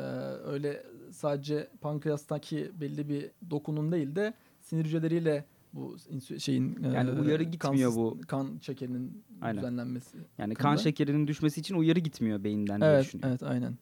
öyle 0.45 0.83
sadece 1.13 1.69
pankreastaki 1.81 2.71
belli 2.81 3.09
bir 3.09 3.31
dokunun 3.51 3.93
değil 3.93 4.17
de 4.17 4.35
sinir 4.71 4.85
hücreleriyle 4.85 5.45
bu 5.73 5.97
şeyin 6.39 6.85
e, 6.85 6.89
Yani 6.89 7.11
uyarı 7.21 7.43
kan 7.45 7.51
gitmiyor 7.53 7.91
sis- 7.91 7.97
bu. 7.97 8.19
kan 8.27 8.59
şekerinin 8.63 9.23
Aynen. 9.43 9.57
düzenlenmesi. 9.57 10.17
Yani 10.39 10.55
kan 10.55 10.69
hakkında. 10.69 10.83
şekerinin 10.83 11.27
düşmesi 11.27 11.61
için 11.61 11.75
uyarı 11.75 11.99
gitmiyor 11.99 12.45
beyinden 12.45 12.81
diye 12.81 12.91
Evet, 12.91 13.05
düşünüyorum. 13.05 13.31
evet 13.31 13.43
aynen. 13.53 13.75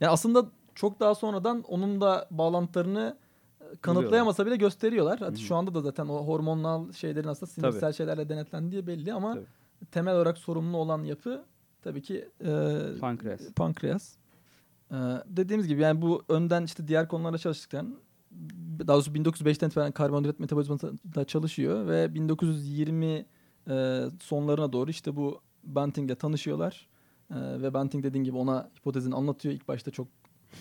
Yani 0.00 0.10
aslında 0.10 0.46
çok 0.74 1.00
daha 1.00 1.14
sonradan 1.14 1.62
onun 1.62 2.00
da 2.00 2.28
bağlantılarını 2.30 3.16
kanıtlayamasa 3.80 4.46
bile 4.46 4.56
gösteriyorlar. 4.56 5.18
Hatta 5.18 5.36
şu 5.36 5.54
anda 5.56 5.74
da 5.74 5.80
zaten 5.80 6.06
o 6.06 6.26
hormonal 6.26 6.92
şeylerin 6.92 7.28
aslında 7.28 7.52
sinirsel 7.52 7.80
Tabii. 7.80 7.94
şeylerle 7.94 8.28
denetlendiği 8.28 8.86
belli 8.86 9.12
ama 9.14 9.34
Tabii. 9.34 9.44
temel 9.90 10.14
olarak 10.14 10.38
sorumlu 10.38 10.76
olan 10.76 11.04
yapı 11.04 11.44
tabii 11.82 12.02
ki 12.02 12.28
e, 12.44 12.80
Pankreas. 13.00 13.40
pankreas. 13.56 14.14
E, 14.90 14.96
dediğimiz 15.26 15.68
gibi 15.68 15.82
yani 15.82 16.02
bu 16.02 16.22
önden 16.28 16.62
işte 16.64 16.88
diğer 16.88 17.08
konularda 17.08 17.38
çalıştıktan 17.38 17.96
daha 18.78 18.96
doğrusu 18.96 19.10
1905'ten 19.10 19.66
itibaren 19.68 19.92
karbonhidrat 19.92 20.40
metabolizmasında 20.40 21.24
çalışıyor 21.24 21.86
ve 21.86 22.14
1920 22.14 23.26
e, 23.68 24.04
sonlarına 24.22 24.72
doğru 24.72 24.90
işte 24.90 25.16
bu 25.16 25.40
Banting'le 25.64 26.14
tanışıyorlar. 26.14 26.88
E, 27.30 27.62
ve 27.62 27.74
Banting 27.74 28.04
dediğin 28.04 28.24
gibi 28.24 28.36
ona 28.36 28.70
hipotezini 28.78 29.14
anlatıyor. 29.14 29.54
İlk 29.54 29.68
başta 29.68 29.90
çok 29.90 30.08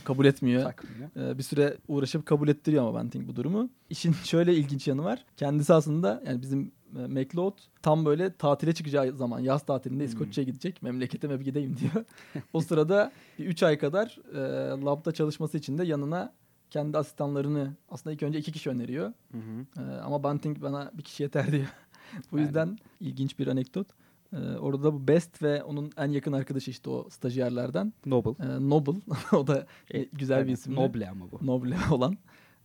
kabul 0.04 0.26
etmiyor. 0.26 0.74
Ee, 1.18 1.38
bir 1.38 1.44
süre 1.44 1.78
uğraşıp 1.88 2.26
kabul 2.26 2.48
ettiriyor 2.48 2.84
ama 2.84 2.94
Banting 2.94 3.28
bu 3.28 3.36
durumu. 3.36 3.70
İşin 3.90 4.14
şöyle 4.24 4.54
ilginç 4.54 4.88
yanı 4.88 5.04
var. 5.04 5.26
Kendisi 5.38 5.74
aslında 5.74 6.24
yani 6.26 6.42
bizim 6.42 6.72
e, 7.00 7.08
McLeod 7.08 7.58
tam 7.82 8.06
böyle 8.06 8.34
tatile 8.34 8.74
çıkacağı 8.74 9.14
zaman 9.16 9.40
yaz 9.40 9.66
tatilinde 9.66 10.04
İskoçya'ya 10.04 10.46
gidecek. 10.46 10.84
Memleketime 10.84 11.40
bir 11.40 11.46
gideyim 11.46 11.78
diyor. 11.78 12.06
o 12.54 12.62
sırada 12.62 13.12
3 13.40 13.64
ay 13.64 13.78
kadar 13.78 14.20
e, 14.34 14.40
labda 14.86 15.12
çalışması 15.12 15.58
için 15.58 15.78
de 15.78 15.84
yanına 15.86 16.34
kendi 16.74 16.98
asistanlarını 16.98 17.74
aslında 17.90 18.14
ilk 18.14 18.24
önce 18.24 18.40
iki 18.40 18.52
kişi 18.52 18.70
öneriyor. 18.70 19.14
Hı 19.32 19.38
hı. 19.38 19.82
E, 19.84 20.00
ama 20.02 20.24
Banting 20.24 20.62
bana 20.62 20.92
bir 20.94 21.04
kişi 21.04 21.24
yeter 21.24 21.52
diyor. 21.52 21.66
bu 22.32 22.38
Yani. 22.38 22.46
yüzden 22.46 22.78
ilginç 23.00 23.40
bir 23.40 23.48
anekdot. 23.48 23.88
E, 24.34 24.38
orada 24.58 24.94
bu 24.94 25.08
Best 25.08 25.42
ve 25.44 25.64
onun 25.64 25.92
en 25.98 26.12
yakın 26.12 26.34
arkadaşı 26.34 26.72
işte 26.72 26.90
o 26.90 27.10
stajyerlerden 27.10 27.94
Noble. 28.06 28.46
e, 28.46 28.70
Noble. 28.70 29.00
o 29.38 29.48
da 29.48 29.66
E, 29.94 30.04
güzel 30.04 30.48
bir 30.48 30.52
isim. 30.52 30.76
Noble 30.76 31.10
ama 31.10 31.26
bu. 31.32 31.46
Noble 31.48 31.76
olan. 31.92 32.18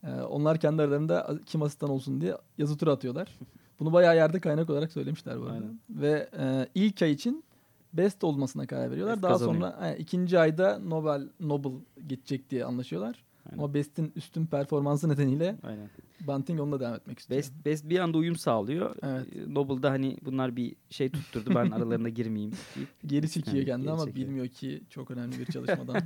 Ee, 0.04 0.10
onlar 0.20 0.58
kendi 0.58 0.82
aralarında 0.82 1.38
kim 1.46 1.62
asistan 1.62 1.90
olsun 1.90 2.20
diye 2.20 2.34
yazı 2.58 2.76
tura 2.78 2.92
atıyorlar. 2.92 3.38
Bunu 3.80 3.92
bayağı 3.92 4.16
yerde 4.16 4.40
kaynak 4.40 4.70
olarak 4.70 4.92
söylemişler 4.92 5.40
bu 5.40 5.44
arada. 5.44 5.54
Aynen. 5.54 5.80
Ve 5.90 6.30
e, 6.38 6.66
ilk 6.74 7.02
ay 7.02 7.10
için 7.12 7.44
best 7.92 8.24
olmasına 8.24 8.66
karar 8.66 8.90
veriyorlar. 8.90 9.16
Best 9.16 9.22
Daha 9.22 9.32
kazanıyor. 9.32 9.54
sonra 9.72 9.88
e, 9.90 9.98
ikinci 9.98 10.38
ayda 10.38 10.78
Nobel 10.78 11.28
Noble 11.40 11.70
geçecek 12.06 12.50
diye 12.50 12.64
anlaşıyorlar. 12.64 13.24
Aynen. 13.52 13.62
Ama 13.62 13.74
Best'in 13.74 14.12
üstün 14.16 14.46
performansı 14.46 15.08
nedeniyle 15.08 15.56
Aynen. 15.62 15.90
Banting 16.26 16.60
onunla 16.60 16.80
devam 16.80 16.94
etmek 16.94 17.18
istiyor. 17.18 17.38
Best, 17.38 17.52
Best 17.64 17.88
bir 17.88 17.98
anda 17.98 18.18
uyum 18.18 18.36
sağlıyor. 18.36 18.96
Evet. 19.02 19.26
Ee, 19.36 19.54
Noble'da 19.54 19.90
hani 19.90 20.16
bunlar 20.24 20.56
bir 20.56 20.76
şey 20.90 21.10
tutturdu 21.10 21.50
ben 21.54 21.70
aralarına 21.70 22.08
girmeyeyim 22.08 22.52
deyip. 22.76 22.88
Geri 23.06 23.30
çekiyor 23.30 23.56
Yani 23.56 23.66
kendini 23.66 23.90
ama 23.90 24.04
çekiyor. 24.04 24.26
bilmiyor 24.26 24.48
ki 24.48 24.82
çok 24.90 25.10
önemli 25.10 25.38
bir 25.38 25.46
çalışmadan. 25.46 25.96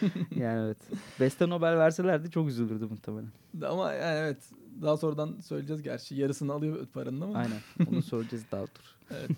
Yani 0.36 0.64
evet. 0.66 0.78
Best'e 1.20 1.48
Nobel 1.48 1.78
verselerdi 1.78 2.30
çok 2.30 2.48
üzülürdü 2.48 2.86
muhtemelen. 2.86 3.28
ama 3.68 3.92
yani 3.92 4.18
evet 4.18 4.38
daha 4.82 4.96
sonradan 4.96 5.40
söyleyeceğiz 5.40 5.82
gerçi. 5.82 6.14
Yarısını 6.14 6.52
alıyor 6.52 6.86
paranın 6.86 7.20
ama. 7.20 7.38
Aynen. 7.38 7.58
Onu 7.90 8.02
soracağız 8.02 8.44
daha 8.52 8.62
dur. 8.62 8.96
Evet. 9.10 9.30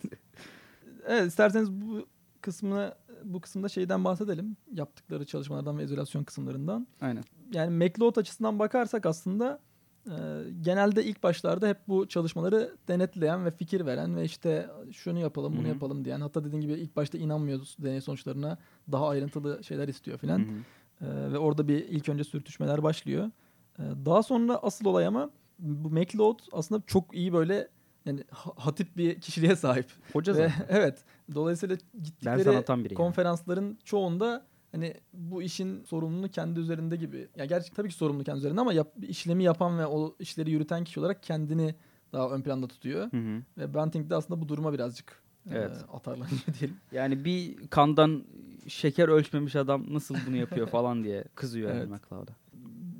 evet 1.07 1.27
isterseniz 1.29 1.73
bu 1.73 2.07
kısmını 2.41 2.95
bu 3.25 3.41
kısımda 3.41 3.69
şeyden 3.69 4.05
bahsedelim. 4.05 4.57
Yaptıkları 4.73 5.27
çalışmalardan 5.27 5.79
ve 5.79 5.85
izolasyon 5.85 6.25
kısımlarından. 6.25 6.87
Aynen. 7.01 7.25
Yani 7.53 7.77
McLeod 7.77 8.17
açısından 8.17 8.59
bakarsak 8.59 9.07
aslında 9.07 9.61
e, 10.07 10.15
genelde 10.61 11.05
ilk 11.05 11.23
başlarda 11.23 11.69
hep 11.69 11.79
bu 11.89 12.09
çalışmaları 12.09 12.77
denetleyen 12.89 13.45
ve 13.45 13.51
fikir 13.51 13.87
veren 13.87 14.17
ve 14.17 14.25
işte 14.25 14.71
şunu 14.93 15.19
yapalım 15.19 15.53
bunu 15.53 15.63
Hı 15.63 15.65
hı. 15.65 15.69
yapalım 15.69 16.05
diyen. 16.05 16.21
Hatta 16.21 16.45
dediğim 16.45 16.63
gibi 16.63 16.73
ilk 16.73 16.97
başta 16.97 17.19
inanmıyoruz 17.19 17.77
deney 17.79 18.01
sonuçlarına. 18.01 18.59
Daha 18.93 19.09
ayrıntılı 19.09 19.65
şeyler 19.65 19.89
istiyor 19.89 20.19
filan. 20.19 20.41
E, 20.41 21.07
ve 21.33 21.39
orada 21.39 21.69
bir 21.69 21.89
ilk 21.89 22.09
önce 22.09 22.25
sürtüşmeler 22.25 22.83
başlıyor. 22.83 23.31
E, 23.79 23.83
daha 24.07 24.23
sonra 24.23 24.57
asıl 24.57 24.85
olay 24.87 25.07
ama 25.07 25.31
bu 25.59 25.91
McLeod 25.91 26.39
aslında 26.53 26.83
çok 26.87 27.15
iyi 27.15 27.33
böyle 27.33 27.69
yani 28.07 28.25
ha- 28.31 28.53
hatip 28.57 28.97
bir 28.97 29.21
kişiliğe 29.21 29.57
sahip. 29.57 29.87
Hoca 30.13 30.33
Ve 30.35 30.37
zaten. 30.37 30.67
evet. 30.77 30.99
Dolayısıyla 31.35 31.77
gittikleri 32.03 32.39
biri. 32.41 32.55
yani. 32.55 32.95
konferansların 32.95 33.79
çoğunda 33.85 34.47
hani 34.73 34.95
bu 35.13 35.43
işin 35.43 35.85
sorumluluğu 35.85 36.29
kendi 36.29 36.61
üzerinde 36.61 36.97
gibi. 36.97 37.29
Ya 37.37 37.45
gerçi 37.45 37.73
tabii 37.75 37.89
ki 37.89 37.95
sorumluluğu 37.95 38.25
kendi 38.25 38.39
üzerinde 38.39 38.61
ama 38.61 38.73
yap, 38.73 38.93
işlemi 39.03 39.45
yapan 39.45 39.79
ve 39.79 39.87
o 39.87 40.17
işleri 40.19 40.51
yürüten 40.51 40.85
kişi 40.85 41.01
olarak 41.01 41.23
kendini 41.23 41.75
daha 42.13 42.31
ön 42.31 42.43
planda 42.43 42.69
tutuyor. 42.69 43.13
Hı 43.13 43.17
hı. 43.17 43.43
Ve 43.59 43.75
Banting 43.75 44.11
de 44.11 44.15
aslında 44.15 44.41
bu 44.41 44.49
duruma 44.49 44.73
birazcık 44.73 45.23
Evet. 45.51 45.77
e, 45.77 45.93
atarlanıyor 45.97 46.41
diyelim. 46.61 46.77
Yani 46.93 47.25
bir 47.25 47.69
kandan 47.69 48.25
şeker 48.69 49.09
ölçmemiş 49.09 49.57
adam 49.57 49.95
nasıl 49.95 50.15
bunu 50.27 50.37
yapıyor 50.37 50.67
falan 50.71 51.05
diye 51.05 51.25
kızıyor 51.35 51.71
Evet. 51.71 51.89
McLeod'a. 51.89 52.33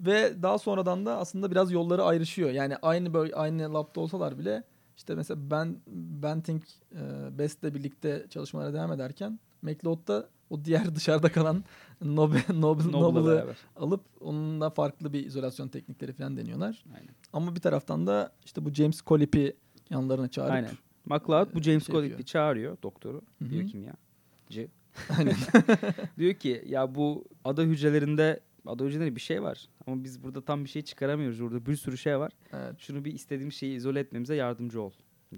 Ve 0.07 0.43
daha 0.43 0.59
sonradan 0.59 1.07
da 1.07 1.17
aslında 1.19 1.51
biraz 1.51 1.73
yolları 1.73 2.03
ayrışıyor. 2.05 2.51
Yani 2.51 2.77
aynı 2.77 3.15
böyle 3.15 3.35
aynı 3.35 3.75
labda 3.75 4.01
olsalar 4.01 4.39
bile 4.39 4.63
işte 4.99 5.15
mesela 5.15 5.51
ben 5.51 5.77
Banting 6.23 6.63
e, 6.93 7.39
Best'le 7.39 7.63
birlikte 7.75 8.27
çalışmalara 8.31 8.75
devam 8.75 8.93
ederken 8.93 9.39
McLeod 9.63 10.09
da 10.09 10.29
o 10.51 10.65
diğer 10.65 10.95
dışarıda 10.95 11.33
kalan 11.33 11.65
Nobel, 12.05 12.43
Nobel, 12.55 12.85
Nobel'ı 12.85 13.55
alıp 13.77 14.01
onunla 14.21 14.71
farklı 14.71 15.13
bir 15.13 15.27
izolasyon 15.27 15.69
teknikleri 15.69 16.13
falan 16.13 16.37
deniyorlar. 16.37 16.85
Aynen. 16.95 17.15
Ama 17.33 17.55
bir 17.55 17.61
taraftan 17.61 18.07
da 18.07 18.33
işte 18.45 18.65
bu 18.65 18.75
James 18.75 19.03
Colip'i 19.07 19.57
yanlarına 19.91 20.29
çağırıp 20.29 20.53
Aynen. 20.53 20.71
McLeod 21.05 21.55
bu 21.55 21.63
James 21.63 21.87
şey 21.87 21.95
yapıyor. 21.95 22.23
çağırıyor 22.23 22.77
doktoru. 22.83 23.23
Biyokimyacı. 23.41 24.69
Aynen. 25.19 25.35
Diyor 26.19 26.35
ki 26.35 26.65
ya 26.67 26.95
bu 26.95 27.25
ada 27.45 27.63
hücrelerinde 27.63 28.41
ada 28.67 28.85
hücrelerinde 28.85 29.17
bir 29.17 29.21
şey 29.21 29.43
var. 29.43 29.69
Ama 29.87 30.05
biz 30.05 30.23
burada 30.25 30.41
tam 30.45 30.65
bir 30.65 30.69
şey 30.69 30.83
çıkaramıyoruz. 30.83 31.41
Burada 31.41 31.67
bir 31.67 31.77
sürü 31.77 31.99
şey 31.99 32.19
var. 32.19 32.33
evet. 32.53 32.75
Şunu 32.79 33.05
bir 33.05 33.13
istediğim 33.13 33.53
şeyi 33.53 33.77
izole 33.77 34.01
etmemize 34.01 34.35
yardımcı 34.35 34.83
ol 34.83 34.91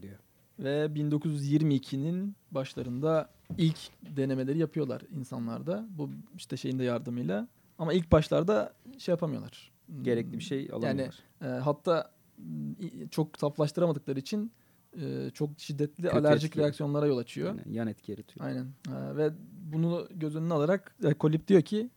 diyor. 0.02 0.18
Ve 0.58 0.86
1922'nin 0.86 2.36
başlarında 2.50 3.30
ilk 3.58 3.78
denemeleri 4.16 4.58
yapıyorlar 4.58 5.02
insanlarda. 5.10 5.86
Bu 5.98 6.10
işte 6.36 6.56
şeyin 6.56 6.78
de 6.78 6.84
yardımıyla. 6.84 7.48
Ama 7.78 7.92
ilk 7.92 8.12
başlarda 8.12 8.74
şey 8.98 9.12
yapamıyorlar. 9.12 9.70
Gerekli 10.02 10.32
bir 10.38 10.44
şey 10.44 10.68
alamıyorlar. 10.72 11.18
E, 11.42 11.46
hatta 11.46 12.10
m, 12.38 12.74
i- 12.86 13.08
çok 13.10 13.38
saflaştıramadıkları 13.38 14.18
için 14.18 14.52
e, 15.00 15.30
çok 15.34 15.50
şiddetli 15.60 16.02
Kötü 16.02 16.16
alerjik 16.16 16.44
etki. 16.50 16.58
reaksiyonlara 16.60 17.06
yol 17.06 17.18
açıyor. 17.18 17.48
Yani 17.48 17.76
yan 17.76 17.86
etki 17.88 18.12
yaratıyor. 18.12 18.46
Aynen. 18.46 18.64
E, 18.88 19.16
ve 19.16 19.30
bunu 19.72 20.08
göz 20.14 20.36
önüne 20.36 20.54
alarak 20.54 20.96
e, 21.04 21.14
Kolip 21.14 21.48
diyor 21.48 21.62
ki 21.62 21.90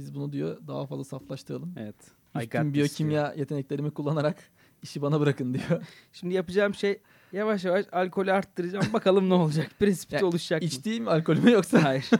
biz 0.00 0.14
bunu 0.14 0.32
diyor 0.32 0.58
daha 0.68 0.86
fazla 0.86 1.04
saflaştıralım. 1.04 1.74
Evet. 1.76 1.96
Üstün 2.42 2.74
biyokimya 2.74 3.34
yeteneklerimi 3.36 3.90
kullanarak 3.90 4.36
işi 4.82 5.02
bana 5.02 5.20
bırakın 5.20 5.54
diyor. 5.54 5.82
Şimdi 6.12 6.34
yapacağım 6.34 6.74
şey 6.74 7.00
yavaş 7.32 7.64
yavaş 7.64 7.86
alkolü 7.92 8.32
arttıracağım. 8.32 8.92
Bakalım 8.92 9.28
ne 9.28 9.34
olacak. 9.34 9.70
Prensipte 9.78 10.16
Ya, 10.16 10.26
oluşacak 10.26 10.62
mı? 10.62 10.66
İçtiğim 10.66 11.08
alkol 11.08 11.36
mü 11.36 11.50
yoksa? 11.50 11.84
Hayır. 11.84 12.04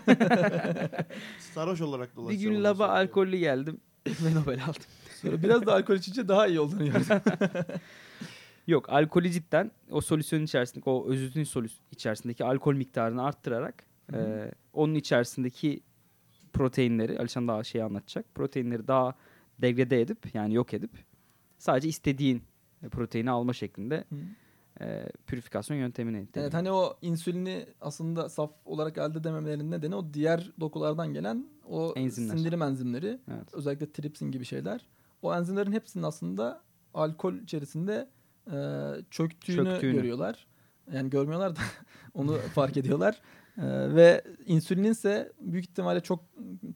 Sarhoş 1.55 1.81
olarak 1.81 2.11
bir 2.13 2.17
dolaşıyor. 2.17 2.53
gün 2.53 2.65
laba 2.65 2.89
alkollü 2.89 3.37
geldim 3.37 3.81
ve 4.07 4.35
Nobel 4.35 4.63
aldım. 4.65 4.83
Sonra 5.23 5.43
biraz 5.43 5.67
da 5.67 5.75
alkol 5.75 5.95
içince 5.95 6.29
daha 6.29 6.47
iyi 6.47 6.61
olduğunu 6.61 6.85
gördüm. 6.85 7.23
Yok 8.67 8.91
alkolü 8.91 9.31
cidden 9.31 9.71
o 9.91 10.01
solüsyonun 10.01 10.45
içerisindeki 10.45 10.91
o 10.91 11.07
özütün 11.09 11.45
solüs 11.45 11.73
içerisindeki 11.91 12.45
alkol 12.45 12.75
miktarını 12.75 13.23
arttırarak 13.25 13.85
e, 14.13 14.51
onun 14.73 14.95
içerisindeki 14.95 15.81
proteinleri 16.53 17.19
Alişan 17.19 17.49
daha 17.49 17.65
şey 17.65 17.83
anlatacak. 17.83 18.35
Proteinleri 18.35 18.89
daha 18.89 19.15
degrade 19.63 20.01
edip 20.01 20.35
yani 20.35 20.55
yok 20.55 20.75
edip 20.75 20.91
sadece 21.59 21.89
istediğin 21.89 22.43
proteini 22.91 23.31
alma 23.31 23.53
şeklinde 23.53 24.05
e, 24.81 25.09
pürifikasyon 25.27 25.77
yöntemini 25.77 26.17
Evet 26.17 26.35
deniyor. 26.35 26.53
hani 26.53 26.71
o 26.71 26.99
insülini 27.03 27.67
aslında 27.81 28.29
saf 28.29 28.51
olarak 28.65 28.99
elde 28.99 29.19
edememelerinin 29.19 29.71
nedeni 29.71 29.95
o 29.95 30.15
diğer 30.15 30.53
dokulardan 30.61 31.15
gelen 31.15 31.47
o 31.69 31.93
Enzimler. 31.97 32.37
sindirim 32.37 32.63
enzimleri. 32.63 33.19
Evet. 33.35 33.55
Özellikle 33.55 33.93
tripsin 33.93 34.31
gibi 34.31 34.45
şeyler. 34.45 34.87
O 35.23 35.35
enzimlerin 35.35 35.73
hepsinin 35.73 36.05
aslında 36.05 36.63
alkol 36.95 37.35
içerisinde 37.35 38.09
e, 38.47 38.57
çöktüğünü, 39.11 39.57
Çöktüğünü. 39.65 39.93
görüyorlar. 39.93 40.47
Yani 40.93 41.11
görmüyorlar 41.11 41.57
da 41.57 41.61
onu 42.15 42.33
fark 42.37 42.77
ediyorlar. 42.77 43.21
E, 43.59 43.95
ve 43.95 44.25
insülinin 44.47 44.91
ise 44.91 45.33
büyük 45.41 45.65
ihtimalle 45.65 46.01
çok 46.01 46.25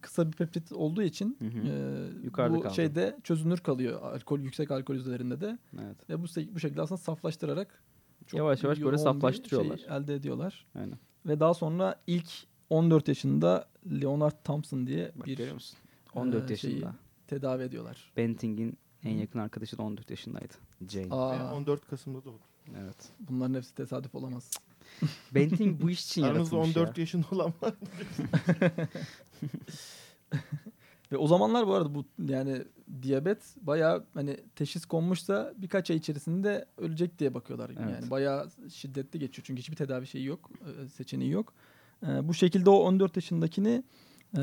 kısa 0.01 0.27
bir 0.33 0.37
peptit 0.37 0.73
olduğu 0.73 1.03
için 1.03 1.37
Hı 1.39 1.45
hı. 1.45 1.69
e, 1.69 2.25
Yukarıda 2.25 2.57
bu 2.57 2.61
kaldı. 2.61 2.75
şeyde 2.75 3.17
çözünür 3.25 3.59
kalıyor 3.59 4.03
alkol 4.03 4.41
yüksek 4.41 4.71
alkol 4.71 4.95
yüzdelerinde 4.95 5.41
de. 5.41 5.59
Evet. 5.75 6.11
Ve 6.11 6.23
bu, 6.23 6.25
bu 6.55 6.61
şekilde 6.61 6.83
aslında 6.83 6.99
saflaştırarak 6.99 7.83
çok 8.27 8.39
Yavaş 8.39 8.63
yavaş 8.65 8.81
böyle 8.81 8.99
saflaştırıyorlar. 8.99 9.79
Şey 9.79 9.97
elde 9.97 10.15
ediyorlar. 10.15 10.67
Aynen. 10.75 10.99
Ve 11.27 11.41
daha 11.41 11.55
sonra 11.55 12.01
ilk 12.07 12.29
14 12.71 13.09
yaşında 13.09 13.69
Leonard 14.03 14.45
Thompson 14.45 14.87
diye 14.87 15.13
Bak 15.17 15.27
bir 15.27 15.37
görüyor 15.37 15.55
musun? 15.55 15.79
14 16.15 16.51
e, 16.51 16.53
yaşında. 16.53 16.95
tedavi 17.27 17.63
ediyorlar. 17.63 18.13
Benting'in 18.17 18.79
en 19.05 19.15
yakın 19.15 19.39
arkadaşı 19.39 19.79
da 19.79 19.83
14 19.83 20.11
yaşındaydı. 20.11 20.55
Jane. 20.89 21.07
Aa, 21.11 21.55
14 21.55 21.87
Kasım'da 21.89 22.25
doğdu. 22.25 22.41
Evet. 22.83 22.97
bunların 23.21 23.55
hepsi 23.55 23.75
tesadüf 23.75 24.15
olamaz. 24.15 24.51
Benting 25.35 25.83
bu 25.83 25.91
iş 25.91 26.05
için 26.05 26.23
Aranızda 26.23 26.57
yaratılmış 26.57 26.77
14 26.77 26.99
ya. 26.99 27.03
yaşında 27.03 27.27
olan 27.31 27.53
var. 27.63 27.75
Ve 31.13 31.17
o 31.17 31.27
zamanlar 31.27 31.67
bu 31.67 31.75
arada 31.75 31.95
bu 31.95 32.05
yani 32.29 32.63
diyabet 33.03 33.39
bayağı 33.61 34.05
hani 34.15 34.37
teşhis 34.57 34.87
konmuşsa 34.87 35.53
birkaç 35.57 35.91
ay 35.91 35.97
içerisinde 35.97 36.65
ölecek 36.79 37.19
diye 37.19 37.35
bakıyorlar. 37.35 37.71
Evet. 37.71 37.81
Yani 37.81 38.11
bayağı 38.11 38.49
şiddetli 38.75 39.19
geçiyor. 39.19 39.45
Çünkü 39.47 39.61
hiçbir 39.61 39.77
tedavi 39.77 40.07
şeyi 40.07 40.25
yok, 40.25 40.51
e, 40.85 40.89
seçeneği 40.89 41.31
yok. 41.31 41.53
E, 42.07 42.29
bu 42.29 42.35
şekilde 42.35 42.71
o 42.71 42.77
14 42.77 43.17
yaşındakini 43.17 43.85
e, 44.37 44.43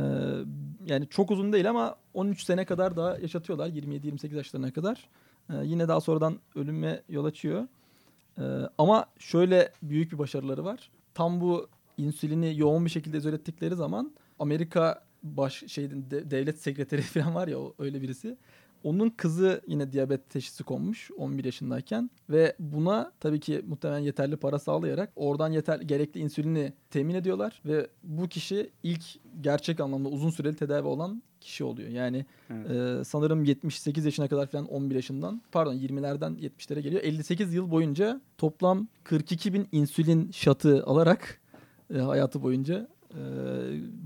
yani 0.86 1.08
çok 1.10 1.32
uzun 1.32 1.54
değil 1.54 1.70
ama 1.70 1.96
13 2.14 2.44
sene 2.44 2.66
kadar 2.66 2.96
daha 2.96 3.18
yaşatıyorlar. 3.18 3.68
27-28 3.68 4.36
yaşlarına 4.36 4.74
kadar. 4.74 5.10
E, 5.50 5.54
yine 5.64 5.88
daha 5.88 6.02
sonradan 6.02 6.40
ölüme 6.56 7.02
yol 7.10 7.26
açıyor. 7.26 7.68
E, 8.38 8.44
ama 8.78 9.06
şöyle 9.20 9.72
büyük 9.84 10.12
bir 10.12 10.18
başarıları 10.18 10.66
var. 10.66 10.92
Tam 11.14 11.42
bu 11.42 11.68
insülini 11.98 12.60
yoğun 12.60 12.86
bir 12.86 12.90
şekilde 12.90 13.18
izole 13.18 13.36
ettikleri 13.36 13.76
zaman 13.76 14.14
Amerika 14.40 15.04
baş 15.24 15.64
şeyin 15.68 16.12
de- 16.12 16.32
devlet 16.32 16.62
sekreteri 16.62 17.02
falan 17.02 17.36
var 17.36 17.48
ya 17.48 17.58
öyle 17.80 18.02
birisi. 18.02 18.38
Onun 18.84 19.10
kızı 19.10 19.62
yine 19.68 19.92
diyabet 19.92 20.30
teşhisi 20.30 20.64
konmuş 20.64 21.12
11 21.18 21.46
yaşındayken 21.46 22.10
ve 22.30 22.56
buna 22.60 23.12
tabii 23.20 23.40
ki 23.40 23.62
muhtemelen 23.68 24.00
yeterli 24.00 24.38
para 24.38 24.60
sağlayarak 24.60 25.12
oradan 25.16 25.52
yeter 25.52 25.80
gerekli 25.80 26.20
insülini 26.20 26.74
temin 26.90 27.16
ediyorlar 27.16 27.62
ve 27.66 27.88
bu 28.04 28.28
kişi 28.28 28.70
ilk 28.84 29.04
gerçek 29.42 29.80
anlamda 29.80 30.10
uzun 30.10 30.30
süreli 30.30 30.56
tedavi 30.56 30.88
olan 30.88 31.24
kişi 31.42 31.64
oluyor. 31.64 31.90
Yani 31.90 32.26
Evet. 32.50 32.72
e, 33.02 33.04
sanırım 33.04 33.44
78 33.44 34.06
yaşına 34.06 34.28
kadar 34.28 34.48
falan 34.48 34.66
11 34.66 34.96
yaşından 34.96 35.42
pardon 35.52 35.74
20'lerden 35.76 36.32
70'lere 36.40 36.80
geliyor. 36.80 37.04
58 37.04 37.54
yıl 37.54 37.72
boyunca 37.72 38.22
toplam 38.38 38.88
42 39.04 39.54
bin 39.54 39.68
insülin 39.72 40.32
şatı 40.32 40.84
alarak 40.86 41.42
e, 41.96 41.98
hayatı 41.98 42.44
boyunca 42.44 42.88
e, 43.12 43.20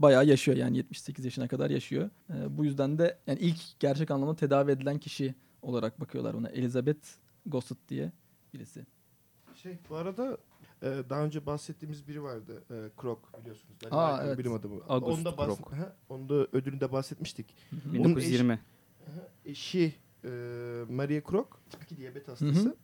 bayağı 0.01 0.25
yaşıyor 0.25 0.57
yani 0.57 0.77
78 0.77 1.25
yaşına 1.25 1.47
kadar 1.47 1.69
yaşıyor. 1.69 2.09
E, 2.29 2.57
bu 2.57 2.65
yüzden 2.65 2.97
de 2.97 3.17
yani 3.27 3.39
ilk 3.39 3.79
gerçek 3.79 4.11
anlamda 4.11 4.35
tedavi 4.35 4.71
edilen 4.71 4.97
kişi 4.97 5.35
olarak 5.61 5.99
bakıyorlar 6.01 6.33
ona. 6.33 6.49
Elizabeth 6.49 7.07
Gossett 7.45 7.77
diye 7.89 8.11
birisi. 8.53 8.85
Şey 9.55 9.77
bu 9.89 9.95
arada 9.95 10.37
e, 10.85 11.09
daha 11.09 11.21
önce 11.23 11.45
bahsettiğimiz 11.45 12.07
biri 12.07 12.23
vardı. 12.23 12.63
E, 12.71 12.75
Krok 12.97 13.39
biliyorsunuz. 13.41 13.75
Aa, 13.85 13.91
Danimarkalı 13.91 14.27
evet. 14.27 14.37
Bilim 14.39 14.53
adamı. 14.53 14.81
August 14.89 15.17
Onda 15.19 15.29
bahs- 15.29 15.45
Krok. 15.57 15.73
Ha, 15.73 15.95
Onda 16.09 16.33
ödülünde 16.33 16.91
bahsetmiştik. 16.91 17.55
Onun 17.89 17.93
1920. 17.93 18.59
Eşi 19.45 19.95
e, 20.23 20.29
Maria 20.89 21.21
Krok 21.21 21.61
ki 21.87 21.97
diyabet 21.97 22.27
hastası. 22.27 22.59
Hı 22.65 22.69
hı. 22.69 22.75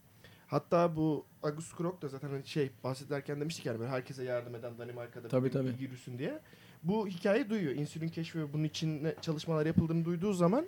Hatta 0.47 0.95
bu 0.95 1.26
August 1.43 1.76
Krok 1.76 2.02
da 2.02 2.08
zaten 2.08 2.30
hani 2.30 2.47
şey 2.47 2.72
bahsederken 2.84 3.41
demiştik 3.41 3.66
yani 3.66 3.80
böyle 3.80 3.89
herkese 3.91 4.24
yardım 4.24 4.56
eden 4.56 4.78
Danimarka'da 4.78 5.28
Tabii, 5.28 5.45
bir 5.47 5.52
tabii. 5.52 5.68
bilgi 5.68 5.84
yürüsün 5.84 6.18
diye. 6.20 6.39
Bu 6.84 7.08
hikayeyi 7.08 7.49
duyuyor. 7.49 7.76
İnsülin 7.76 8.08
keşfi 8.08 8.39
ve 8.39 8.54
bunun 8.54 8.64
için 8.64 9.04
ne 9.04 9.16
çalışmalar 9.22 9.66
yapıldığını 9.66 10.06
duyduğu 10.06 10.34
zaman 10.34 10.68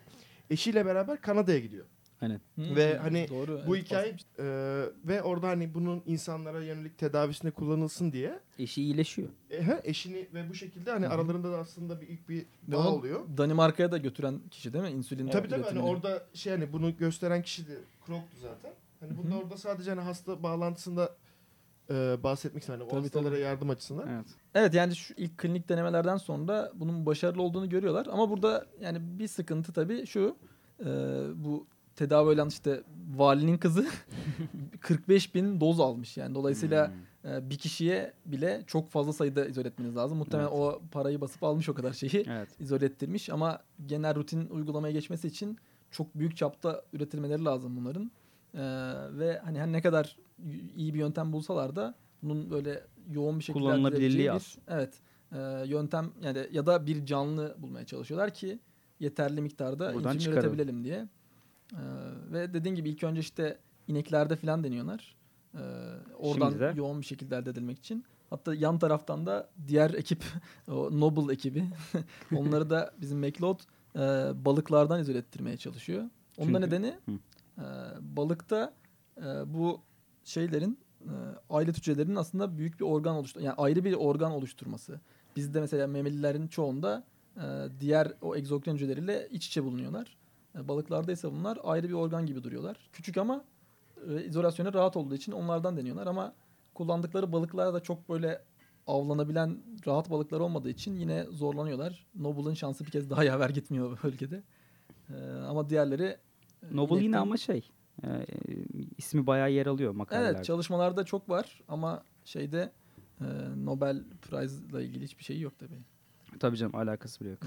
eşiyle 0.50 0.86
beraber 0.86 1.22
Kanada'ya 1.22 1.60
gidiyor. 1.60 1.86
Aynen. 2.24 2.42
Ve 2.58 2.98
hani 2.98 3.28
Doğru, 3.30 3.62
Bu 3.68 3.76
evet, 3.76 3.86
hikaye 3.86 4.16
e, 4.40 4.46
ve 5.06 5.22
orada 5.24 5.48
hani 5.48 5.74
bunun 5.74 6.04
insanlara 6.06 6.64
yönelik 6.64 6.98
tedavisine 6.98 7.52
kullanılsın 7.52 8.12
diye 8.12 8.40
Eşi 8.60 8.82
iyileşiyor. 8.82 9.30
e, 9.50 9.64
ha, 9.64 9.82
eşini 9.84 10.28
ve 10.34 10.50
bu 10.50 10.54
şekilde 10.54 10.92
hani 10.92 11.08
aralarında 11.08 11.52
da 11.52 11.58
aslında 11.58 12.02
bir 12.02 12.08
ilk 12.08 12.30
bir 12.30 12.46
bağ 12.68 12.78
onu 12.78 12.88
oluyor. 12.90 13.22
Danimarka'ya 13.38 13.92
da 13.92 13.98
götüren 13.98 14.40
kişi 14.52 14.74
değil 14.74 14.84
mi? 14.84 14.90
İnsülin 14.92 15.28
Tabii 15.28 15.48
tabii 15.48 15.64
hani 15.64 15.82
orada 15.82 16.24
şey 16.34 16.54
hani 16.54 16.74
bunu 16.74 16.98
gösteren 16.98 17.42
kişi 17.42 17.68
de 17.68 17.78
Krok'tu 18.06 18.38
zaten. 18.42 18.72
Hani 19.00 19.18
bunda 19.18 19.36
orada 19.38 19.58
sadece 19.58 19.90
hani 19.90 20.02
hasta 20.02 20.44
bağlantısında 20.44 21.16
e, 21.90 22.24
bahsetmek 22.24 22.64
için 22.64 22.74
hani 22.74 22.84
o 22.84 22.88
Tabii, 22.88 23.02
hastalara 23.02 23.30
tabii. 23.30 23.40
yardım 23.42 23.70
açısından. 23.70 24.08
Evet. 24.10 24.26
Evet 24.56 24.74
yani 24.74 24.96
şu 24.96 25.14
ilk 25.18 25.38
klinik 25.38 25.70
denemelerden 25.70 26.18
sonra 26.18 26.72
bunun 26.76 27.06
başarılı 27.06 27.42
olduğunu 27.42 27.70
görüyorlar. 27.70 28.08
Ama 28.12 28.30
burada 28.30 28.66
yani 28.82 28.98
bir 29.20 29.28
sıkıntı 29.28 29.74
tabii 29.74 30.06
şu. 30.06 30.36
e, 30.80 30.86
bu 31.36 31.68
tedavi 31.96 32.30
olan 32.36 32.48
işte 32.48 32.84
valinin 33.16 33.58
kızı 33.58 33.86
45 34.82 35.36
bin 35.36 35.62
doz 35.62 35.80
almış 35.80 36.18
yani. 36.18 36.36
Dolayısıyla 36.36 36.88
Hmm. 37.24 37.32
e, 37.32 37.50
bir 37.50 37.58
kişiye 37.58 38.14
bile 38.26 38.64
çok 38.68 38.90
fazla 38.90 39.14
sayıda 39.14 39.46
izole 39.46 39.68
etmeniz 39.68 39.96
lazım. 39.96 40.18
Muhtemelen 40.18 40.48
Evet. 40.50 40.58
o 40.60 40.82
parayı 40.92 41.22
basıp 41.22 41.44
almış 41.44 41.70
o 41.70 41.74
kadar 41.74 41.94
şeyi 41.94 42.26
Evet. 42.28 42.50
izole 42.60 42.86
ettirmiş. 42.86 43.30
Ama 43.30 43.60
genel 43.86 44.16
rutin 44.16 44.48
uygulamaya 44.50 44.92
geçmesi 44.92 45.28
için 45.28 45.58
çok 45.92 46.16
büyük 46.16 46.38
çapta 46.38 46.82
üretilmeleri 46.94 47.46
lazım 47.46 47.76
bunların. 47.78 48.12
E, 48.54 48.62
ve 49.18 49.40
hani 49.44 49.60
her 49.60 49.72
ne 49.72 49.82
kadar 49.82 50.18
iyi 50.76 50.94
bir 50.94 51.00
yöntem 51.00 51.34
bulsalar 51.34 51.76
da 51.76 51.96
bunun 52.24 52.52
böyle 52.52 52.84
yoğun 53.12 53.40
bir 53.40 53.44
şekilde 53.44 53.64
Kullanılabilirliği 53.64 54.32
az. 54.32 54.58
Evet. 54.68 54.94
e, 55.32 55.38
yöntem 55.68 56.12
yani 56.22 56.48
ya 56.52 56.66
da 56.66 56.86
bir 56.86 57.06
canlı 57.06 57.56
bulmaya 57.58 57.86
çalışıyorlar 57.86 58.34
ki 58.34 58.60
yeterli 59.00 59.42
miktarda 59.42 59.94
Buradan 59.94 60.18
çıkaralım. 60.18 60.44
üretebilelim 60.54 60.84
diye. 60.84 61.08
E, 61.72 61.82
ve 62.32 62.54
dediğin 62.54 62.76
gibi 62.76 62.90
ilk 62.90 63.04
önce 63.04 63.22
işte 63.22 63.58
ineklerde 63.88 64.36
falan 64.36 64.64
deniyorlar. 64.64 65.16
E, 65.54 65.60
oradan 66.18 66.50
Şimdi 66.50 66.62
de- 66.62 66.74
yoğun 66.76 67.02
bir 67.02 67.06
şekilde 67.06 67.38
elde 67.38 67.50
edilmek 67.50 67.80
için. 67.80 68.06
Hatta 68.30 68.56
yan 68.56 68.80
taraftan 68.80 69.26
da 69.26 69.50
diğer 69.68 69.94
ekip, 69.94 70.24
o 70.68 71.00
Noble 71.00 71.34
ekibi, 71.34 71.64
onları 72.36 72.70
da 72.70 72.94
bizim 73.02 73.20
McLeod 73.20 73.60
e, 73.96 74.00
balıklardan 74.46 75.02
izole 75.02 75.18
ettirmeye 75.18 75.58
çalışıyor. 75.58 76.04
Onun 76.38 76.54
da 76.54 76.60
Çünkü- 76.60 76.62
nedeni 76.62 76.98
e, 77.58 77.64
balıkta 78.02 78.74
e, 79.18 79.24
bu 79.54 79.82
şeylerin 80.24 80.80
e, 81.02 81.12
aile 81.50 81.72
hücrelerinin 81.72 82.16
aslında 82.16 82.58
büyük 82.58 82.80
bir 82.80 82.86
organ 82.86 83.16
oluştur 83.16 83.42
yani 83.42 83.56
ayrı 83.56 83.84
bir 83.86 83.94
organ 83.94 84.32
oluşturması. 84.32 85.00
Bizde 85.36 85.60
mesela 85.62 85.88
memelilerin 85.88 86.48
çoğunda 86.48 87.04
e, 87.38 87.42
diğer 87.80 88.12
o 88.22 88.36
egzokrin 88.36 88.74
hücreleriyle 88.74 89.28
iç 89.32 89.48
içe 89.48 89.64
bulunuyorlar. 89.64 90.18
E, 90.56 90.68
balıklarda 90.68 91.12
ise 91.12 91.32
bunlar 91.32 91.60
ayrı 91.64 91.90
bir 91.90 91.94
organ 91.94 92.26
gibi 92.26 92.44
duruyorlar. 92.44 92.90
Küçük 92.94 93.18
ama 93.18 93.44
e, 94.10 94.24
izolasyona 94.24 94.74
rahat 94.74 94.98
olduğu 94.98 95.16
için 95.16 95.32
onlardan 95.32 95.78
deniyorlar 95.78 96.08
ama 96.08 96.34
kullandıkları 96.74 97.32
balıklar 97.32 97.74
da 97.74 97.80
çok 97.80 98.10
böyle 98.10 98.42
avlanabilen 98.88 99.58
rahat 99.88 100.10
balıklar 100.10 100.40
olmadığı 100.40 100.70
için 100.70 100.96
yine 100.96 101.24
zorlanıyorlar. 101.24 102.06
Noble'ın 102.16 102.54
şansı 102.54 102.86
bir 102.86 102.92
kez 102.92 103.10
daha 103.10 103.24
yaver 103.34 103.50
gitmiyor 103.50 103.92
bu 103.92 104.08
bölgede. 104.08 104.44
E, 105.10 105.14
ama 105.48 105.70
diğerleri 105.70 106.18
e, 106.64 106.76
Noble 106.76 107.04
yine 107.04 107.18
ama 107.18 107.38
şey 107.38 107.70
e, 108.04 108.26
ismi 108.98 109.28
bayağı 109.28 109.52
yer 109.52 109.66
alıyor 109.66 109.92
makalelerde. 109.92 110.36
Evet 110.36 110.46
çalışmalarda 110.46 111.04
çok 111.04 111.30
var 111.30 111.62
ama 111.68 112.04
şeyde 112.26 112.72
e, 113.22 113.26
Nobel 113.66 114.04
Prize'la 114.22 114.82
ilgili 114.82 115.04
hiçbir 115.04 115.24
şey 115.24 115.40
yok 115.40 115.60
tabii. 115.60 115.80
Tabii 116.40 116.58
canım 116.58 116.76
alakası 116.76 117.20
bile 117.20 117.30
yok. 117.30 117.40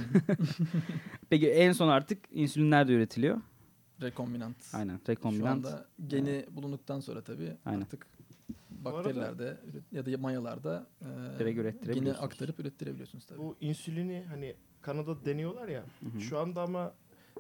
Peki 1.31 1.51
en 1.51 1.73
son 1.73 1.89
artık 1.89 2.19
insülin 2.31 2.71
nerede 2.71 2.93
üretiliyor? 2.93 3.41
Rekombinant. 4.03 4.57
Aynen 4.73 4.97
Şu 5.07 5.13
rekombinant. 5.13 5.67
anda 5.67 5.87
geni 6.07 6.47
bulunduktan 6.51 7.01
sonra 7.01 7.21
tabii 7.25 7.57
Aynen. 7.65 7.81
artık 7.81 8.07
bakterilerde 8.71 9.57
ya 9.93 10.07
da 10.07 10.19
mayalarda 10.19 10.87
e, 11.41 11.51
geni 11.93 12.13
aktarıp 12.13 12.61
ürettirebiliyorsunuz 12.61 13.27
tabii. 13.27 13.39
Bu 13.39 13.57
insülini 13.61 14.25
hani 14.29 14.55
Kanada 14.83 15.25
deniyorlar 15.25 15.69
ya. 15.69 15.85
Hı 16.01 16.07
hı. 16.17 16.21
Şu 16.21 16.39
anda 16.39 16.63
ama 16.63 16.95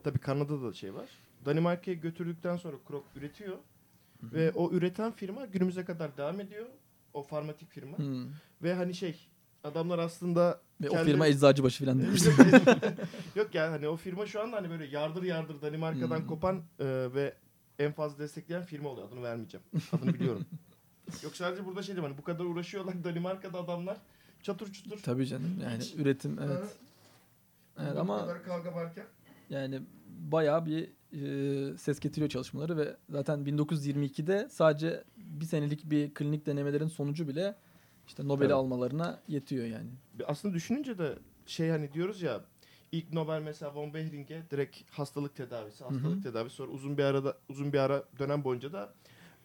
tabii 0.05 0.18
Kanada'da 0.18 0.68
da 0.68 0.72
şey 0.72 0.94
var. 0.94 1.09
Danimarka'ya 1.44 1.97
götürdükten 1.97 2.57
sonra 2.57 2.76
Krok 2.88 3.05
üretiyor. 3.16 3.57
Ve 4.22 4.53
o 4.53 4.72
üreten 4.72 5.12
firma 5.12 5.44
günümüze 5.44 5.84
kadar 5.84 6.16
devam 6.16 6.40
ediyor. 6.40 6.66
O 7.12 7.22
farmatik 7.22 7.70
firma. 7.70 7.99
Hmm. 7.99 8.26
Ve 8.62 8.74
hani 8.74 8.94
şey 8.94 9.28
adamlar 9.66 9.98
aslında 9.98 10.60
Ve 10.80 10.90
o 10.90 10.92
kendi- 10.92 11.10
firma 11.10 11.26
Eczacıbaşı 11.26 11.84
falan 11.84 12.02
demiş. 12.02 12.22
Yok 13.36 13.54
yani 13.54 13.70
hani 13.70 13.88
o 13.88 13.96
firma 13.96 14.26
şu 14.26 14.40
anda 14.40 14.56
hani 14.56 14.70
böyle 14.70 14.86
yardır 14.86 15.22
yardır 15.22 15.62
Danimarka'dan 15.62 16.18
Hmm. 16.18 16.26
kopan 16.26 16.56
e, 16.78 16.84
ve 17.14 17.34
en 17.78 17.92
fazla 17.92 18.18
destekleyen 18.18 18.62
firma 18.62 18.88
oluyor. 18.88 19.08
Adını 19.08 19.22
vermeyeceğim. 19.22 19.66
Adını 19.92 20.14
biliyorum. 20.14 20.44
Yok 21.22 21.36
sadece 21.36 21.64
burada 21.66 21.82
şey 21.82 21.94
diyeyim 21.94 22.10
hani 22.12 22.18
bu 22.18 22.24
kadar 22.24 22.44
uğraşıyorlar 22.44 23.04
Danimarka'da 23.04 23.58
adamlar 23.58 23.96
çatır 24.42 24.72
çutur. 24.72 24.98
tabii 25.02 25.26
canım 25.26 25.58
yani 25.62 25.78
Hiç- 25.82 25.94
üretim 25.94 26.36
Ha, 26.36 26.44
evet. 26.46 26.76
Evet 27.82 27.96
bu 27.96 28.00
ama 28.00 28.20
kadar 28.20 28.42
kavga 28.42 28.74
varken. 28.74 29.04
yani 29.50 29.80
bayağı 30.08 30.66
bir 30.66 30.88
e, 31.12 31.78
ses 31.78 32.00
getiriyor 32.00 32.28
çalışmaları 32.30 32.76
ve 32.76 32.96
zaten 33.10 33.38
1922'de 33.40 34.48
sadece 34.50 35.04
bir 35.16 35.44
senelik 35.44 35.90
bir 35.90 36.14
klinik 36.14 36.46
denemelerin 36.46 36.88
sonucu 36.88 37.28
bile 37.28 37.54
işte 38.07 38.28
Nobel'i 38.28 38.48
Tabii. 38.48 38.54
almalarına 38.54 39.20
yetiyor 39.28 39.66
yani. 39.66 39.88
Aslında 40.26 40.54
düşününce 40.54 40.98
de 40.98 41.18
şey 41.46 41.70
hani 41.70 41.92
diyoruz 41.92 42.22
ya 42.22 42.40
ilk 42.92 43.12
Nobel 43.12 43.42
mesela 43.42 43.74
von 43.74 43.94
Behring'e 43.94 44.42
direkt 44.50 44.90
hastalık 44.90 45.36
tedavisi, 45.36 45.84
hastalık 45.84 46.18
hı. 46.18 46.22
tedavisi 46.22 46.57
sonra 46.57 46.70
uzun 46.70 46.98
bir 46.98 47.04
arada 47.04 47.36
uzun 47.48 47.72
bir 47.72 47.78
ara 47.78 48.04
dönem 48.18 48.44
boyunca 48.44 48.72
da 48.72 48.94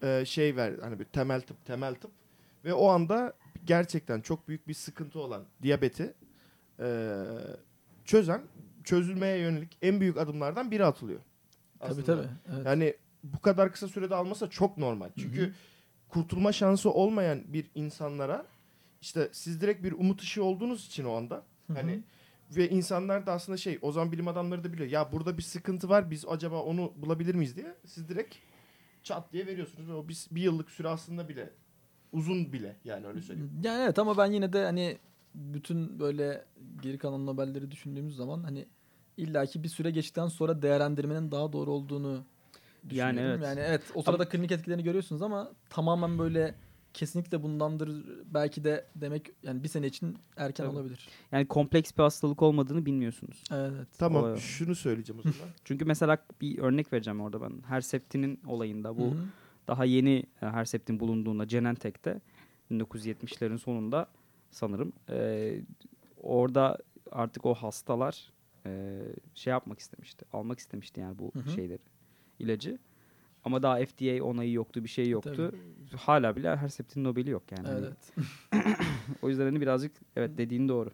e, 0.04 0.26
şey 0.26 0.56
ver 0.56 0.74
hani 0.82 1.00
bir 1.00 1.06
temel 1.06 1.42
tıp, 1.42 1.66
temel 1.66 1.96
tıp 1.96 2.12
ve 2.66 2.74
o 2.74 2.88
anda 2.88 3.34
gerçekten 3.66 4.22
çok 4.22 4.48
büyük 4.48 4.68
bir 4.68 4.74
sıkıntı 4.74 5.20
olan 5.20 5.44
diyabeti 5.62 6.14
e, 6.80 7.24
çözen, 8.06 8.42
çözülmeye 8.84 9.38
yönelik 9.38 9.78
en 9.82 10.02
büyük 10.02 10.18
adımlardan 10.18 10.72
biri 10.72 10.86
atılıyor. 10.86 11.20
Tabii 11.80 11.92
aslında. 11.92 12.06
tabii. 12.06 12.28
Evet. 12.54 12.66
Yani 12.66 12.96
bu 13.24 13.40
kadar 13.40 13.72
kısa 13.72 13.88
sürede 13.88 14.16
almasa 14.16 14.50
çok 14.50 14.78
normal. 14.78 15.10
Çünkü 15.20 15.54
kurtulma 16.12 16.52
şansı 16.52 16.92
olmayan 16.92 17.54
bir 17.54 17.66
insanlara 17.76 18.46
işte 19.02 19.30
siz 19.32 19.62
direkt 19.62 19.84
bir 19.84 19.92
umut 19.92 20.22
ışığı 20.22 20.44
olduğunuz 20.44 20.86
için 20.86 21.06
o 21.06 21.14
anda 21.14 21.44
hani 21.74 22.04
ve 22.56 22.70
insanlar 22.70 23.26
da 23.28 23.32
aslında 23.32 23.58
şey 23.58 23.80
o 23.82 23.92
zaman 23.92 24.12
bilim 24.12 24.28
adamları 24.28 24.64
da 24.64 24.74
biliyor. 24.74 24.90
Ya 24.90 25.12
burada 25.12 25.38
bir 25.38 25.44
sıkıntı 25.44 25.90
var 25.90 26.12
biz 26.12 26.26
acaba 26.28 26.62
onu 26.62 26.94
bulabilir 26.96 27.36
miyiz 27.36 27.56
diye. 27.56 27.76
Siz 27.86 28.10
direkt 28.10 28.36
çat 29.04 29.34
diye 29.34 29.48
veriyorsunuz 29.48 29.90
ve 29.90 29.94
o 29.94 30.08
bir, 30.08 30.28
bir 30.32 30.42
yıllık 30.42 30.72
süre 30.72 30.88
aslında 30.88 31.30
bile 31.30 31.50
uzun 32.12 32.54
bile 32.54 32.76
yani 32.86 33.08
öyle 33.08 33.22
söyleyeyim. 33.22 33.52
Yani 33.64 33.84
evet 33.84 34.00
ama 34.00 34.18
ben 34.18 34.32
yine 34.32 34.54
de 34.54 34.66
hani 34.66 34.98
bütün 35.36 36.00
böyle 36.00 36.46
geri 36.82 36.98
kalan 36.98 37.26
Nobel'leri 37.26 37.72
düşündüğümüz 37.72 38.16
zaman 38.16 38.44
hani 38.44 38.66
illaki 39.18 39.64
bir 39.64 39.70
süre 39.70 39.92
geçtikten 39.92 40.28
sonra 40.28 40.62
değerlendirmenin 40.62 41.32
daha 41.32 41.54
doğru 41.54 41.72
olduğunu 41.72 42.26
Yani 42.92 43.20
evet. 43.20 43.42
Yani 43.44 43.60
evet 43.60 43.82
o 43.96 44.02
sırada 44.02 44.30
klinik 44.30 44.52
etkilerini 44.52 44.84
görüyorsunuz 44.84 45.22
ama 45.22 45.52
tamamen 45.70 46.20
böyle 46.20 46.56
kesinlikle 46.94 47.44
bundandır 47.44 48.06
belki 48.26 48.64
de 48.64 48.86
demek 48.96 49.30
yani 49.44 49.64
bir 49.64 49.68
sene 49.68 49.88
için 49.88 50.18
erken 50.38 50.66
Tabii. 50.66 50.76
olabilir. 50.76 51.10
Yani 51.32 51.48
kompleks 51.48 51.92
bir 51.98 52.04
hastalık 52.04 52.42
olmadığını 52.42 52.86
bilmiyorsunuz. 52.86 53.44
Evet. 53.52 53.72
evet. 53.76 53.88
Tamam 53.98 54.24
o. 54.24 54.38
şunu 54.38 54.76
söyleyeceğim 54.76 55.20
o 55.20 55.22
zaman. 55.22 55.54
Çünkü 55.64 55.86
mesela 55.86 56.18
bir 56.42 56.60
örnek 56.60 56.94
vereceğim 56.94 57.22
orada 57.22 57.42
ben. 57.42 57.64
Herceptin'in 57.68 58.40
olayında 58.48 58.98
bu 58.98 59.06
Hı 59.06 59.16
hı. 59.16 59.26
daha 59.68 59.86
yeni 59.86 60.24
e, 60.42 60.46
Herceptin 60.46 61.00
bulunduğunda 61.00 61.46
Genentech'te 61.46 62.22
1970'lerin 62.72 63.58
sonunda 63.58 64.08
sanırım 64.52 64.94
e, 65.10 65.56
orada 66.18 66.78
artık 67.12 67.46
o 67.46 67.54
hastalar 67.54 68.32
e, 68.66 69.02
şey 69.34 69.52
yapmak 69.52 69.80
istemişti. 69.80 70.26
Almak 70.34 70.60
istemişti 70.60 71.00
yani 71.00 71.20
bu 71.20 71.32
Hı 71.34 71.40
hı. 71.40 71.52
şeyleri 71.52 71.80
ilacı. 72.42 72.78
Ama 73.44 73.64
daha 73.64 73.86
FDA 73.86 74.24
onayı 74.24 74.52
yoktu, 74.52 74.84
bir 74.84 74.90
şey 74.90 75.10
yoktu. 75.10 75.34
Tabii. 75.52 75.98
Hala 75.98 76.36
bile 76.36 76.56
Herceptin 76.56 77.04
Nobel'i 77.04 77.30
yok 77.30 77.44
yani. 77.52 77.68
Hani 77.68 77.86
Evet. 77.86 78.14
o 79.22 79.30
yüzden 79.30 79.46
hani 79.46 79.62
birazcık 79.62 79.92
evet 80.16 80.38
dediğin 80.38 80.70
doğru. 80.70 80.92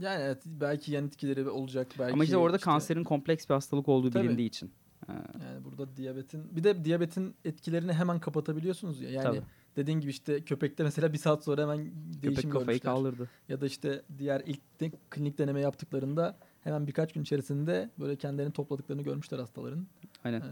Yani 0.00 0.22
evet 0.22 0.42
belki 0.46 0.92
yan 0.92 1.06
etkileri 1.06 1.48
olacak 1.48 1.86
belki. 1.98 2.12
Ama 2.12 2.24
işte 2.24 2.36
orada 2.36 2.58
kanserin 2.58 3.04
kompleks 3.04 3.48
bir 3.48 3.54
hastalık 3.54 3.88
olduğu 3.88 4.10
Tabii. 4.10 4.24
bilindiği 4.24 4.46
için. 4.46 4.72
E, 5.08 5.12
Yani 5.44 5.64
burada 5.64 5.96
diyabetin 5.96 6.56
bir 6.56 6.64
de 6.64 6.84
diyabetin 6.84 7.34
etkilerini 7.44 7.92
hemen 7.92 8.20
kapatabiliyorsunuz 8.20 9.00
ya. 9.00 9.10
Yani 9.10 9.22
Tabii. 9.24 9.42
dediğin 9.76 10.00
gibi 10.00 10.10
işte 10.10 10.40
köpekte 10.40 10.82
mesela 10.82 11.12
bir 11.12 11.18
saat 11.18 11.44
sonra 11.44 11.62
hemen 11.62 11.78
değişim 12.22 12.34
köpek 12.34 12.52
kafayı 12.52 12.66
görmüşler. 12.66 12.92
kaldırdı. 12.92 13.28
Ya 13.48 13.60
da 13.60 13.66
işte 13.66 14.02
diğer 14.18 14.42
ilk 14.46 14.80
de 14.80 14.90
klinik 15.10 15.38
deneme 15.38 15.60
yaptıklarında 15.60 16.36
hemen 16.64 16.86
birkaç 16.86 17.12
gün 17.12 17.22
içerisinde 17.22 17.90
böyle 18.00 18.16
kendilerini 18.16 18.52
topladıklarını 18.52 19.02
görmüşler 19.02 19.38
hastaların. 19.38 19.86
Aynen. 20.24 20.40
Ee, 20.40 20.44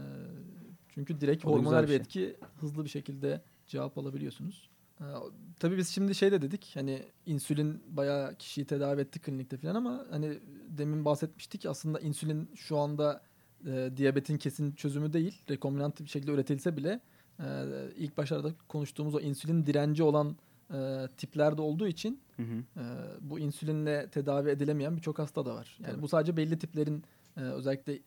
çünkü 0.89 1.21
direkt 1.21 1.45
hormonal 1.45 1.83
bir 1.83 1.87
bir 1.87 1.93
etki 1.93 2.35
hızlı 2.59 2.83
bir 2.83 2.89
şekilde 2.89 3.41
cevap 3.67 3.97
alabiliyorsunuz. 3.97 4.69
Ee, 5.01 5.03
tabii 5.59 5.77
biz 5.77 5.89
şimdi 5.89 6.15
şey 6.15 6.31
de 6.31 6.41
dedik 6.41 6.71
hani 6.73 7.03
insülin 7.25 7.83
bayağı 7.87 8.35
kişiyi 8.35 8.65
tedavi 8.65 9.01
etti 9.01 9.19
klinikte 9.19 9.57
falan 9.57 9.75
ama 9.75 10.05
hani 10.09 10.39
demin 10.69 11.05
bahsetmiştik 11.05 11.65
aslında 11.65 11.99
insülin 11.99 12.49
şu 12.55 12.77
anda 12.77 13.21
e, 13.67 13.89
diyabetin 13.97 14.37
kesin 14.37 14.71
çözümü 14.71 15.13
değil. 15.13 15.41
Rekombinant 15.49 16.01
bir 16.01 16.09
şekilde 16.09 16.31
üretilse 16.31 16.77
bile 16.77 16.99
e, 17.39 17.45
ilk 17.97 18.17
başlarda 18.17 18.51
konuştuğumuz 18.67 19.15
o 19.15 19.19
insülin 19.19 19.65
direnci 19.65 20.03
olan 20.03 20.35
e, 20.73 21.07
tiplerde 21.17 21.61
olduğu 21.61 21.87
için 21.87 22.19
Hı 22.37 22.43
hı. 22.43 22.79
e, 22.79 22.83
bu 23.21 23.39
insülinle 23.39 24.09
tedavi 24.09 24.49
edilemeyen 24.49 24.95
birçok 24.95 25.19
hasta 25.19 25.45
da 25.45 25.55
var. 25.55 25.77
Yani 25.79 25.91
Tabii. 25.91 26.01
bu 26.01 26.07
sadece 26.07 26.37
belli 26.37 26.59
tiplerin 26.59 27.03
e, 27.37 27.41
özellikle 27.41 27.99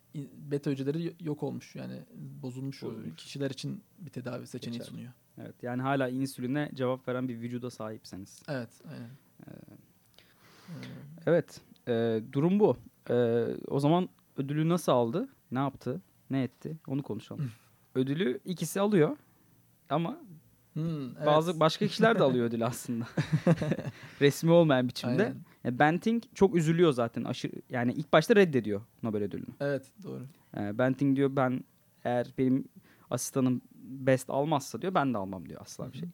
beta 0.50 0.70
hücreleri 0.70 1.14
yok 1.20 1.42
olmuş 1.42 1.76
yani 1.76 2.02
bozulmuş, 2.42 2.82
Bozulmuş. 2.82 3.16
kişiler 3.16 3.50
için 3.50 3.82
bir 3.98 4.10
tedavi 4.10 4.46
seçeneği 4.46 4.78
Geçerli. 4.78 4.90
sunuyor. 4.96 5.12
Evet 5.40 5.62
yani 5.62 5.82
hala 5.82 6.08
insüline 6.08 6.70
cevap 6.74 7.08
veren 7.08 7.28
bir 7.28 7.40
vücuda 7.40 7.70
sahipseniz. 7.70 8.42
Evet, 8.48 8.70
aynen. 8.90 9.10
Evet 11.26 11.60
e, 11.88 12.20
durum 12.32 12.60
bu. 12.60 12.76
E, 13.10 13.46
o 13.68 13.80
zaman 13.80 14.08
ödülü 14.36 14.68
nasıl 14.68 14.92
aldı? 14.92 15.28
Ne 15.50 15.58
yaptı? 15.58 16.00
Ne 16.30 16.42
etti? 16.42 16.76
Onu 16.86 17.02
konuşalım. 17.02 17.50
ödülü 17.94 18.40
ikisi 18.44 18.80
alıyor 18.80 19.16
ama 19.90 20.18
Hmm, 20.76 21.16
evet. 21.16 21.26
bazı 21.26 21.60
başka 21.60 21.86
kişiler 21.86 22.18
de 22.18 22.22
alıyor 22.22 22.46
ödülü 22.48 22.64
aslında. 22.64 23.04
Resmi 24.20 24.50
olmayan 24.50 24.88
biçimde. 24.88 25.22
Aynen. 25.22 25.36
Yani 25.64 25.78
Banting 25.78 26.22
çok 26.34 26.54
üzülüyor 26.56 26.92
zaten. 26.92 27.24
Aşırı, 27.24 27.52
yani 27.70 27.92
ilk 27.92 28.12
başta 28.12 28.36
reddediyor 28.36 28.80
Nobel 29.02 29.22
ödülünü. 29.22 29.46
Evet, 29.60 29.92
doğru. 30.02 30.22
E, 30.56 30.78
Banting 30.78 31.16
diyor 31.16 31.36
ben 31.36 31.64
eğer 32.04 32.26
benim 32.38 32.64
asistanım 33.10 33.60
best 33.82 34.30
almazsa 34.30 34.82
diyor 34.82 34.94
ben 34.94 35.14
de 35.14 35.18
almam 35.18 35.48
diyor 35.48 35.60
asla 35.60 35.92
bir 35.92 35.98
şey. 35.98 36.08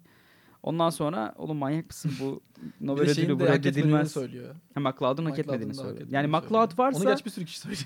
Ondan 0.62 0.90
sonra 0.90 1.34
oğlum 1.38 1.56
manyak 1.56 1.86
mısın 1.86 2.12
bu 2.20 2.40
Nobel 2.80 3.10
ödülü 3.10 3.40
bu 3.40 3.44
reddedilmez. 3.46 4.12
söylüyor. 4.12 4.54
Ha, 4.74 4.80
McLeod'un 4.80 5.24
hak 5.24 5.38
etmediğini 5.38 5.74
söylüyor. 5.74 6.08
Yani. 6.10 6.26
McLeod 6.26 6.78
varsa 6.78 6.98
Onu 6.98 7.04
gerçi 7.04 7.24
bir 7.24 7.30
sürü 7.30 7.44
kişi 7.44 7.60
söylüyor. 7.60 7.84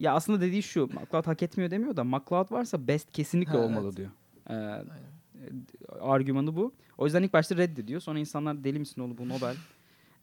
ya 0.00 0.12
aslında 0.14 0.40
dediği 0.40 0.62
şu 0.62 0.86
McLeod 0.86 1.26
hak 1.26 1.42
etmiyor 1.42 1.70
demiyor 1.70 1.96
da 1.96 2.04
McLeod 2.04 2.52
varsa 2.52 2.86
best 2.88 3.12
kesinlikle 3.12 3.52
Ha, 3.52 3.58
olmalı 3.58 3.84
evet. 3.86 3.96
diyor. 3.96 4.10
Ee, 4.50 4.54
Aynen. 4.54 5.07
Argümanı 6.00 6.56
bu. 6.56 6.72
O 6.98 7.04
yüzden 7.04 7.22
ilk 7.22 7.32
başta 7.32 7.56
reddediyor. 7.56 8.00
Sonra 8.00 8.18
insanlar 8.18 8.64
deli 8.64 8.78
misin 8.78 9.00
oğlum 9.00 9.18
bu 9.18 9.28
Nobel? 9.28 9.54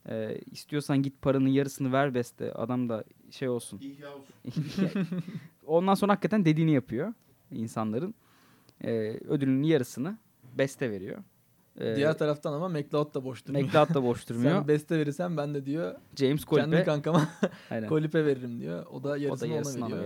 Ee, 0.09 0.37
istiyorsan 0.51 1.03
git 1.03 1.21
paranın 1.21 1.47
yarısını 1.47 1.91
ver 1.93 2.13
beste. 2.13 2.53
Adam 2.53 2.89
da 2.89 3.03
şey 3.31 3.49
olsun. 3.49 3.79
İhya 3.79 4.09
olsun. 4.15 4.65
Ondan 5.65 5.93
sonra 5.93 6.11
hakikaten 6.11 6.45
dediğini 6.45 6.71
yapıyor 6.73 7.13
insanların. 7.51 8.15
Ee, 8.83 8.89
ödülünün 9.29 9.63
yarısını 9.63 10.17
beste 10.57 10.91
veriyor. 10.91 11.23
Ee, 11.79 11.95
Diğer 11.95 12.17
taraftan 12.17 12.53
ama 12.53 12.69
McLeod 12.69 13.13
da 13.13 13.23
boş 13.23 13.45
durmuyor. 13.47 13.65
McLeod 13.67 13.93
da 13.93 14.03
boş 14.03 14.29
durmuyor. 14.29 14.51
Sen 14.59 14.67
beste 14.67 14.97
verirsen 14.99 15.37
ben 15.37 15.53
de 15.53 15.65
diyor 15.65 15.95
James 16.15 16.45
kendi 16.45 16.61
Kolpe 16.65 16.83
kankama. 16.83 17.29
Kolipe 17.89 18.25
veririm 18.25 18.59
diyor. 18.59 18.85
O 18.85 19.03
da 19.03 19.07
o 19.07 19.11
da 19.11 19.17
yarısını, 19.17 19.49
yarısını 19.53 19.85
ona 19.85 19.95
veriyor. 19.95 20.03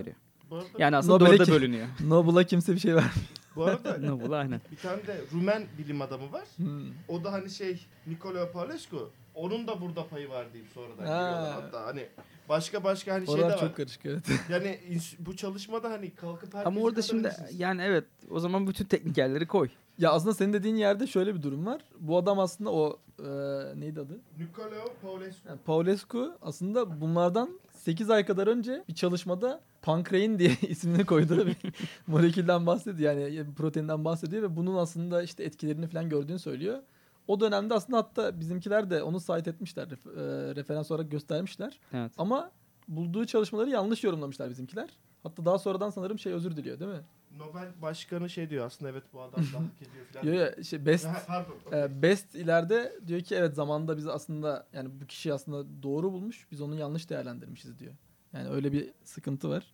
veriyor. 0.50 0.64
Yani 0.78 0.96
aslında 0.96 1.14
Nobel'e 1.14 1.32
dörde 1.32 1.44
kim- 1.44 1.54
bölünüyor. 1.54 1.86
Nobel'a 2.06 2.44
kimse 2.44 2.72
bir 2.74 2.78
şey 2.78 2.94
vermiyor. 2.94 3.14
Bu 3.56 3.64
arada 3.64 3.98
Nobel 4.00 4.32
aynen. 4.32 4.60
bir 4.72 4.76
tane 4.76 5.06
de 5.06 5.20
Rumen 5.32 5.62
bilim 5.78 6.02
adamı 6.02 6.32
var. 6.32 6.44
Hmm. 6.56 6.84
O 7.08 7.24
da 7.24 7.32
hani 7.32 7.50
şey 7.50 7.86
Nicola 8.06 8.52
Paulescu. 8.52 9.10
Onun 9.34 9.66
da 9.66 9.80
burada 9.80 10.06
payı 10.06 10.28
var 10.28 10.52
deyip 10.52 10.66
sonradan 10.74 11.06
Ha. 11.06 11.30
giriyorlar 11.30 11.52
hatta 11.62 11.86
hani 11.86 12.06
başka 12.48 12.84
başka 12.84 13.12
hani 13.14 13.26
şey 13.26 13.34
de 13.36 13.40
Oralar 13.40 13.54
var. 13.54 13.60
çok 13.60 13.76
karışık 13.76 14.06
evet. 14.06 14.24
Yani 14.50 14.78
bu 15.18 15.36
çalışmada 15.36 15.90
hani 15.90 16.10
kalkıp 16.14 16.54
herkesi 16.54 16.68
Ama 16.68 16.80
orada 16.80 17.02
şimdi 17.02 17.22
kazanırsınız. 17.22 17.60
yani 17.60 17.82
evet 17.82 18.04
o 18.30 18.40
zaman 18.40 18.66
bütün 18.66 18.84
teknikerleri 18.84 19.46
koy. 19.46 19.68
Ya 19.98 20.12
aslında 20.12 20.34
senin 20.34 20.52
dediğin 20.52 20.76
yerde 20.76 21.06
şöyle 21.06 21.34
bir 21.34 21.42
durum 21.42 21.66
var. 21.66 21.80
Bu 22.00 22.18
adam 22.18 22.38
aslında 22.38 22.72
o 22.72 22.98
e, 23.18 23.24
neydi 23.80 24.00
adı? 24.00 24.20
Nicola 24.38 24.84
Paulescu. 25.02 25.48
Yani 25.48 25.58
Paulescu 25.66 26.32
aslında 26.42 27.00
bunlardan 27.00 27.60
8 27.80 28.10
ay 28.10 28.26
kadar 28.26 28.46
önce 28.46 28.84
bir 28.88 28.94
çalışmada 28.94 29.60
pankrein 29.82 30.38
diye 30.38 30.50
ismini 30.68 31.06
koyduğu 31.06 31.46
bir 31.46 31.56
molekülden 32.06 32.66
bahsediyor. 32.66 33.12
Yani 33.12 33.48
bir 33.48 33.54
proteinden 33.54 34.04
bahsediyor 34.04 34.42
ve 34.42 34.56
bunun 34.56 34.76
aslında 34.76 35.22
işte 35.22 35.44
etkilerini 35.44 35.86
falan 35.86 36.08
gördüğünü 36.08 36.38
söylüyor. 36.38 36.78
O 37.28 37.40
dönemde 37.40 37.74
aslında 37.74 37.98
hatta 37.98 38.40
bizimkiler 38.40 38.90
de 38.90 39.02
onu 39.02 39.20
cite 39.20 39.50
etmişler, 39.50 39.88
ref- 39.88 40.50
e, 40.50 40.54
referans 40.54 40.90
olarak 40.90 41.10
göstermişler. 41.10 41.80
Evet. 41.92 42.12
Ama 42.18 42.50
bulduğu 42.88 43.26
çalışmaları 43.26 43.70
yanlış 43.70 44.04
yorumlamışlar 44.04 44.50
bizimkiler. 44.50 44.90
Hatta 45.22 45.44
daha 45.44 45.58
sonradan 45.58 45.90
sanırım 45.90 46.18
şey 46.18 46.32
özür 46.32 46.56
diliyor 46.56 46.80
değil 46.80 46.90
mi? 46.90 47.00
Nobel 47.40 47.82
başkanı 47.82 48.30
şey 48.30 48.50
diyor 48.50 48.66
aslında 48.66 48.90
evet 48.90 49.04
bu 49.12 49.20
adam 49.22 49.40
da 49.52 49.58
hak 49.58 49.82
ediyor 49.82 50.06
falan. 50.12 50.32
Ya 50.34 50.64
şey 50.64 50.86
best 50.86 51.08
Pardon. 51.26 51.54
okey. 51.66 51.82
e, 51.82 52.02
best 52.02 52.34
ileride 52.34 52.98
diyor 53.06 53.20
ki 53.20 53.34
evet 53.34 53.54
zamanında 53.54 53.96
biz 53.96 54.06
aslında 54.06 54.66
yani 54.72 55.00
bu 55.00 55.06
kişi 55.06 55.32
aslında 55.34 55.82
doğru 55.82 56.12
bulmuş. 56.12 56.46
Biz 56.50 56.60
onu 56.60 56.74
yanlış 56.74 57.10
değerlendirmişiz 57.10 57.78
diyor. 57.78 57.94
Yani 58.32 58.48
öyle 58.48 58.72
bir 58.72 58.90
sıkıntı 59.04 59.48
var. 59.48 59.72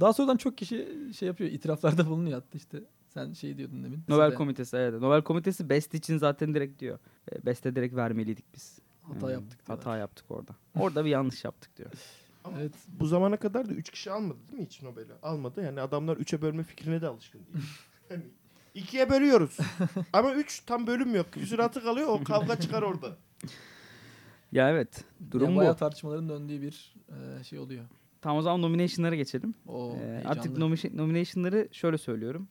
Daha 0.00 0.12
sonradan 0.12 0.36
çok 0.36 0.58
kişi 0.58 1.10
şey 1.18 1.26
yapıyor, 1.28 1.50
itiraflarda 1.50 2.06
bulunuyor 2.06 2.34
hatta 2.42 2.58
işte. 2.58 2.82
Sen 3.08 3.32
şey 3.32 3.58
diyordun 3.58 3.84
demin. 3.84 4.04
Nobel 4.08 4.26
Size 4.26 4.36
komitesi 4.36 4.76
evet. 4.76 5.00
Nobel 5.00 5.22
komitesi 5.22 5.68
best 5.68 5.94
için 5.94 6.18
zaten 6.18 6.54
direkt 6.54 6.80
diyor. 6.80 6.98
E, 7.32 7.46
Best'e 7.46 7.76
direkt 7.76 7.94
vermeliydik 7.94 8.54
biz. 8.54 8.78
Hata 9.02 9.26
Hmm, 9.26 9.32
yaptık 9.32 9.66
diyorlar. 9.66 9.84
Hata 9.84 9.96
yaptık 9.96 10.30
orada. 10.30 10.56
Orada 10.78 11.04
bir 11.04 11.10
yanlış 11.10 11.44
yaptık 11.44 11.76
diyor. 11.76 11.90
Ama 12.44 12.60
Evet. 12.60 12.72
bu 12.88 13.06
zamana 13.06 13.36
kadar 13.36 13.68
da 13.68 13.72
3 13.72 13.90
kişi 13.90 14.10
almadı 14.10 14.38
değil 14.48 14.58
mi 14.60 14.66
hiç 14.66 14.82
Nobel'i? 14.82 15.12
Almadı. 15.22 15.62
Yani 15.64 15.80
adamlar 15.80 16.16
3'e 16.16 16.42
bölme 16.42 16.62
fikrine 16.62 17.00
de 17.02 17.06
alışkın 17.08 17.38
değil. 17.46 17.64
hani 18.08 18.22
ikiye 18.74 19.10
bölüyoruz. 19.10 19.58
Ama 20.12 20.32
3 20.34 20.60
tam 20.60 20.86
bölüm 20.86 21.14
yok. 21.14 21.32
Küsuratı 21.32 21.82
kalıyor 21.82 22.08
o 22.08 22.24
kavga 22.24 22.60
çıkar 22.60 22.82
orada. 22.82 23.16
Ya 24.52 24.70
evet. 24.70 25.04
Durum 25.30 25.44
yani 25.46 25.54
bu. 25.54 25.58
bayağı 25.60 25.76
tartışmaların 25.76 26.28
döndüğü 26.28 26.62
bir 26.62 26.94
e, 27.40 27.44
şey 27.44 27.58
oluyor. 27.58 27.84
Tamam 28.20 28.38
o 28.38 28.42
zaman 28.42 28.62
nomination'lara 28.62 29.14
geçelim. 29.14 29.54
O 29.66 29.96
Ee, 30.00 30.22
artık 30.26 30.58
nomi- 30.58 30.96
nomination'ları 30.96 31.68
şöyle 31.72 31.98
söylüyorum. 31.98 32.48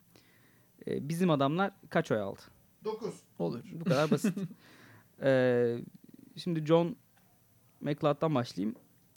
Ee, 0.87 1.09
bizim 1.09 1.29
adamlar 1.29 1.71
kaç 1.89 2.11
oy 2.11 2.19
aldı? 2.21 2.41
9. 2.85 3.13
olur. 3.39 3.59
Bu 3.73 3.83
kadar 3.83 4.11
basit. 4.11 4.37
Ee, 5.21 5.77
şimdi 6.37 6.65
John 6.65 6.95
McLeod'dan 7.81 8.35
başlayayım. 8.35 8.75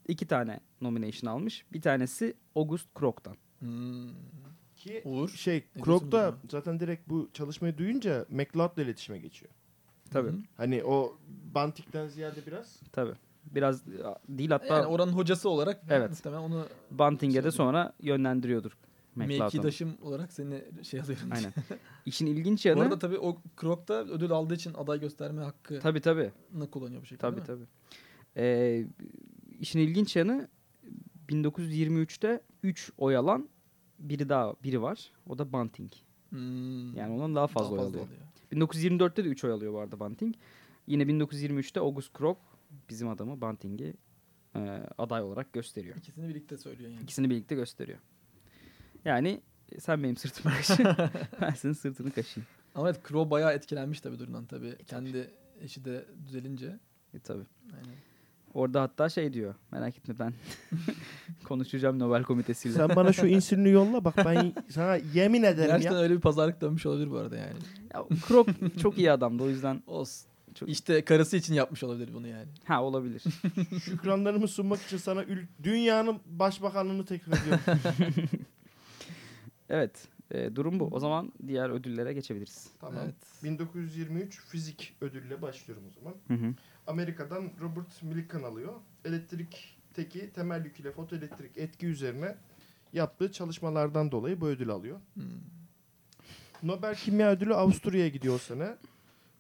İki 0.09 0.27
tane 0.27 0.61
nomination 0.81 1.31
almış. 1.31 1.65
Bir 1.73 1.81
tanesi 1.81 2.35
August 2.55 2.95
Krog'dan. 2.95 3.37
Hmm. 3.59 4.09
Ki 4.77 5.03
Uğur. 5.05 5.29
şey 5.29 5.65
Krog 5.83 6.13
da 6.13 6.35
zaten 6.51 6.81
direkt 6.81 7.09
bu 7.09 7.31
çalışmayı 7.33 7.79
duyunca 7.79 8.27
McLeod'la 8.29 8.83
iletişime 8.83 9.19
geçiyor. 9.19 9.53
Tabii. 10.11 10.29
Hı 10.29 10.33
hı. 10.33 10.39
Hani 10.57 10.85
o 10.85 11.19
Bantik'ten 11.55 12.09
ziyade 12.09 12.47
biraz. 12.47 12.81
Tabii. 12.93 13.15
Biraz 13.45 13.87
değil 14.29 14.51
hatta 14.51 14.75
Yani 14.75 14.87
oranın 14.87 15.13
hocası 15.13 15.49
olarak 15.49 15.83
Evet. 15.91 16.11
muhtemelen 16.11 16.43
onu 16.43 16.67
Bunting'e 16.91 17.45
de 17.45 17.51
sonra 17.51 17.93
yönlendiriyordur. 18.01 18.77
Mevkidaşım 19.17 19.97
olarak 20.03 20.33
seni 20.33 20.65
şey 20.83 21.01
alıyorum. 21.01 21.29
Aynen. 21.33 21.53
İşin 22.07 22.27
ilginç 22.27 22.65
Bu 22.65 22.69
yanı 22.69 22.83
arada 22.83 22.99
tabii 22.99 23.19
o 23.19 23.43
Krok'ta 23.57 23.95
ödül 23.95 24.31
aldığı 24.31 24.55
için 24.55 24.75
aday 24.75 25.01
gösterme 25.01 25.43
hakkını 25.43 25.81
tabii 25.81 26.01
tabii. 26.01 26.33
kullanıyor 26.71 27.03
bu 27.03 27.07
şekilde. 27.07 27.21
Tabii 27.21 27.45
tabii. 27.45 27.65
Ee, 28.37 28.87
işin 29.61 29.79
ilginç 29.79 30.17
yanı 30.17 30.49
1923'te 31.29 32.41
3 32.63 32.93
oy 32.99 33.17
alan 33.17 33.49
biri 33.99 34.29
daha 34.29 34.55
biri 34.63 34.83
var. 34.83 35.13
O 35.27 35.39
da 35.39 35.53
Bunting. 35.53 35.93
Hmm. 36.29 36.97
Yani 36.97 37.13
ondan 37.15 37.35
daha 37.35 37.47
fazla, 37.47 37.77
Daha 37.77 37.85
oy 37.85 37.89
alıyor. 37.91 38.05
alıyor. 38.07 38.21
1924'te 38.53 39.25
de 39.25 39.29
3 39.29 39.45
oy 39.45 39.53
alıyor 39.53 39.73
bu 39.73 39.79
arada 39.79 40.01
Bunting. 40.01 40.35
Yine 40.87 41.03
1923'te 41.03 41.81
August 41.81 42.13
Krog 42.13 42.39
bizim 42.91 43.09
adamı 43.09 43.41
Bunting'i 43.41 43.95
e, 44.57 44.61
aday 44.99 45.23
olarak 45.23 45.53
gösteriyor. 45.53 45.97
İkisini 45.97 46.29
birlikte 46.29 46.57
söylüyor 46.57 46.91
yani. 46.91 47.03
İkisini 47.03 47.31
birlikte 47.31 47.55
gösteriyor. 47.55 47.99
Yani 49.05 49.41
e, 49.73 49.81
sen 49.81 50.03
benim 50.03 50.17
sırtımı 50.17 50.55
kaşı, 50.57 50.97
ben 51.41 51.51
senin 51.51 51.73
sırtını 51.73 52.11
kaşıyım. 52.11 52.47
Ama 52.75 52.91
evet 52.91 53.01
Crow 53.09 53.31
bayağı 53.31 53.53
etkilenmiş 53.53 54.01
tabii 54.01 54.19
durumdan 54.19 54.47
tabii. 54.47 54.77
Kendi 54.87 55.31
eşi 55.61 55.85
de 55.85 56.05
düzelince. 56.27 56.79
E, 57.15 57.19
tabii. 57.19 57.45
Aynen. 57.75 57.95
Orada 58.55 58.83
hatta 58.83 59.09
şey 59.09 59.33
diyor. 59.33 59.55
Merak 59.73 59.99
etme 59.99 60.15
ben 60.19 60.33
konuşacağım 61.45 61.99
Nobel 61.99 62.23
Komitesi'yle. 62.23 62.75
Sen 62.75 62.97
bana 62.97 63.13
şu 63.13 63.27
insülini 63.37 63.69
yolla 63.71 64.05
bak 64.05 64.15
ben 64.17 64.53
sana 64.71 64.97
yemin 65.15 65.43
ederim 65.43 65.71
Gerçekten 65.71 65.97
ya. 65.97 66.03
öyle 66.03 66.15
bir 66.15 66.21
pazarlık 66.21 66.61
dönmüş 66.61 66.87
olabilir 66.87 67.11
bu 67.11 67.17
arada 67.17 67.37
yani. 67.37 67.59
Ya, 67.95 68.05
Krog 68.29 68.49
çok 68.83 68.99
iyi 68.99 69.13
adamdı 69.13 69.43
o 69.43 69.49
yüzden. 69.49 69.83
Olsun. 69.87 70.27
Çok- 70.55 70.69
İşte 70.69 71.05
karısı 71.05 71.37
için 71.37 71.55
yapmış 71.55 71.83
olabilir 71.85 72.09
bunu 72.15 72.29
yani. 72.29 72.47
Ha 72.65 72.83
olabilir. 72.83 73.23
Şükranlarımı 73.85 74.49
sunmak 74.49 74.83
için 74.83 74.97
sana 74.97 75.23
ül- 75.23 75.47
dünyanın 75.63 76.19
başbakanlığını 76.27 77.05
teklif 77.07 77.35
ediyorum. 77.43 77.79
Evet. 79.69 79.91
E, 80.31 80.57
durum 80.57 80.81
bu. 80.81 80.89
O 80.93 81.01
zaman 81.01 81.33
diğer 81.47 81.70
ödüllere 81.70 82.12
geçebiliriz. 82.12 82.68
tamam. 82.81 83.01
Evet. 83.05 83.14
1923 83.45 84.41
fizik 84.41 84.97
ödülle 85.01 85.43
başlıyorum 85.43 85.85
o 85.89 85.91
zaman. 86.01 86.14
Hı 86.29 86.47
hı. 86.47 86.55
Amerika'dan 86.87 87.51
Robert 87.61 88.03
Millikan 88.03 88.43
alıyor. 88.43 88.72
Elektrikteki 89.05 90.31
temel 90.33 90.64
yük 90.64 90.81
ile 90.81 90.91
fotoelektrik 90.93 91.59
etki 91.59 91.87
üzerine 91.87 92.37
yaptığı 92.93 93.33
çalışmalardan 93.33 94.12
dolayı 94.12 94.41
bu 94.41 94.47
ödül 94.49 94.70
alıyor. 94.70 95.01
Hmm. 95.14 95.25
Nobel 96.62 96.95
Kimya 96.95 97.31
Ödülü 97.31 97.55
Avusturya'ya 97.55 98.09
gidiyor 98.09 98.35
o 98.35 98.39
sene. 98.39 98.77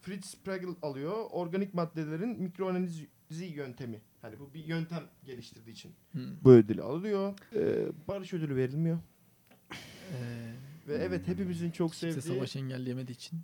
Fritz 0.02 0.36
Pregel 0.44 0.68
alıyor. 0.82 1.12
Organik 1.30 1.74
maddelerin 1.74 2.42
mikroanalizi 2.42 3.08
yöntemi. 3.54 4.00
Hani 4.22 4.38
bu 4.38 4.54
bir 4.54 4.64
yöntem 4.64 5.02
geliştirdiği 5.24 5.72
için 5.74 5.92
Hmm. 6.12 6.22
bu 6.42 6.50
ödülü 6.50 6.82
alıyor. 6.82 7.34
Ee, 7.54 7.86
barış 8.08 8.34
ödülü 8.34 8.56
verilmiyor. 8.56 8.98
Ee, 10.12 10.54
Ve 10.88 10.94
evet 10.94 11.28
hepimizin 11.28 11.70
çok 11.70 11.90
kimse 11.90 12.12
sevdiği... 12.12 12.34
savaşı 12.34 12.58
engelleyemediği 12.58 13.16
için. 13.16 13.40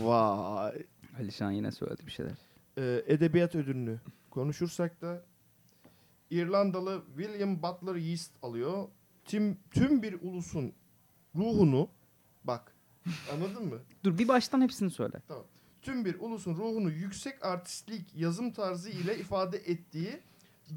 Vay. 0.00 0.82
Alişan 1.18 1.50
yine 1.50 1.72
söyledi 1.72 2.06
bir 2.06 2.10
şeyler. 2.10 2.32
Ee, 2.78 3.04
edebiyat 3.06 3.54
ödülünü 3.54 4.00
konuşursak 4.30 5.00
da 5.00 5.24
İrlandalı 6.30 7.02
William 7.16 7.62
Butler 7.62 7.94
Yeats 7.94 8.28
alıyor. 8.42 8.88
Tüm, 9.24 9.58
tüm 9.70 10.02
bir 10.02 10.22
ulusun 10.22 10.72
ruhunu 11.36 11.88
bak 12.44 12.74
anladın 13.32 13.66
mı? 13.66 13.78
Dur 14.04 14.18
bir 14.18 14.28
baştan 14.28 14.60
hepsini 14.60 14.90
söyle. 14.90 15.22
Tüm 15.82 16.04
bir 16.04 16.20
ulusun 16.20 16.54
ruhunu 16.54 16.90
yüksek 16.90 17.44
artistlik 17.44 18.14
yazım 18.14 18.52
tarzı 18.52 18.90
ile 18.90 19.18
ifade 19.18 19.56
ettiği 19.56 20.20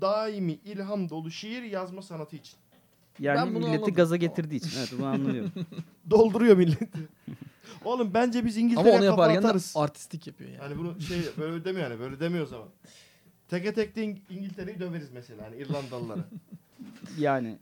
daimi 0.01 0.51
ilham 0.51 1.09
dolu 1.09 1.31
şiir 1.31 1.63
yazma 1.63 2.01
sanatı 2.01 2.35
için. 2.35 2.59
Yani 3.19 3.37
Ben 3.37 3.47
bunu 3.55 3.59
milleti 3.59 3.77
anladım. 3.77 3.93
gaza 3.95 4.15
getirdiği 4.15 4.55
için. 4.55 4.79
Evet 4.79 4.93
bunu 4.97 5.05
anlıyorum. 5.07 5.51
Dolduruyor 6.09 6.57
milleti. 6.57 6.89
Oğlum 7.85 8.13
bence 8.13 8.45
biz 8.45 8.57
Ama 8.57 8.65
İngiltere'ye 8.65 8.93
onu 8.93 8.99
kafa 8.99 9.05
yaparken 9.11 9.43
de 9.43 9.47
atarız. 9.47 9.73
artistik 9.75 10.27
yapıyor 10.27 10.49
yani. 10.49 10.61
Yani 10.63 10.77
bunu 10.77 11.01
şey 11.01 11.17
böyle 11.37 11.65
demiyor 11.65 11.89
yani 11.89 11.99
böyle 11.99 12.19
demiyor 12.19 12.43
o 12.43 12.47
zaman. 12.47 12.67
Teke 13.49 13.73
tek 13.73 13.95
de 13.95 14.05
İng- 14.05 14.19
İngiltere'yi 14.29 14.79
döveriz 14.79 15.11
mesela 15.13 15.45
hani 15.45 15.55
İrlandalılara. 15.57 16.25
yani 17.19 17.57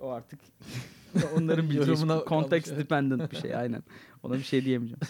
o 0.00 0.08
artık 0.10 0.40
onların 1.36 1.70
bileceği 1.70 1.88
Yorumuna 1.88 2.16
iş. 2.18 2.28
context 2.28 2.68
evet. 2.68 2.78
dependent 2.80 3.32
bir 3.32 3.36
şey 3.36 3.56
aynen. 3.56 3.82
Ona 4.22 4.34
bir 4.34 4.42
şey 4.42 4.64
diyemeyeceğim. 4.64 5.00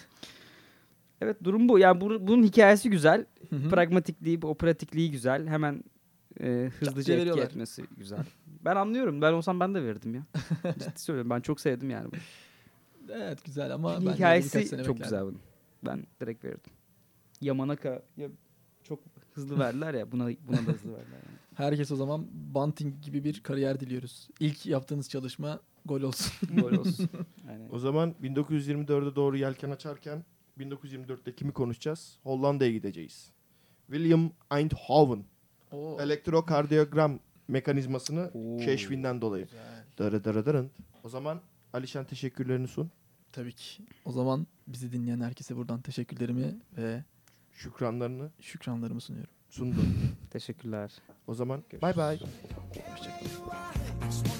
Evet 1.21 1.37
durum 1.45 1.69
bu. 1.69 1.79
Yani 1.79 2.01
bu- 2.01 2.27
bunun 2.29 2.43
hikayesi 2.43 2.91
güzel. 2.91 3.27
Hı 3.51 3.57
hı. 3.57 3.69
Pragmatikliği, 3.69 4.39
o 4.43 4.55
pratikliği 4.55 5.11
güzel. 5.11 5.47
Hemen 5.47 5.85
e, 6.41 6.71
hızlıca 6.79 7.15
etki 7.15 7.21
veriyorlar. 7.21 7.43
etmesi 7.45 7.85
güzel. 7.97 8.19
Ben 8.69 8.77
anlıyorum. 8.77 9.23
Ben 9.23 9.33
olsam 9.33 9.61
ben 9.61 9.75
de 9.75 9.85
verirdim 9.85 10.15
ya. 10.15 10.23
Ciddi 10.79 11.01
söylüyorum. 11.01 11.31
Ben 11.31 11.41
çok 11.41 11.61
sevdim 11.61 11.91
yani 11.91 12.13
bunu. 12.13 12.21
Evet 13.13 13.45
güzel 13.45 13.75
ama 13.75 13.95
bence 13.95 14.01
birkaç 14.01 14.17
Hikayesi 14.17 14.49
sene 14.49 14.85
çok 14.85 14.95
beklerdim. 14.95 15.03
güzel 15.03 15.23
bunun. 15.23 15.41
Ben 15.87 16.07
direkt 16.21 16.45
verirdim. 16.45 16.73
Yamanaka 17.41 18.03
ya 18.17 18.29
çok 18.83 19.01
hızlı 19.35 19.59
verdiler 19.59 19.95
ya. 19.95 20.13
Buna 20.13 20.25
buna 20.25 20.57
da 20.57 20.73
hızlı 20.73 20.93
verdiler. 20.93 21.17
Yani. 21.27 21.39
Herkes 21.55 21.91
o 21.91 21.97
zaman 21.97 22.27
Bunting 22.33 23.03
gibi 23.03 23.25
bir 23.25 23.43
kariyer 23.43 23.81
diliyoruz. 23.81 24.29
İlk 24.41 24.67
yaptığınız 24.67 25.09
çalışma 25.11 25.61
gol 25.85 26.03
olsun. 26.03 26.33
Gol 26.61 26.73
olsun. 26.73 27.09
Aynen. 27.49 27.69
O 27.73 27.79
zaman 27.79 28.15
1924'e 28.23 29.17
doğru 29.17 29.37
yelken 29.37 29.71
açarken 29.71 30.25
1924'te 30.59 31.35
kimi 31.35 31.53
konuşacağız? 31.53 32.19
Hollanda'ya 32.23 32.73
gideceğiz. 32.73 33.31
William 33.87 34.31
Eindhoven 34.53 35.25
Oo. 35.73 35.97
elektrokardiyogram 36.01 37.21
mekanizmasını 37.49 38.31
Oo. 38.35 38.57
keşfinden 38.59 39.21
dolayı. 39.21 39.45
Güzel. 39.45 39.85
Dırı 39.99 40.25
dırı 40.25 40.47
dırın. 40.47 40.71
O 41.05 41.09
zaman 41.09 41.41
Alişan 41.73 42.05
teşekkürlerini 42.05 42.69
sun. 42.69 42.91
Tabii 43.33 43.53
ki. 43.53 43.83
O 44.05 44.13
zaman 44.13 44.47
bizi 44.67 44.93
dinleyen 44.93 45.21
herkese 45.21 45.57
buradan 45.57 45.81
teşekkürlerimi 45.81 46.57
ve 46.77 47.05
Şükranlarını 47.53 48.31
şükranlarımı 48.41 49.01
sunuyorum. 49.01 49.31
sundun. 49.51 49.95
Teşekkürler. 50.31 50.93
O 51.27 51.35
zaman 51.35 51.63
bay 51.83 51.97
bay. 51.97 52.21
Hoşçakalın. 52.91 54.38